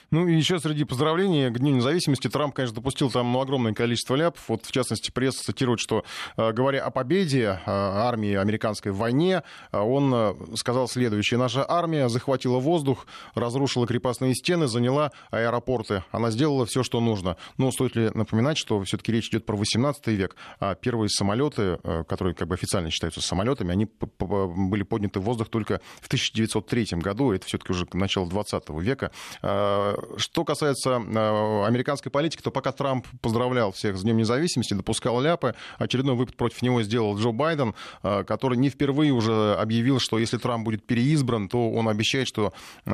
Ну 0.09 0.27
и 0.27 0.35
еще 0.35 0.59
среди 0.59 0.85
поздравлений 0.85 1.49
к 1.49 1.59
Дню 1.59 1.75
независимости 1.75 2.29
Трамп, 2.29 2.55
конечно, 2.55 2.75
допустил 2.75 3.11
там 3.11 3.31
ну, 3.31 3.41
огромное 3.41 3.73
количество 3.73 4.15
ляпов. 4.15 4.41
Вот, 4.47 4.65
в 4.65 4.71
частности, 4.71 5.11
пресса 5.11 5.43
цитирует, 5.43 5.79
что, 5.79 6.05
э, 6.37 6.51
говоря 6.53 6.83
о 6.83 6.91
победе 6.91 7.43
э, 7.43 7.59
армии 7.65 8.33
американской 8.33 8.91
в 8.91 8.97
войне, 8.97 9.43
э, 9.71 9.77
он 9.77 10.55
сказал 10.55 10.87
следующее. 10.87 11.37
Наша 11.37 11.69
армия 11.69 12.07
захватила 12.09 12.59
воздух, 12.59 13.05
разрушила 13.35 13.85
крепостные 13.85 14.33
стены, 14.33 14.67
заняла 14.67 15.11
аэропорты. 15.29 16.03
Она 16.11 16.31
сделала 16.31 16.65
все, 16.65 16.83
что 16.83 17.01
нужно. 17.01 17.35
Но 17.57 17.71
стоит 17.71 17.95
ли 17.95 18.09
напоминать, 18.13 18.57
что 18.57 18.81
все-таки 18.83 19.11
речь 19.11 19.27
идет 19.29 19.45
про 19.45 19.57
18 19.57 20.07
век, 20.07 20.35
а 20.59 20.75
первые 20.75 21.09
самолеты, 21.09 21.79
которые 22.07 22.33
как 22.33 22.47
бы 22.47 22.55
официально 22.55 22.89
считаются 22.89 23.21
самолетами, 23.21 23.71
они 23.71 23.87
были 24.19 24.83
подняты 24.83 25.19
в 25.19 25.23
воздух 25.23 25.49
только 25.49 25.81
в 26.01 26.07
1903 26.07 26.99
году. 26.99 27.31
Это 27.33 27.45
все-таки 27.45 27.73
уже 27.73 27.85
начало 27.93 28.27
20 28.27 28.69
века. 28.69 29.11
Э, 29.67 29.95
что 30.17 30.43
касается 30.43 30.91
э, 30.91 31.65
американской 31.65 32.11
политики, 32.11 32.41
то 32.41 32.51
пока 32.51 32.71
Трамп 32.71 33.05
поздравлял 33.21 33.71
всех 33.71 33.97
с 33.97 34.01
Днем 34.01 34.17
независимости, 34.17 34.73
допускал 34.73 35.21
ляпы, 35.21 35.55
очередной 35.77 36.15
выпад 36.15 36.35
против 36.35 36.61
него 36.61 36.81
сделал 36.83 37.17
Джо 37.17 37.31
Байден, 37.31 37.73
э, 38.03 38.23
который 38.23 38.57
не 38.57 38.69
впервые 38.69 39.11
уже 39.11 39.55
объявил, 39.55 39.99
что 39.99 40.19
если 40.19 40.37
Трамп 40.37 40.65
будет 40.65 40.85
переизбран, 40.85 41.49
то 41.49 41.69
он 41.71 41.89
обещает, 41.89 42.27
что 42.27 42.53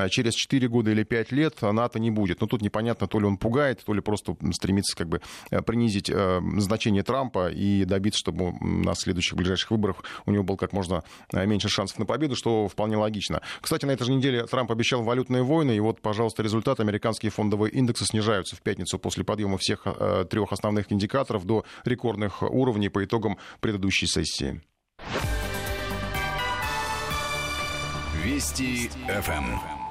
через 0.10 0.34
4 0.34 0.68
года 0.68 0.92
или 0.92 1.04
5 1.04 1.32
лет 1.32 1.62
НАТО 1.62 2.00
не 2.00 2.12
будет. 2.12 2.42
Но 2.42 2.48
тут 2.48 2.62
непонятно, 2.62 3.08
то 3.08 3.20
ли 3.20 3.26
он 3.26 3.38
пугает, 3.38 3.84
то 3.86 3.94
ли 3.94 4.02
просто 4.02 4.36
стремится 4.52 4.96
как 4.96 5.10
бы 5.10 5.22
принизить 5.66 6.12
значение 6.58 7.04
Трампа 7.04 7.50
и 7.50 7.86
добиться, 7.86 8.20
чтобы 8.20 8.54
на 8.62 8.96
следующих 8.96 9.36
ближайших 9.36 9.72
выборах 9.72 10.04
у 10.26 10.32
него 10.32 10.44
был 10.44 10.58
как 10.58 10.74
можно 10.74 11.04
меньше 11.32 11.70
шансов 11.70 12.00
на 12.00 12.06
победу, 12.06 12.36
что 12.36 12.68
вполне 12.68 12.98
логично. 12.98 13.42
Кстати, 13.62 13.86
на 13.86 13.92
этой 13.92 14.06
же 14.06 14.14
неделе 14.14 14.46
Трамп 14.46 14.72
обещал 14.72 15.04
валютные 15.04 15.44
войны, 15.44 15.76
и 15.76 15.80
вот, 15.80 16.02
пожалуйста, 16.02 16.44
результат 16.44 16.63
результат, 16.64 16.80
американские 16.80 17.30
фондовые 17.30 17.72
индексы 17.72 18.06
снижаются 18.06 18.56
в 18.56 18.62
пятницу 18.62 18.98
после 18.98 19.24
подъема 19.24 19.58
всех 19.58 19.82
э, 19.86 20.26
трех 20.30 20.52
основных 20.54 20.92
индикаторов 20.92 21.46
до 21.46 21.66
рекордных 21.84 22.42
уровней 22.42 22.90
по 22.90 23.04
итогам 23.04 23.38
предыдущей 23.60 24.08
сессии. 24.08 24.62
Вести 28.24 28.90
ФМ. 29.08 29.83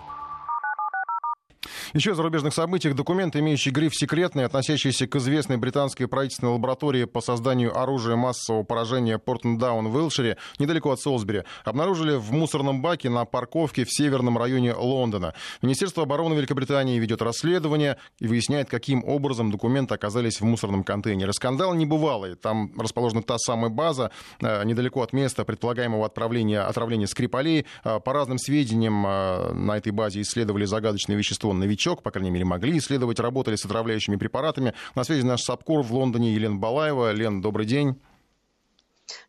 Еще 1.95 2.13
о 2.13 2.15
зарубежных 2.15 2.55
событиях. 2.55 2.95
Документ, 2.95 3.37
имеющий 3.37 3.69
гриф 3.69 3.95
«секретный», 3.95 4.47
относящийся 4.47 5.07
к 5.07 5.15
известной 5.17 5.59
британской 5.59 6.09
правительственной 6.09 6.55
лаборатории 6.55 7.05
по 7.05 7.21
созданию 7.21 7.79
оружия 7.79 8.17
массового 8.17 8.63
поражения 8.63 9.19
Портендаун 9.19 9.89
в 9.89 9.97
Уилшире, 9.97 10.39
недалеко 10.59 10.93
от 10.93 11.01
Солсбери, 11.01 11.43
обнаружили 11.67 12.15
в 12.15 12.33
мусорном 12.33 12.81
баке 12.81 13.11
на 13.11 13.27
парковке 13.27 13.85
в 13.85 13.93
северном 13.93 14.39
районе 14.39 14.73
Лондона. 14.73 15.35
Министерство 15.61 16.05
обороны 16.05 16.33
Великобритании 16.33 16.99
ведет 16.99 17.21
расследование 17.21 17.99
и 18.19 18.27
выясняет, 18.27 18.71
каким 18.71 19.05
образом 19.05 19.51
документы 19.51 19.93
оказались 19.93 20.41
в 20.41 20.45
мусорном 20.45 20.85
контейнере. 20.85 21.35
Скандал 21.35 21.75
небывалый. 21.75 22.37
Там 22.37 22.73
расположена 22.81 23.23
та 23.23 23.37
самая 23.37 23.69
база, 23.69 24.11
э, 24.41 24.65
недалеко 24.65 25.03
от 25.03 25.13
места 25.13 25.45
предполагаемого 25.45 26.07
отправления, 26.07 26.63
отравления 26.63 27.07
Скрипалей. 27.07 27.67
Э, 27.85 28.01
по 28.01 28.15
разным 28.15 28.39
сведениям, 28.39 29.07
э, 29.07 29.53
на 29.53 29.77
этой 29.77 29.93
базе 29.93 30.23
исследовали 30.23 30.65
загадочное 30.65 31.17
вещество 31.17 31.53
новичок 31.53 31.82
новичок, 31.83 32.03
по 32.03 32.11
крайней 32.11 32.31
мере, 32.31 32.45
могли 32.45 32.79
исследовать, 32.79 33.19
работали 33.21 33.57
с 33.57 33.65
отравляющими 33.65 34.17
препаратами. 34.17 34.75
На 34.95 35.05
связи 35.05 35.23
наш 35.23 35.43
САПКОР 35.43 35.83
в 35.83 35.93
Лондоне 35.93 36.33
Елена 36.33 36.57
Балаева. 36.57 37.13
Лен, 37.13 37.41
добрый 37.41 37.67
день. 37.67 38.01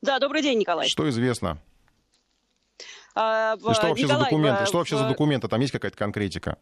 Да, 0.02 0.20
добрый 0.20 0.42
день, 0.42 0.60
Николай. 0.60 0.88
Что 0.88 1.10
известно? 1.10 1.58
А, 3.16 3.56
И 3.56 3.74
что 3.74 3.88
вообще 3.88 4.04
Николай, 4.04 4.08
за 4.08 4.26
документы? 4.26 4.66
Что 4.66 4.78
вообще 4.78 4.98
за 4.98 5.08
документы? 5.08 5.48
Там 5.48 5.60
есть 5.62 5.72
какая-то 5.72 5.98
конкретика? 5.98 6.58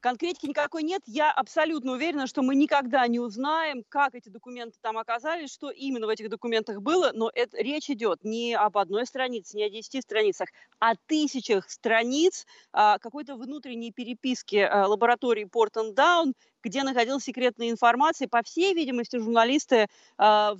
Конкретики 0.00 0.46
никакой 0.46 0.84
нет. 0.84 1.02
Я 1.06 1.32
абсолютно 1.32 1.92
уверена, 1.92 2.28
что 2.28 2.42
мы 2.42 2.54
никогда 2.54 3.06
не 3.08 3.18
узнаем, 3.18 3.82
как 3.88 4.14
эти 4.14 4.28
документы 4.28 4.78
там 4.80 4.96
оказались, 4.96 5.52
что 5.52 5.70
именно 5.70 6.06
в 6.06 6.10
этих 6.10 6.28
документах 6.28 6.80
было, 6.80 7.10
но 7.12 7.30
это, 7.34 7.56
речь 7.58 7.90
идет 7.90 8.22
не 8.22 8.54
об 8.54 8.78
одной 8.78 9.06
странице, 9.06 9.56
не 9.56 9.64
о 9.64 9.70
десяти 9.70 10.00
страницах, 10.00 10.50
а 10.78 10.94
тысячах 11.06 11.68
страниц 11.68 12.46
а, 12.72 12.98
какой-то 12.98 13.34
внутренней 13.34 13.90
переписки 13.90 14.56
а, 14.56 14.86
лаборатории 14.86 15.44
Портон 15.44 15.94
Даун 15.94 16.34
где 16.62 16.82
находилась 16.82 17.24
секретная 17.24 17.70
информация. 17.70 18.28
По 18.28 18.42
всей 18.42 18.74
видимости, 18.74 19.16
журналисты 19.16 19.86
э, 20.18 20.54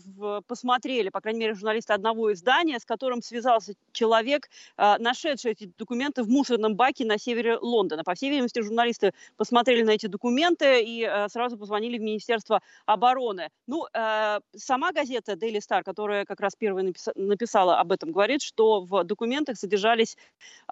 посмотрели, 0.47 1.09
по 1.09 1.21
крайней 1.21 1.41
мере, 1.41 1.55
журналисты 1.55 1.93
одного 1.93 2.33
издания, 2.33 2.79
с 2.79 2.85
которым 2.85 3.23
связался 3.23 3.75
человек, 3.93 4.49
э, 4.77 4.97
нашедший 4.99 5.53
эти 5.53 5.71
документы 5.79 6.23
в 6.23 6.29
мусорном 6.29 6.77
баке 6.77 7.05
на 7.05 7.19
севере 7.19 7.59
Лондона. 7.59 8.05
По 8.05 8.15
всей 8.15 8.31
видимости, 8.31 8.61
журналисты 8.61 9.13
посмотрели 9.37 9.83
на 9.83 9.91
эти 9.91 10.07
документы 10.07 10.83
и 10.83 11.05
э, 11.05 11.29
сразу 11.29 11.59
позвонили 11.59 11.99
в 11.99 12.03
Министерство 12.03 12.61
обороны. 12.87 13.49
Ну, 13.67 13.87
э, 13.93 14.41
сама 14.57 14.93
газета 14.93 15.33
Daily 15.33 15.59
Star, 15.59 15.83
которая 15.83 16.25
как 16.25 16.41
раз 16.41 16.55
первая 16.57 16.85
напис- 16.85 17.13
написала 17.15 17.79
об 17.79 17.93
этом, 17.93 18.13
говорит, 18.13 18.43
что 18.43 18.81
в 18.81 19.05
документах 19.05 19.57
содержались 19.59 20.17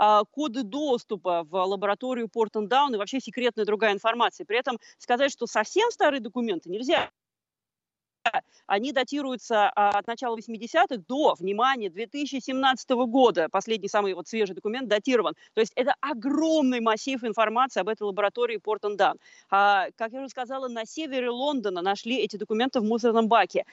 э, 0.00 0.20
коды 0.30 0.62
доступа 0.62 1.44
в 1.44 1.64
лабораторию 1.64 2.28
Портендаун 2.28 2.94
и 2.94 2.98
вообще 2.98 3.20
секретная 3.20 3.64
другая 3.64 3.92
информация. 3.92 4.44
При 4.44 4.58
этом 4.58 4.78
сказать, 5.16 5.32
что 5.32 5.46
совсем 5.46 5.90
старые 5.90 6.20
документы 6.20 6.68
нельзя 6.70 7.10
они 8.66 8.92
датируются 8.92 9.70
а, 9.70 9.90
от 9.90 10.06
начала 10.06 10.36
80-х 10.36 10.96
до, 11.08 11.34
внимание, 11.38 11.90
2017 11.90 12.90
года. 12.90 13.48
Последний 13.50 13.88
самый 13.88 14.14
вот 14.14 14.28
свежий 14.28 14.54
документ 14.54 14.88
датирован. 14.88 15.34
То 15.54 15.60
есть 15.60 15.72
это 15.76 15.94
огромный 16.00 16.80
массив 16.80 17.22
информации 17.24 17.80
об 17.80 17.88
этой 17.88 18.02
лаборатории 18.02 18.56
Портендан. 18.56 19.18
А, 19.50 19.86
как 19.96 20.12
я 20.12 20.20
уже 20.20 20.28
сказала, 20.28 20.68
на 20.68 20.84
севере 20.84 21.30
Лондона 21.30 21.82
нашли 21.82 22.16
эти 22.18 22.36
документы 22.36 22.80
в 22.80 22.84
мусорном 22.84 23.28
баке. 23.28 23.64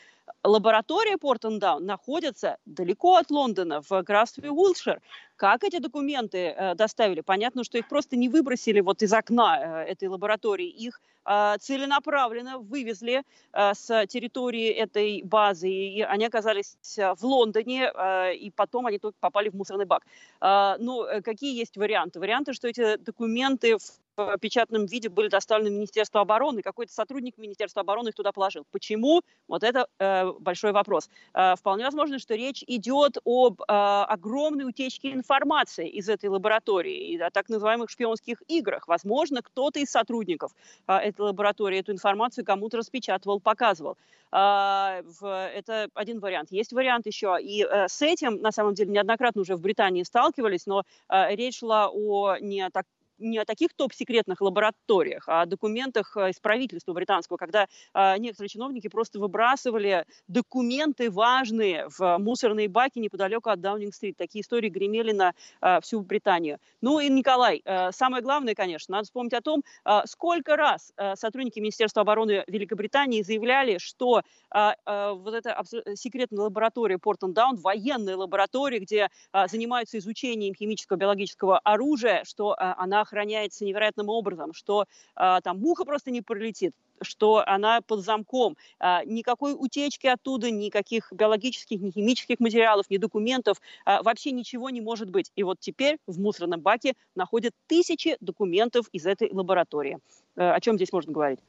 Лаборатория 0.44 1.18
Портендаун 1.18 1.86
находится 1.86 2.58
далеко 2.66 3.16
от 3.16 3.32
Лондона, 3.32 3.82
в 3.82 4.02
графстве 4.04 4.52
Уилшир. 4.52 5.02
Как 5.38 5.64
эти 5.64 5.80
документы 5.80 6.38
э, 6.38 6.76
доставили? 6.76 7.22
Понятно, 7.22 7.64
что 7.64 7.78
их 7.78 7.88
просто 7.88 8.16
не 8.18 8.30
выбросили 8.30 8.82
вот 8.82 9.02
из 9.02 9.14
окна 9.14 9.84
э, 9.86 9.92
этой 9.92 10.08
лаборатории. 10.10 10.68
Их 10.68 11.02
э, 11.26 11.56
целенаправленно 11.60 12.60
вывезли 12.60 13.24
э, 13.54 13.74
с 13.74 14.06
территории 14.08 14.70
этой 14.70 15.24
базы, 15.24 15.70
и 15.70 16.02
они 16.02 16.26
оказались 16.26 16.78
э, 16.98 17.14
в 17.16 17.24
Лондоне, 17.24 17.92
э, 17.94 18.36
и 18.36 18.52
потом 18.52 18.86
они 18.86 19.00
только 19.00 19.18
попали 19.20 19.50
в 19.50 19.56
мусорный 19.56 19.86
бак. 19.86 20.04
Э, 20.42 20.76
ну, 20.80 21.04
э, 21.04 21.22
какие 21.22 21.58
есть 21.58 21.78
варианты? 21.78 22.20
Варианты, 22.20 22.54
что 22.54 22.68
эти 22.68 22.98
документы 22.98 23.78
в 23.78 24.03
в 24.16 24.38
печатном 24.38 24.86
виде 24.86 25.10
были 25.10 25.28
доставлены 25.28 25.72
в 25.72 25.74
Министерство 25.74 26.22
обороны, 26.22 26.62
какой-то 26.62 26.94
сотрудник 26.94 27.38
Министерства 27.38 27.82
обороны 27.82 28.10
их 28.10 28.16
туда 28.16 28.32
положил. 28.32 28.66
Почему? 28.72 29.22
Вот 29.48 29.64
это 29.64 29.88
э, 30.00 30.32
большой 30.40 30.72
вопрос. 30.72 31.10
Э, 31.34 31.56
вполне 31.58 31.86
возможно, 31.86 32.20
что 32.20 32.36
речь 32.36 32.64
идет 32.68 33.18
об 33.26 33.62
э, 33.62 33.66
огромной 33.68 34.66
утечке 34.66 35.12
информации 35.12 35.90
из 35.90 36.10
этой 36.10 36.30
лаборатории, 36.30 37.18
о 37.20 37.32
так 37.32 37.50
называемых 37.50 37.90
шпионских 37.90 38.42
играх. 38.48 38.88
Возможно, 38.88 39.42
кто-то 39.42 39.80
из 39.80 39.90
сотрудников 39.90 40.52
э, 40.88 40.94
этой 40.94 41.22
лаборатории 41.22 41.80
эту 41.80 41.92
информацию 41.92 42.46
кому-то 42.46 42.78
распечатывал, 42.78 43.40
показывал. 43.40 43.98
Э, 44.32 45.02
это 45.22 45.90
один 45.94 46.20
вариант. 46.20 46.52
Есть 46.52 46.74
вариант 46.74 47.08
еще, 47.08 47.38
и 47.42 47.64
э, 47.64 47.88
с 47.88 48.02
этим, 48.02 48.42
на 48.42 48.52
самом 48.52 48.74
деле, 48.74 48.92
неоднократно 48.92 49.42
уже 49.42 49.56
в 49.56 49.62
Британии 49.62 50.04
сталкивались, 50.04 50.66
но 50.66 50.84
э, 51.10 51.36
речь 51.36 51.60
шла 51.60 51.90
о 51.90 52.38
не 52.38 52.70
так 52.70 52.86
не 53.18 53.38
о 53.38 53.46
таких 53.46 53.74
топ-секретных 53.74 54.42
лабораториях, 54.42 55.24
а 55.28 55.42
о 55.42 55.46
документах 55.46 56.16
э, 56.18 56.30
из 56.30 56.40
правительства 56.40 56.94
британского, 56.94 57.38
когда 57.38 57.68
э, 57.94 58.18
некоторые 58.18 58.50
чиновники 58.50 58.88
просто 58.88 59.20
выбрасывали 59.20 60.06
документы 60.28 61.10
важные 61.10 61.88
в 61.90 62.18
мусорные 62.18 62.68
баки 62.68 63.00
неподалеку 63.00 63.50
от 63.50 63.62
Даунинг-стрит. 63.62 64.18
Такие 64.18 64.42
истории 64.42 64.70
гремели 64.70 65.12
на 65.12 65.34
э, 65.62 65.80
всю 65.82 66.02
Британию. 66.02 66.60
Ну 66.82 67.00
и, 67.00 67.10
Николай, 67.10 67.64
самое 67.92 68.22
главное, 68.22 68.56
конечно, 68.56 68.94
надо 68.94 69.06
вспомнить 69.06 69.34
о 69.34 69.42
том, 69.42 69.64
сколько 70.06 70.56
раз 70.56 70.92
сотрудники 71.16 71.60
Министерства 71.60 72.02
обороны 72.02 72.44
Великобритании 72.48 73.22
заявляли, 73.22 73.78
что 73.78 74.22
вот 74.52 75.34
эта 75.34 75.62
секретная 75.96 76.46
лаборатория 76.46 76.98
Портон-Даун, 76.98 77.56
военная 77.58 78.18
лаборатория, 78.18 78.80
где 78.80 79.10
занимаются 79.48 79.98
изучением 79.98 80.56
химического 80.56 80.98
биологического 80.98 81.60
оружия, 81.60 82.24
что 82.26 82.56
она 82.58 83.03
охраняется 83.04 83.66
невероятным 83.66 84.10
образом, 84.10 84.54
что 84.54 84.86
э, 85.16 85.40
там 85.44 85.60
муха 85.60 85.86
просто 85.86 86.12
не 86.12 86.22
пролетит, 86.22 86.74
что 87.02 87.44
она 87.46 87.82
под 87.82 88.02
замком. 88.02 88.56
Э, 88.80 89.00
никакой 89.06 89.56
утечки 89.58 90.08
оттуда, 90.08 90.52
никаких 90.52 91.12
биологических, 91.12 91.82
ни 91.82 91.92
химических 91.92 92.40
материалов, 92.40 92.86
ни 92.90 92.98
документов, 92.98 93.58
э, 93.86 94.02
вообще 94.02 94.32
ничего 94.32 94.70
не 94.70 94.82
может 94.82 95.10
быть. 95.10 95.32
И 95.36 95.44
вот 95.44 95.60
теперь 95.60 95.98
в 96.08 96.20
мусорном 96.20 96.62
баке 96.62 96.94
находят 97.16 97.54
тысячи 97.68 98.18
документов 98.20 98.88
из 98.92 99.06
этой 99.06 99.30
лаборатории. 99.32 100.00
Э, 100.36 100.52
о 100.52 100.60
чем 100.60 100.76
здесь 100.76 100.92
можно 100.92 101.14
говорить? 101.14 101.40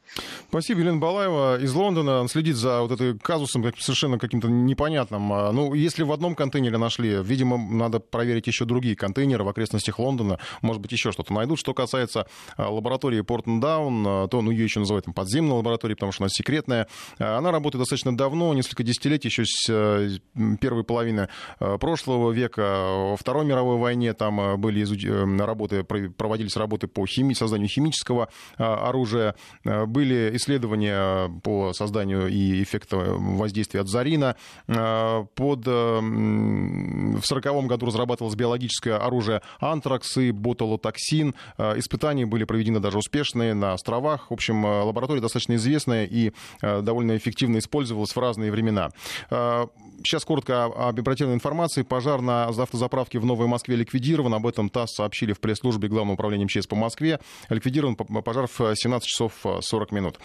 Спасибо, 0.49 0.81
Елена 0.81 0.99
Балаева 0.99 1.59
из 1.59 1.73
Лондона. 1.75 2.21
Он 2.21 2.29
следит 2.29 2.57
за 2.57 2.83
вот 2.83 2.93
этой 2.93 3.19
казусом 3.19 3.63
как, 3.63 3.79
совершенно 3.79 4.19
каким-то 4.19 4.49
непонятным. 4.49 5.33
А, 5.33 5.53
ну, 5.53 5.73
если 5.73 6.03
в 6.03 6.13
одном 6.13 6.35
контейнере 6.35 6.77
нашли, 6.77 7.23
видимо, 7.23 7.57
надо 7.57 7.99
проверить 7.99 8.47
еще 8.47 8.67
другие 8.67 8.95
контейнеры 8.95 9.43
в 9.43 9.49
окрестностях 9.49 9.99
Лондона. 9.99 10.39
Может 10.61 10.83
быть, 10.83 10.93
еще 10.93 11.13
что-то 11.13 11.33
найдут. 11.33 11.59
Что 11.59 11.73
касается 11.73 12.27
а, 12.57 12.71
лаборатории 12.71 13.23
Портендаун, 13.23 14.05
а, 14.07 14.29
то 14.29 14.43
ну, 14.43 14.51
ее 14.51 14.65
еще 14.65 14.81
называют 14.81 15.07
там, 15.07 15.15
подземной 15.15 15.34
лабораторией, 15.41 15.97
потому 15.97 16.13
что 16.13 16.25
она 16.25 16.29
секретная. 16.31 16.87
Она 17.19 17.51
работает 17.51 17.81
достаточно 17.81 18.17
давно, 18.17 18.55
несколько 18.55 18.83
десятилетий, 18.83 19.29
еще 19.29 19.45
с 19.45 20.21
первой 20.61 20.85
половины 20.85 21.29
прошлого 21.59 22.31
века. 22.31 22.61
Во 22.61 23.17
Второй 23.17 23.45
мировой 23.45 23.79
войне 23.79 24.13
там 24.13 24.61
были. 24.61 24.85
Э, 24.85 25.45
работы, 25.45 25.85
проводились 25.85 26.57
работы 26.57 26.87
по 26.87 27.07
химии, 27.07 27.35
созданию 27.35 27.69
химического 27.69 28.29
оружия. 28.57 29.35
Были 29.65 30.31
исследования 30.35 31.31
по 31.43 31.73
созданию 31.73 32.29
и 32.29 32.63
эффекта 32.63 32.97
воздействия 32.97 33.81
от 33.81 33.89
зарина. 33.89 34.37
Под... 34.67 35.65
В 35.65 37.25
1940 37.25 37.67
году 37.67 37.87
разрабатывалось 37.87 38.37
биологическое 38.37 38.99
оружие 38.99 39.43
антракс 39.61 40.17
и 40.19 40.31
ботулотоксин. 40.31 41.35
Испытания 41.59 42.27
были 42.27 42.45
проведены 42.45 42.81
даже 42.81 42.99
успешные 42.99 43.55
на 43.55 43.73
островах. 43.73 44.31
В 44.31 44.35
общем, 44.35 44.65
лаборатория 44.65 45.21
достаточно 45.25 45.55
известная 45.55 46.07
и 46.07 46.33
довольно 46.63 47.17
эффективно 47.17 47.59
использовалась 47.59 48.15
в 48.15 48.19
разные 48.19 48.51
времена. 48.51 48.91
Сейчас 49.29 50.25
коротко 50.25 50.65
об 50.65 50.99
оперативной 50.99 51.35
информации. 51.35 51.83
Пожар 51.83 52.21
на 52.21 52.47
автозаправке 52.47 53.19
в 53.19 53.25
Новой 53.25 53.47
Москве 53.47 53.77
ликвидирован. 53.77 54.35
Об 54.35 54.47
этом 54.47 54.69
ТАСС 54.69 54.97
сообщили 54.97 55.33
в 55.33 55.41
пресс-службе 55.41 55.89
Главного 55.89 56.15
управления 56.15 56.45
МЧС 56.45 56.67
по 56.67 56.77
Москве. 56.77 57.21
Ликвидирован 57.49 57.97
пожар 57.97 58.47
в 58.47 58.75
17 58.75 59.09
часов 59.09 59.33
40 59.61 59.93
минут. 59.93 60.19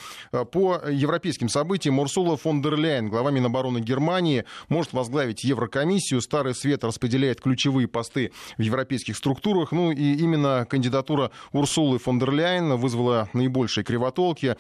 По 0.52 0.82
европейским 0.90 1.50
событиям 1.50 2.00
Урсула 2.00 2.36
фон 2.38 2.62
дер 2.62 2.76
Ляйен, 2.76 3.10
глава 3.10 3.32
Минобороны 3.32 3.80
Германии, 3.80 4.44
может 4.68 4.94
возглавить 4.94 5.44
Еврокомиссию. 5.44 6.22
Старый 6.22 6.56
свет 6.56 6.84
распределяет 6.84 7.40
ключевые 7.42 7.88
посты 7.88 8.32
в 8.58 8.62
европейских 8.62 9.16
структурах. 9.16 9.72
Ну 9.72 9.92
и 9.92 10.16
именно 10.16 10.66
кандидатура 10.70 11.32
Урсулы 11.54 12.00
фон 12.00 12.20
дер 12.20 12.32
Ляйен 12.32 12.76
вызвала 12.76 13.30
наибольшие 13.34 13.84
кривотолки. 13.84 14.58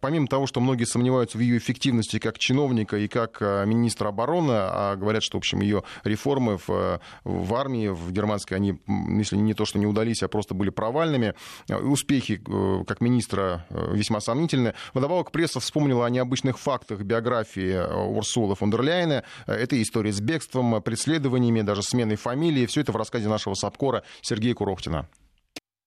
Помимо 0.00 0.26
того, 0.26 0.46
что 0.46 0.60
многие 0.60 0.84
сомневаются 0.84 1.38
в 1.38 1.40
ее 1.40 1.58
эффективности 1.58 2.18
как 2.18 2.38
чиновника 2.38 2.96
и 2.96 3.08
как 3.08 3.40
министра 3.40 4.08
обороны, 4.08 4.52
а 4.52 4.96
говорят, 4.96 5.22
что, 5.22 5.38
в 5.38 5.40
общем, 5.40 5.60
ее 5.60 5.82
реформы 6.04 6.58
в, 6.66 7.00
в 7.24 7.54
армии, 7.54 7.88
в 7.88 8.12
германской, 8.12 8.56
они, 8.56 8.78
если 8.86 9.36
не 9.36 9.54
то, 9.54 9.64
что 9.64 9.78
не 9.78 9.86
удались, 9.86 10.22
а 10.22 10.28
просто 10.28 10.54
были 10.54 10.70
провальными. 10.70 11.34
Успехи 11.68 12.42
э, 12.46 12.84
как 12.84 13.00
министра 13.00 13.66
э, 13.70 13.94
весьма 13.94 14.20
сомнительны. 14.20 14.74
Вдобавок, 14.94 15.32
пресса 15.32 15.60
вспомнила 15.60 16.06
о 16.06 16.10
необычных 16.10 16.58
фактах 16.58 17.00
биографии 17.00 17.72
э, 17.72 17.94
Урсулы 17.94 18.54
фон 18.54 18.70
дер 18.70 18.82
Ляйена. 18.82 19.24
Это 19.46 19.80
история 19.80 20.12
с 20.12 20.20
бегством, 20.20 20.82
преследованиями, 20.82 21.62
даже 21.62 21.82
сменой 21.82 22.16
фамилии. 22.16 22.66
Все 22.66 22.82
это 22.82 22.92
в 22.92 22.96
рассказе 22.96 23.28
нашего 23.28 23.54
САПКОРа 23.54 24.02
Сергея 24.22 24.54
Курохтина. 24.54 25.08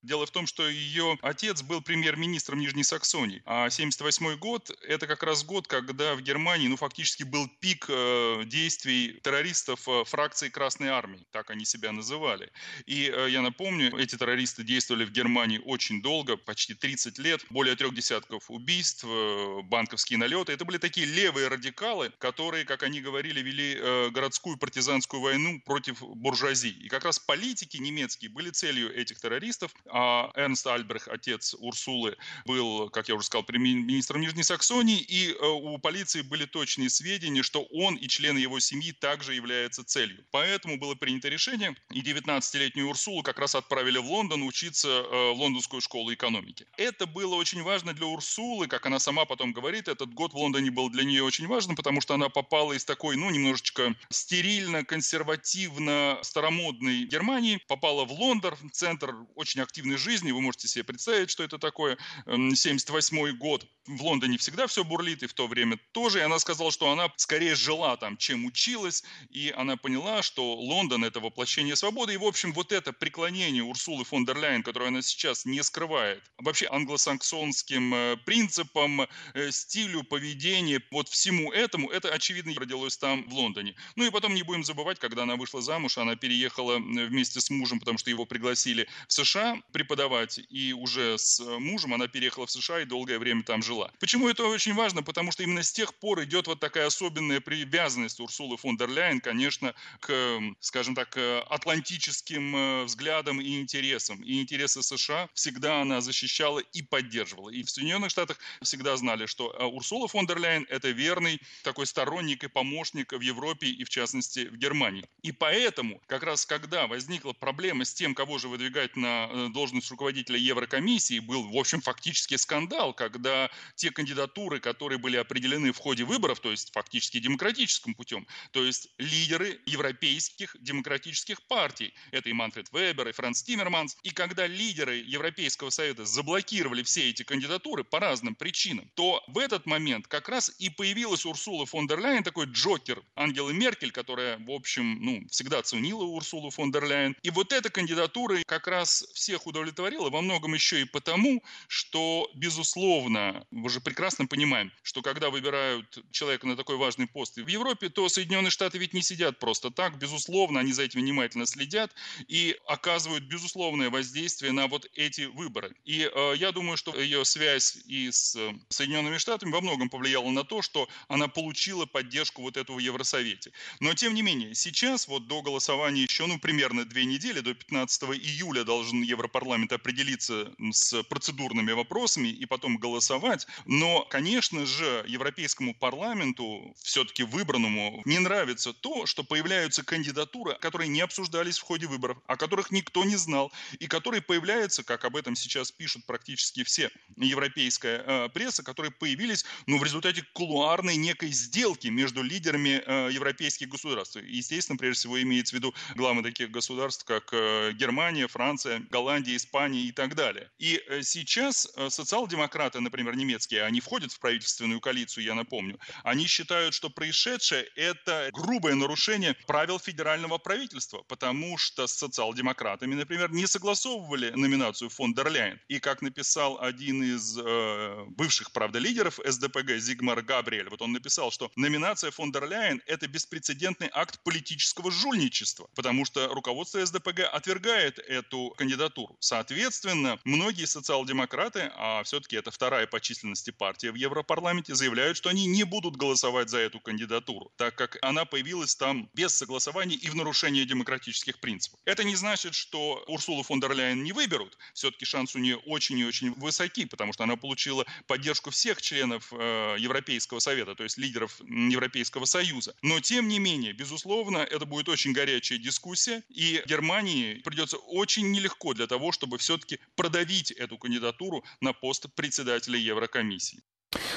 Дело 0.01 0.25
в 0.25 0.31
том, 0.31 0.47
что 0.47 0.67
ее 0.67 1.17
отец 1.21 1.61
был 1.61 1.81
премьер-министром 1.81 2.59
Нижней 2.59 2.85
Саксонии, 2.85 3.41
а 3.45 3.69
78 3.69 4.37
год– 4.37 4.71
это 4.87 5.07
как 5.07 5.23
раз 5.23 5.43
год, 5.43 5.67
когда 5.67 6.15
в 6.15 6.21
Германии, 6.21 6.69
ну, 6.69 6.77
фактически 6.77 7.23
был 7.23 7.49
пик 7.59 7.85
э, 7.89 8.43
действий 8.45 9.19
террористов 9.21 9.89
э, 9.89 10.05
фракции 10.05 10.47
Красной 10.47 10.87
Армии, 10.87 11.27
так 11.31 11.49
они 11.49 11.65
себя 11.65 11.91
называли. 11.91 12.49
И 12.85 13.11
э, 13.13 13.29
я 13.29 13.41
напомню, 13.41 13.93
эти 13.97 14.15
террористы 14.15 14.63
действовали 14.63 15.03
в 15.03 15.11
Германии 15.11 15.61
очень 15.65 16.01
долго, 16.01 16.37
почти 16.37 16.75
30 16.75 17.19
лет, 17.19 17.45
более 17.49 17.75
трех 17.75 17.93
десятков 17.93 18.49
убийств, 18.49 19.03
э, 19.05 19.61
банковские 19.63 20.17
налеты. 20.17 20.53
Это 20.53 20.63
были 20.63 20.77
такие 20.77 21.07
левые 21.07 21.49
радикалы, 21.49 22.09
которые, 22.19 22.63
как 22.63 22.83
они 22.83 23.01
говорили, 23.01 23.41
вели 23.41 23.75
э, 23.77 24.09
городскую 24.11 24.55
партизанскую 24.57 25.21
войну 25.21 25.61
против 25.65 26.01
буржуазии. 26.01 26.71
И 26.71 26.87
как 26.87 27.03
раз 27.03 27.19
политики 27.19 27.75
немецкие 27.75 28.31
были 28.31 28.49
целью 28.49 28.95
этих 28.95 29.19
террористов– 29.19 29.73
а 29.91 30.31
Эрнст 30.35 30.65
Альбрех, 30.67 31.07
отец 31.07 31.55
Урсулы, 31.59 32.17
был, 32.45 32.89
как 32.89 33.09
я 33.09 33.15
уже 33.15 33.25
сказал, 33.25 33.45
министром 33.49 34.21
Нижней 34.21 34.43
Саксонии, 34.43 34.99
и 34.99 35.31
э, 35.31 35.45
у 35.45 35.77
полиции 35.77 36.21
были 36.21 36.45
точные 36.45 36.89
сведения, 36.89 37.43
что 37.43 37.63
он 37.71 37.95
и 37.95 38.07
члены 38.07 38.37
его 38.37 38.59
семьи 38.59 38.91
также 38.91 39.33
являются 39.33 39.83
целью. 39.83 40.25
Поэтому 40.31 40.77
было 40.77 40.95
принято 40.95 41.29
решение, 41.29 41.75
и 41.91 42.01
19-летнюю 42.01 42.87
Урсулу 42.87 43.23
как 43.23 43.39
раз 43.39 43.55
отправили 43.55 43.97
в 43.97 44.05
Лондон 44.05 44.43
учиться 44.43 44.87
э, 44.87 45.33
в 45.33 45.39
лондонскую 45.39 45.81
школу 45.81 46.13
экономики. 46.13 46.65
Это 46.77 47.05
было 47.05 47.35
очень 47.35 47.63
важно 47.63 47.93
для 47.93 48.05
Урсулы, 48.05 48.67
как 48.67 48.85
она 48.85 48.99
сама 48.99 49.25
потом 49.25 49.53
говорит, 49.53 49.87
этот 49.87 50.13
год 50.13 50.33
в 50.33 50.37
Лондоне 50.37 50.71
был 50.71 50.89
для 50.89 51.03
нее 51.03 51.23
очень 51.23 51.47
важен, 51.47 51.75
потому 51.75 52.01
что 52.01 52.13
она 52.13 52.29
попала 52.29 52.73
из 52.73 52.85
такой, 52.85 53.15
ну, 53.15 53.29
немножечко 53.29 53.95
стерильно, 54.09 54.83
консервативно, 54.83 56.19
старомодной 56.21 57.05
Германии, 57.05 57.61
попала 57.67 58.05
в 58.05 58.11
Лондон, 58.11 58.55
центр 58.71 59.15
очень 59.35 59.61
активной 59.79 59.97
жизни, 59.97 60.31
вы 60.31 60.41
можете 60.41 60.67
себе 60.67 60.83
представить, 60.83 61.29
что 61.29 61.41
это 61.41 61.57
такое, 61.57 61.97
78 62.27 63.37
год. 63.37 63.65
В 63.87 64.03
Лондоне 64.03 64.37
всегда 64.37 64.67
все 64.67 64.83
бурлит, 64.83 65.23
и 65.23 65.27
в 65.27 65.33
то 65.33 65.47
время 65.47 65.79
тоже, 65.93 66.19
и 66.19 66.21
она 66.21 66.37
сказала, 66.37 66.69
что 66.69 66.91
она 66.91 67.11
скорее 67.15 67.55
жила 67.55 67.95
там, 67.95 68.17
чем 68.17 68.45
училась, 68.45 69.03
и 69.29 69.53
она 69.55 69.77
поняла, 69.77 70.21
что 70.21 70.53
Лондон– 70.53 71.03
это 71.05 71.21
воплощение 71.21 71.75
свободы, 71.75 72.13
и, 72.13 72.17
в 72.17 72.23
общем, 72.25 72.51
вот 72.53 72.71
это 72.71 72.91
преклонение 72.91 73.63
Урсулы 73.63 74.03
фон 74.03 74.25
дер 74.25 74.37
Ляйен, 74.37 74.63
которое 74.63 74.87
она 74.87 75.01
сейчас 75.01 75.45
не 75.45 75.63
скрывает, 75.63 76.21
вообще 76.37 76.67
англосаксонским 76.69 77.93
э, 77.95 78.17
принципам, 78.25 79.07
э, 79.33 79.51
стилю 79.51 80.03
поведения, 80.03 80.81
вот 80.91 81.07
всему 81.07 81.51
этому, 81.51 81.89
это, 81.89 82.09
очевидно, 82.09 82.53
родилось 82.55 82.97
там, 82.97 83.27
в 83.29 83.33
Лондоне. 83.33 83.75
Ну 83.95 84.05
и 84.05 84.11
потом 84.11 84.35
не 84.35 84.43
будем 84.43 84.63
забывать, 84.63 84.99
когда 84.99 85.23
она 85.23 85.35
вышла 85.35 85.61
замуж, 85.61 85.97
она 85.97 86.15
переехала 86.15 86.77
вместе 86.77 87.39
с 87.39 87.49
мужем, 87.49 87.79
потому 87.79 87.97
что 87.97 88.09
его 88.09 88.25
пригласили 88.25 88.87
в 89.07 89.13
США 89.13 89.57
преподавать, 89.71 90.39
и 90.49 90.73
уже 90.73 91.17
с 91.17 91.39
мужем 91.39 91.93
она 91.93 92.07
переехала 92.07 92.45
в 92.45 92.51
США 92.51 92.81
и 92.81 92.85
долгое 92.85 93.19
время 93.19 93.43
там 93.43 93.61
жила. 93.63 93.91
Почему 93.99 94.29
это 94.29 94.45
очень 94.45 94.73
важно? 94.73 95.03
Потому 95.03 95.31
что 95.31 95.43
именно 95.43 95.63
с 95.63 95.71
тех 95.71 95.93
пор 95.95 96.23
идет 96.23 96.47
вот 96.47 96.59
такая 96.59 96.87
особенная 96.87 97.41
привязанность 97.41 98.19
Урсулы 98.19 98.57
фон 98.57 98.77
дер 98.77 98.89
Ляйен, 98.89 99.21
конечно, 99.21 99.73
к, 99.99 100.39
скажем 100.59 100.95
так, 100.95 101.17
атлантическим 101.49 102.55
э, 102.55 102.83
взглядам 102.83 103.41
и 103.41 103.59
интересам. 103.59 104.21
И 104.23 104.41
интересы 104.41 104.81
США 104.81 105.29
всегда 105.33 105.81
она 105.81 106.01
защищала 106.01 106.59
и 106.59 106.81
поддерживала. 106.81 107.49
И 107.49 107.63
в 107.63 107.69
Соединенных 107.69 108.11
Штатах 108.11 108.37
всегда 108.61 108.97
знали, 108.97 109.25
что 109.25 109.51
э, 109.51 109.63
Урсула 109.63 110.07
фон 110.07 110.25
дер 110.25 110.39
Ляйен– 110.39 110.65
это 110.69 110.89
верный 110.89 111.39
такой 111.63 111.85
сторонник 111.85 112.43
и 112.43 112.47
помощник 112.47 113.13
в 113.13 113.21
Европе 113.21 113.67
и, 113.67 113.83
в 113.83 113.89
частности, 113.89 114.47
в 114.47 114.57
Германии. 114.57 115.05
И 115.21 115.31
поэтому, 115.31 116.01
как 116.07 116.23
раз 116.23 116.45
когда 116.45 116.87
возникла 116.87 117.33
проблема 117.33 117.85
с 117.85 117.93
тем, 117.93 118.15
кого 118.15 118.37
же 118.37 118.47
выдвигать 118.47 118.95
на 118.95 119.27
э, 119.29 119.49
должность 119.59 119.91
руководителя 119.91 120.39
Еврокомиссии, 120.39 121.19
был, 121.19 121.49
в 121.49 121.57
общем, 121.57 121.81
фактически 121.81 122.35
скандал, 122.35 122.93
когда 122.93 123.49
те 123.75 123.91
кандидатуры, 123.91 124.61
которые 124.61 124.99
были 124.99 125.17
определены 125.17 125.73
в 125.73 125.77
ходе 125.77 126.05
выборов, 126.05 126.39
то 126.39 126.49
есть 126.49 126.71
фактически 126.71 127.19
демократическим 127.19 127.93
путем, 127.93 128.25
то 128.51 128.63
есть 128.63 128.87
лидеры 128.97 129.59
европейских 129.65 130.55
демократических 130.61 131.41
партий, 131.41 131.93
это 132.11 132.29
и 132.29 132.33
Манфред 132.33 132.71
Вебер, 132.71 133.09
и 133.09 133.11
Франц 133.11 133.43
Тиммерманс, 133.43 133.97
и 134.03 134.11
когда 134.11 134.47
лидеры 134.47 134.95
Европейского 134.95 135.71
Совета 135.71 136.05
заблокировали 136.05 136.81
все 136.83 137.09
эти 137.09 137.23
кандидатуры 137.23 137.83
по 137.83 137.99
разным 137.99 138.35
причинам, 138.35 138.89
то 138.95 139.21
в 139.27 139.37
этот 139.37 139.65
момент 139.65 140.07
как 140.07 140.29
раз 140.29 140.55
и 140.57 140.69
появилась 140.69 141.25
Урсула 141.25 141.65
фон 141.65 141.85
дер 141.87 141.99
Ляйен, 141.99 142.23
такой 142.23 142.45
Джокер 142.45 143.03
Ангелы 143.15 143.53
Меркель, 143.53 143.91
которая, 143.91 144.37
в 144.37 144.51
общем, 144.51 145.03
ну, 145.03 145.27
всегда 145.29 145.61
ценила 145.63 146.05
Урсулу 146.05 146.49
фон 146.49 146.71
дер 146.71 146.85
Ляйен. 146.85 147.15
И 147.23 147.29
вот 147.29 147.51
эта 147.51 147.69
кандидатура 147.69 148.37
как 148.45 148.67
раз 148.67 149.03
всех 149.13 149.48
удовлетворила, 149.49 150.09
во 150.09 150.21
многом 150.21 150.53
еще 150.53 150.81
и 150.81 150.85
потому, 150.85 151.43
что, 151.67 152.29
безусловно, 152.35 153.45
мы 153.51 153.69
же 153.69 153.81
прекрасно 153.81 154.25
понимаем, 154.25 154.71
что 154.83 155.01
когда 155.01 155.29
выбирают 155.29 156.03
человека 156.11 156.47
на 156.47 156.55
такой 156.55 156.77
важный 156.77 157.07
пост 157.07 157.37
в 157.37 157.47
Европе, 157.47 157.89
то 157.89 158.07
Соединенные 158.09 158.51
Штаты 158.51 158.77
ведь 158.77 158.93
не 158.93 159.01
сидят 159.01 159.39
просто 159.39 159.71
так. 159.71 159.97
Безусловно, 159.97 160.59
они 160.59 160.73
за 160.73 160.83
этим 160.83 161.01
внимательно 161.01 161.45
следят 161.45 161.93
и 162.27 162.57
оказывают 162.65 163.23
безусловное 163.25 163.89
воздействие 163.89 164.51
на 164.51 164.67
вот 164.67 164.89
эти 164.93 165.21
выборы. 165.21 165.75
И 165.85 166.09
э, 166.13 166.33
я 166.37 166.51
думаю, 166.51 166.77
что 166.77 166.99
ее 166.99 167.25
связь 167.25 167.77
и 167.85 168.11
с 168.11 168.37
Соединенными 168.69 169.17
Штатами 169.17 169.51
во 169.51 169.61
многом 169.61 169.89
повлияла 169.89 170.29
на 170.29 170.43
то, 170.43 170.61
что 170.61 170.87
она 171.07 171.27
получила 171.27 171.85
поддержку 171.85 172.41
вот 172.41 172.57
этого 172.57 172.77
в 172.77 172.79
Евросовете. 172.79 173.51
Но, 173.79 173.93
тем 173.93 174.13
не 174.13 174.21
менее, 174.21 174.55
сейчас 174.55 175.07
вот 175.07 175.27
до 175.27 175.41
голосования 175.41 176.03
еще, 176.03 176.25
ну, 176.25 176.39
примерно 176.39 176.85
две 176.85 177.05
недели, 177.05 177.39
до 177.39 177.53
15 177.53 178.03
июля 178.03 178.63
должен 178.63 179.01
Европарламент 179.01 179.38
определиться 179.39 180.51
с 180.71 181.03
процедурными 181.03 181.71
вопросами 181.71 182.27
и 182.27 182.45
потом 182.45 182.77
голосовать. 182.77 183.47
Но, 183.65 184.05
конечно 184.09 184.65
же, 184.65 185.05
Европейскому 185.07 185.73
парламенту, 185.73 186.75
все-таки 186.81 187.23
выбранному, 187.23 188.01
не 188.05 188.19
нравится 188.19 188.73
то, 188.73 189.05
что 189.05 189.23
появляются 189.23 189.83
кандидатуры, 189.83 190.57
которые 190.59 190.87
не 190.87 191.01
обсуждались 191.01 191.57
в 191.57 191.63
ходе 191.63 191.87
выборов, 191.87 192.17
о 192.27 192.35
которых 192.35 192.71
никто 192.71 193.03
не 193.03 193.15
знал, 193.15 193.51
и 193.79 193.87
которые 193.87 194.21
появляются, 194.21 194.83
как 194.83 195.05
об 195.05 195.15
этом 195.15 195.35
сейчас 195.35 195.71
пишут 195.71 196.05
практически 196.05 196.63
все 196.63 196.91
европейская 197.17 198.03
э, 198.05 198.29
пресса, 198.29 198.63
которые 198.63 198.91
появились 198.91 199.45
ну, 199.67 199.77
в 199.77 199.83
результате 199.83 200.23
кулуарной 200.33 200.95
некой 200.95 201.31
сделки 201.31 201.87
между 201.87 202.21
лидерами 202.21 202.81
э, 202.85 203.09
европейских 203.11 203.69
государств. 203.69 204.17
Естественно, 204.17 204.77
прежде 204.77 204.99
всего 204.99 205.21
имеется 205.21 205.55
в 205.55 205.59
виду 205.59 205.73
главы 205.95 206.23
таких 206.23 206.51
государств, 206.51 207.05
как 207.05 207.29
э, 207.31 207.71
Германия, 207.73 208.27
Франция, 208.27 208.81
Голландия, 208.89 209.28
Испания 209.35 209.81
и 209.81 209.91
так 209.91 210.15
далее. 210.15 210.49
И 210.57 210.81
э, 210.87 211.01
сейчас 211.03 211.67
э, 211.75 211.89
социал-демократы, 211.89 212.79
например, 212.79 213.15
немецкие, 213.15 213.63
они 213.63 213.81
входят 213.81 214.11
в 214.11 214.19
правительственную 214.19 214.79
коалицию, 214.79 215.23
я 215.23 215.35
напомню, 215.35 215.79
они 216.03 216.27
считают, 216.27 216.73
что 216.73 216.89
происшедшее– 216.89 217.63
это 217.75 218.29
грубое 218.33 218.75
нарушение 218.75 219.35
правил 219.47 219.79
федерального 219.79 220.37
правительства, 220.37 221.03
потому 221.07 221.57
что 221.57 221.87
с 221.87 221.93
социал-демократами, 221.93 222.95
например, 222.95 223.31
не 223.31 223.47
согласовывали 223.47 224.31
номинацию 224.31 224.89
фон 224.89 225.13
дер 225.13 225.29
Ляйен. 225.29 225.59
И 225.67 225.79
как 225.79 226.01
написал 226.01 226.59
один 226.61 227.03
из 227.03 227.37
э, 227.37 228.05
бывших, 228.09 228.51
правда, 228.51 228.79
лидеров 228.79 229.19
СДПГ 229.25 229.77
Зигмар 229.77 230.21
Габриэль, 230.21 230.69
вот 230.69 230.81
он 230.81 230.91
написал, 230.91 231.31
что 231.31 231.51
номинация 231.55 232.11
фон 232.11 232.31
дер 232.31 232.47
Ляйен– 232.47 232.81
это 232.85 233.07
беспрецедентный 233.07 233.89
акт 233.91 234.19
политического 234.23 234.91
жульничества, 234.91 235.69
потому 235.75 236.05
что 236.05 236.27
руководство 236.33 236.85
СДПГ 236.85 237.21
отвергает 237.31 237.99
эту 237.99 238.53
кандидатуру. 238.57 239.17
Соответственно, 239.19 240.19
многие 240.23 240.65
социал-демократы, 240.65 241.71
а 241.75 242.03
все-таки 242.03 242.37
это 242.37 242.51
вторая 242.51 242.87
по 242.87 243.01
численности 243.01 243.51
партия 243.51 243.91
в 243.91 243.95
Европарламенте, 243.95 244.75
заявляют, 244.75 245.17
что 245.17 245.29
они 245.29 245.45
не 245.45 245.63
будут 245.63 245.97
голосовать 245.97 246.49
за 246.49 246.59
эту 246.59 246.79
кандидатуру, 246.79 247.51
так 247.57 247.75
как 247.75 247.97
она 248.01 248.25
появилась 248.25 248.75
там 248.75 249.09
без 249.13 249.33
согласования 249.35 249.95
и 249.95 250.09
в 250.09 250.15
нарушении 250.15 250.63
демократических 250.63 251.39
принципов. 251.39 251.79
Это 251.85 252.03
не 252.03 252.15
значит, 252.15 252.55
что 252.55 253.03
Урсулу 253.07 253.43
фон 253.43 253.59
дер 253.59 253.73
Ляйен 253.73 254.03
не 254.03 254.13
выберут. 254.13 254.57
Все-таки 254.73 255.05
шанс 255.05 255.35
у 255.35 255.39
нее 255.39 255.57
очень 255.57 255.99
и 255.99 256.05
очень 256.05 256.33
высоки, 256.35 256.85
потому 256.85 257.13
что 257.13 257.23
она 257.23 257.35
получила 257.35 257.85
поддержку 258.07 258.51
всех 258.51 258.81
членов 258.81 259.33
э, 259.33 259.75
Европейского 259.79 260.39
совета, 260.39 260.75
то 260.75 260.83
есть 260.83 260.97
лидеров 260.97 261.41
Европейского 261.41 262.25
союза. 262.25 262.73
Но, 262.81 262.99
тем 262.99 263.27
не 263.27 263.39
менее, 263.39 263.73
безусловно, 263.73 264.37
это 264.37 264.65
будет 264.65 264.87
очень 264.87 265.11
горячая 265.11 265.57
дискуссия, 265.57 266.23
и 266.29 266.63
Германии 266.65 267.35
придется 267.35 267.77
очень 267.77 268.31
нелегко 268.31 268.73
для 268.73 268.87
того, 268.87 268.98
чтобы 269.11 269.37
все-таки 269.37 269.79
продавить 269.95 270.51
эту 270.51 270.77
кандидатуру 270.77 271.43
на 271.61 271.73
пост 271.73 272.07
председателя 272.15 272.77
Еврокомиссии. 272.77 273.63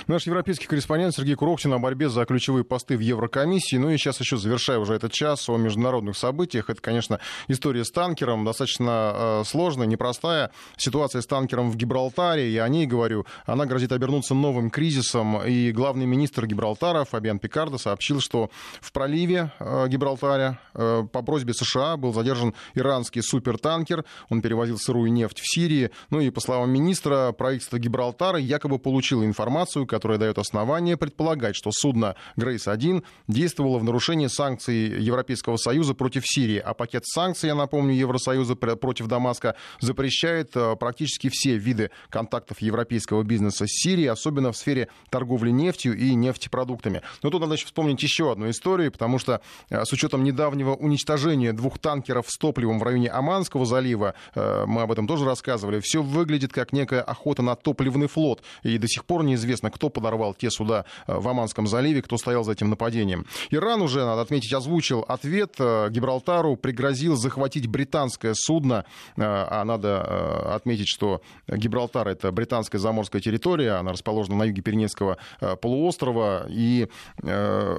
Наш 0.06 0.26
европейский 0.26 0.66
корреспондент 0.66 1.14
Сергей 1.14 1.34
Курохтин 1.34 1.72
о 1.72 1.78
борьбе 1.78 2.10
за 2.10 2.26
ключевые 2.26 2.62
посты 2.62 2.94
в 2.94 3.00
Еврокомиссии. 3.00 3.76
Ну 3.76 3.88
и 3.88 3.96
сейчас 3.96 4.20
еще 4.20 4.36
завершая 4.36 4.78
уже 4.78 4.92
этот 4.94 5.12
час 5.12 5.48
о 5.48 5.56
международных 5.56 6.14
событиях. 6.14 6.68
Это, 6.68 6.82
конечно, 6.82 7.20
история 7.48 7.82
с 7.82 7.90
танкером, 7.90 8.44
достаточно 8.44 9.12
э, 9.14 9.42
сложная, 9.46 9.86
непростая. 9.86 10.50
Ситуация 10.76 11.22
с 11.22 11.26
танкером 11.26 11.70
в 11.70 11.76
Гибралтаре, 11.76 12.50
и 12.50 12.58
о 12.58 12.68
ней 12.68 12.86
говорю, 12.86 13.24
она 13.46 13.64
грозит 13.64 13.92
обернуться 13.92 14.34
новым 14.34 14.70
кризисом. 14.70 15.42
И 15.42 15.72
главный 15.72 16.04
министр 16.04 16.46
Гибралтара 16.46 17.04
Фабиан 17.04 17.38
Пикардо 17.38 17.78
сообщил, 17.78 18.20
что 18.20 18.50
в 18.82 18.92
проливе 18.92 19.52
э, 19.58 19.88
Гибралтаре 19.88 20.58
э, 20.74 21.04
по 21.10 21.22
просьбе 21.22 21.54
США 21.54 21.96
был 21.96 22.12
задержан 22.12 22.52
иранский 22.74 23.22
супертанкер. 23.22 24.04
Он 24.28 24.42
перевозил 24.42 24.76
сырую 24.76 25.10
нефть 25.10 25.40
в 25.40 25.50
Сирии. 25.50 25.92
Ну 26.10 26.20
и, 26.20 26.28
по 26.28 26.42
словам 26.42 26.70
министра, 26.70 27.32
правительство 27.32 27.78
Гибралтара 27.78 28.38
якобы 28.38 28.78
получило 28.78 29.24
информацию, 29.24 29.61
которая 29.86 30.18
дает 30.18 30.38
основание 30.38 30.96
предполагать, 30.96 31.56
что 31.56 31.70
судно 31.72 32.16
«Грейс-1» 32.36 33.04
действовало 33.28 33.78
в 33.78 33.84
нарушении 33.84 34.26
санкций 34.26 35.02
Европейского 35.02 35.56
Союза 35.56 35.94
против 35.94 36.22
Сирии. 36.26 36.58
А 36.58 36.74
пакет 36.74 37.04
санкций, 37.06 37.48
я 37.48 37.54
напомню, 37.54 37.94
Евросоюза 37.94 38.56
против 38.56 39.06
Дамаска 39.06 39.54
запрещает 39.80 40.52
э, 40.54 40.76
практически 40.76 41.28
все 41.30 41.56
виды 41.56 41.90
контактов 42.10 42.60
европейского 42.60 43.22
бизнеса 43.22 43.66
с 43.66 43.70
Сирией, 43.70 44.08
особенно 44.08 44.52
в 44.52 44.56
сфере 44.56 44.88
торговли 45.10 45.50
нефтью 45.50 45.96
и 45.96 46.14
нефтепродуктами. 46.14 47.02
Но 47.22 47.30
тут 47.30 47.40
надо 47.40 47.54
еще 47.54 47.66
вспомнить 47.66 48.02
еще 48.02 48.32
одну 48.32 48.50
историю, 48.50 48.92
потому 48.92 49.18
что 49.18 49.40
э, 49.70 49.84
с 49.84 49.92
учетом 49.92 50.24
недавнего 50.24 50.74
уничтожения 50.74 51.52
двух 51.52 51.78
танкеров 51.78 52.26
с 52.28 52.36
топливом 52.36 52.78
в 52.78 52.82
районе 52.82 53.10
Аманского 53.10 53.66
залива, 53.66 54.14
э, 54.34 54.64
мы 54.66 54.82
об 54.82 54.92
этом 54.92 55.06
тоже 55.06 55.24
рассказывали, 55.24 55.80
все 55.80 56.02
выглядит 56.02 56.52
как 56.52 56.72
некая 56.72 57.02
охота 57.02 57.42
на 57.42 57.54
топливный 57.54 58.08
флот. 58.08 58.42
И 58.62 58.78
до 58.78 58.88
сих 58.88 59.04
пор 59.04 59.24
неизвестно, 59.24 59.51
кто 59.60 59.88
подорвал 59.88 60.34
те 60.34 60.50
суда 60.50 60.84
в 61.06 61.26
Аманском 61.28 61.66
заливе, 61.66 62.02
кто 62.02 62.16
стоял 62.16 62.44
за 62.44 62.52
этим 62.52 62.70
нападением. 62.70 63.26
Иран 63.50 63.82
уже, 63.82 64.04
надо 64.04 64.22
отметить, 64.22 64.52
озвучил 64.52 65.04
ответ 65.06 65.56
Гибралтару, 65.58 66.56
пригрозил 66.56 67.16
захватить 67.16 67.66
британское 67.66 68.34
судно, 68.34 68.84
а 69.16 69.64
надо 69.64 70.54
отметить, 70.54 70.88
что 70.88 71.22
Гибралтар— 71.48 72.08
это 72.08 72.32
британская 72.32 72.78
заморская 72.78 73.20
территория, 73.20 73.72
она 73.72 73.92
расположена 73.92 74.36
на 74.36 74.44
юге 74.44 74.62
Пиренейского 74.62 75.18
э, 75.40 75.56
полуострова, 75.56 76.46
и 76.48 76.88
э, 77.22 77.78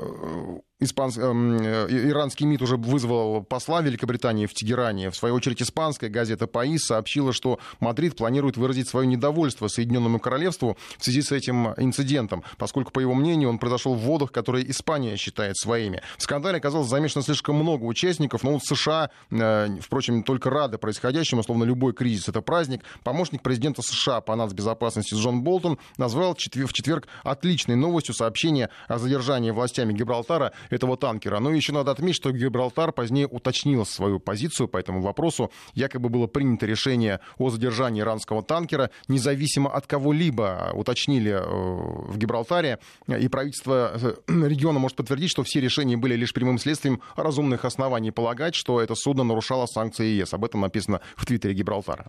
Испанс... 0.84 1.18
Эм, 1.18 1.58
э, 1.62 1.88
иранский 1.90 2.46
МИД 2.46 2.62
уже 2.62 2.78
вызвал 2.78 3.44
посла 3.44 3.82
Великобритании 3.82 4.46
в 4.46 4.54
Тегеране. 4.54 5.10
В 5.10 5.16
свою 5.16 5.36
очередь, 5.36 5.62
испанская 5.62 6.10
газета 6.10 6.48
«Паис» 6.48 6.86
сообщила, 6.86 7.34
что 7.34 7.60
Мадрид 7.80 8.16
планирует 8.16 8.58
выразить 8.58 8.88
свое 8.88 9.08
недовольство 9.08 9.68
Соединенному 9.68 10.20
Королевству 10.20 10.78
в 10.98 11.04
связи 11.04 11.22
с 11.22 11.32
этим 11.32 11.74
инцидентом, 11.78 12.44
поскольку, 12.58 12.92
по 12.92 13.00
его 13.00 13.14
мнению, 13.14 13.50
он 13.50 13.60
произошел 13.60 13.94
в 13.94 14.00
водах, 14.00 14.32
которые 14.32 14.70
Испания 14.70 15.16
считает 15.18 15.58
своими. 15.58 16.02
В 16.18 16.24
скандале 16.24 16.58
оказалось 16.58 16.88
замешано 16.88 17.24
слишком 17.24 17.56
много 17.56 17.84
участников, 17.84 18.44
но 18.44 18.54
вот 18.54 18.64
США, 18.64 19.10
э, 19.32 19.68
впрочем, 19.82 20.24
только 20.24 20.50
рады 20.50 20.78
происходящему, 20.78 21.44
словно 21.44 21.64
любой 21.64 21.94
кризис— 21.94 22.28
это 22.30 22.42
праздник. 22.42 22.84
Помощник 23.04 23.42
президента 23.42 23.82
США 23.82 24.22
по 24.22 24.36
нацбезопасности 24.36 25.16
Джон 25.16 25.42
Болтон 25.42 25.78
назвал 25.98 26.36
в 26.36 26.38
четверг 26.74 27.08
отличной 27.24 27.76
новостью 27.76 28.16
сообщение 28.16 28.70
о 28.88 28.98
задержании 28.98 29.52
властями 29.52 29.94
Гибралтара 29.94 30.54
этого 30.74 30.98
танкера. 30.98 31.40
Но 31.40 31.52
еще 31.52 31.74
надо 31.74 31.92
отметить, 31.92 32.18
что 32.18 32.32
Гибралтар 32.32 32.92
позднее 32.92 33.28
уточнил 33.28 33.86
свою 33.86 34.20
позицию 34.20 34.68
по 34.68 34.78
этому 34.78 35.02
вопросу. 35.02 35.52
Якобы 35.74 36.10
было 36.10 36.28
принято 36.28 36.66
решение 36.66 37.20
о 37.38 37.50
задержании 37.50 38.02
иранского 38.02 38.44
танкера, 38.44 38.90
независимо 39.08 39.70
от 39.72 39.88
кого-либо, 39.88 40.72
уточнили 40.74 41.32
э, 41.32 41.42
в 41.44 42.18
Гибралтаре. 42.18 42.80
И 43.08 43.28
правительство 43.28 43.94
э, 43.96 44.16
региона 44.28 44.80
может 44.80 44.98
подтвердить, 44.98 45.32
что 45.32 45.44
все 45.44 45.60
решения 45.62 45.98
были 45.98 46.16
лишь 46.16 46.34
прямым 46.34 46.58
следствием 46.58 47.02
разумных 47.16 47.66
оснований 47.66 48.12
полагать, 48.12 48.56
что 48.56 48.82
это 48.82 48.96
судно 48.96 49.24
нарушало 49.24 49.66
санкции 49.66 50.06
ЕС. 50.06 50.34
Об 50.34 50.46
этом 50.46 50.62
написано 50.62 51.02
в 51.16 51.26
твиттере 51.26 51.54
Гибралтара. 51.54 52.08